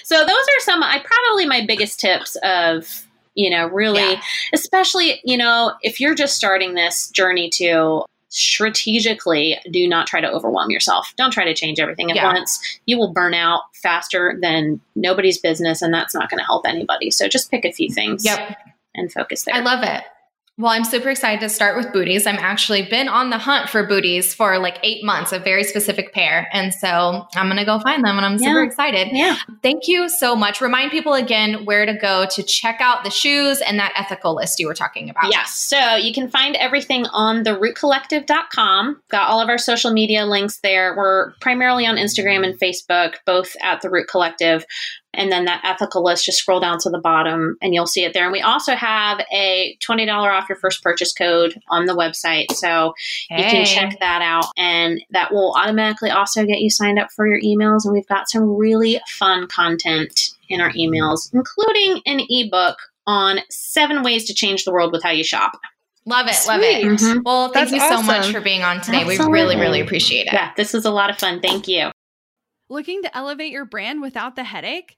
so 0.05 0.19
those 0.19 0.29
are 0.29 0.59
some. 0.59 0.81
I 0.81 1.03
probably 1.03 1.45
my 1.45 1.65
biggest 1.67 1.99
tips 1.99 2.37
of 2.41 3.04
you 3.35 3.49
know, 3.49 3.67
really, 3.67 3.99
yeah. 3.99 4.21
especially, 4.53 5.21
you 5.23 5.37
know, 5.37 5.73
if 5.81 5.99
you're 5.99 6.15
just 6.15 6.35
starting 6.35 6.73
this 6.73 7.09
journey 7.09 7.49
to 7.51 8.03
strategically 8.35 9.57
do 9.71 9.87
not 9.87 10.07
try 10.07 10.19
to 10.19 10.29
overwhelm 10.29 10.69
yourself. 10.69 11.13
Don't 11.15 11.31
try 11.31 11.45
to 11.45 11.53
change 11.53 11.79
everything 11.79 12.09
at 12.09 12.17
yeah. 12.17 12.33
once. 12.33 12.59
You 12.85 12.97
will 12.97 13.13
burn 13.13 13.33
out 13.33 13.61
faster 13.81 14.37
than 14.41 14.81
nobody's 14.93 15.37
business, 15.37 15.81
and 15.81 15.93
that's 15.93 16.13
not 16.13 16.29
going 16.29 16.39
to 16.39 16.45
help 16.45 16.67
anybody. 16.67 17.11
So 17.11 17.29
just 17.29 17.49
pick 17.49 17.63
a 17.63 17.71
few 17.71 17.89
things. 17.93 18.25
Yep. 18.25 18.57
And 18.93 19.11
focus 19.11 19.43
there. 19.43 19.55
I 19.55 19.59
love 19.59 19.83
it. 19.83 20.03
Well, 20.57 20.71
I'm 20.71 20.85
super 20.85 21.09
excited 21.09 21.41
to 21.41 21.49
start 21.49 21.75
with 21.75 21.91
booties. 21.91 22.25
I'm 22.25 22.37
actually 22.37 22.83
been 22.83 23.09
on 23.09 23.29
the 23.29 23.37
hunt 23.37 23.69
for 23.69 23.85
booties 23.85 24.33
for 24.33 24.57
like 24.57 24.77
eight 24.83 25.03
months, 25.03 25.33
a 25.33 25.39
very 25.39 25.65
specific 25.65 26.13
pair. 26.13 26.47
And 26.53 26.73
so 26.73 27.27
I'm 27.35 27.47
going 27.47 27.57
to 27.57 27.65
go 27.65 27.77
find 27.79 28.05
them 28.05 28.15
and 28.15 28.25
I'm 28.25 28.37
super 28.37 28.61
yeah. 28.61 28.67
excited. 28.67 29.09
Yeah. 29.11 29.37
Thank 29.61 29.89
you 29.89 30.07
so 30.07 30.33
much. 30.33 30.61
Remind 30.61 30.91
people 30.91 31.13
again 31.13 31.65
where 31.65 31.85
to 31.85 31.93
go 31.93 32.25
to 32.31 32.41
check 32.41 32.79
out 32.79 33.03
the 33.03 33.09
shoes 33.09 33.59
and 33.59 33.77
that 33.79 33.91
ethical 33.97 34.33
list 34.33 34.57
you 34.59 34.67
were 34.67 34.73
talking 34.73 35.09
about. 35.09 35.29
Yes. 35.29 35.51
So 35.51 35.95
you 35.95 36.13
can 36.13 36.29
find 36.29 36.55
everything 36.55 37.05
on 37.07 37.43
therootcollective.com. 37.43 39.01
Got 39.09 39.29
all 39.29 39.41
of 39.41 39.49
our 39.49 39.57
social 39.57 39.91
media 39.91 40.25
links 40.25 40.59
there. 40.61 40.95
We're 40.95 41.33
primarily 41.41 41.85
on 41.85 41.97
Instagram 41.97 42.45
and 42.45 42.57
Facebook, 42.57 43.15
both 43.25 43.57
at 43.61 43.81
The 43.81 43.89
Root 43.89 44.07
Collective. 44.07 44.65
And 45.17 45.31
then 45.31 45.45
that 45.45 45.61
ethical 45.63 46.03
list, 46.03 46.25
just 46.25 46.39
scroll 46.39 46.59
down 46.59 46.79
to 46.79 46.89
the 46.89 46.99
bottom 46.99 47.57
and 47.61 47.73
you'll 47.73 47.87
see 47.87 48.03
it 48.03 48.13
there. 48.13 48.23
And 48.23 48.31
we 48.31 48.41
also 48.41 48.75
have 48.75 49.19
a 49.31 49.77
$20 49.81 50.09
off 50.09 50.49
your 50.49 50.57
first 50.57 50.83
purchase 50.83 51.13
code 51.13 51.59
on 51.69 51.85
the 51.85 51.95
website. 51.95 52.51
So 52.51 52.93
hey. 53.29 53.43
you 53.43 53.49
can 53.49 53.65
check 53.65 53.99
that 53.99 54.21
out. 54.21 54.45
And 54.57 55.01
that 55.11 55.31
will 55.31 55.53
automatically 55.55 56.09
also 56.09 56.45
get 56.45 56.59
you 56.59 56.69
signed 56.69 56.99
up 56.99 57.09
for 57.11 57.27
your 57.27 57.41
emails. 57.41 57.85
And 57.85 57.93
we've 57.93 58.07
got 58.07 58.29
some 58.29 58.55
really 58.55 58.99
fun 59.07 59.47
content 59.47 60.31
in 60.49 60.61
our 60.61 60.71
emails, 60.71 61.33
including 61.33 62.01
an 62.05 62.21
ebook 62.29 62.77
on 63.07 63.39
seven 63.49 64.03
ways 64.03 64.25
to 64.25 64.33
change 64.33 64.65
the 64.65 64.71
world 64.71 64.91
with 64.91 65.03
how 65.03 65.11
you 65.11 65.23
shop. 65.23 65.53
Love 66.05 66.27
it. 66.27 66.35
Sweet. 66.35 66.53
Love 66.53 66.61
it. 66.61 66.83
Mm-hmm. 66.85 67.19
Well, 67.25 67.49
thank 67.49 67.69
That's 67.69 67.71
you 67.71 67.79
so 67.79 67.95
awesome. 67.95 68.05
much 68.05 68.31
for 68.31 68.41
being 68.41 68.63
on 68.63 68.81
today. 68.81 69.01
Absolutely. 69.01 69.27
We 69.27 69.33
really, 69.33 69.55
really 69.55 69.81
appreciate 69.81 70.27
it. 70.27 70.33
Yeah, 70.33 70.51
this 70.55 70.73
was 70.73 70.85
a 70.85 70.91
lot 70.91 71.09
of 71.09 71.17
fun. 71.17 71.41
Thank 71.41 71.67
you. 71.67 71.89
Looking 72.69 73.03
to 73.03 73.15
elevate 73.15 73.51
your 73.51 73.65
brand 73.65 74.01
without 74.01 74.35
the 74.35 74.43
headache? 74.43 74.97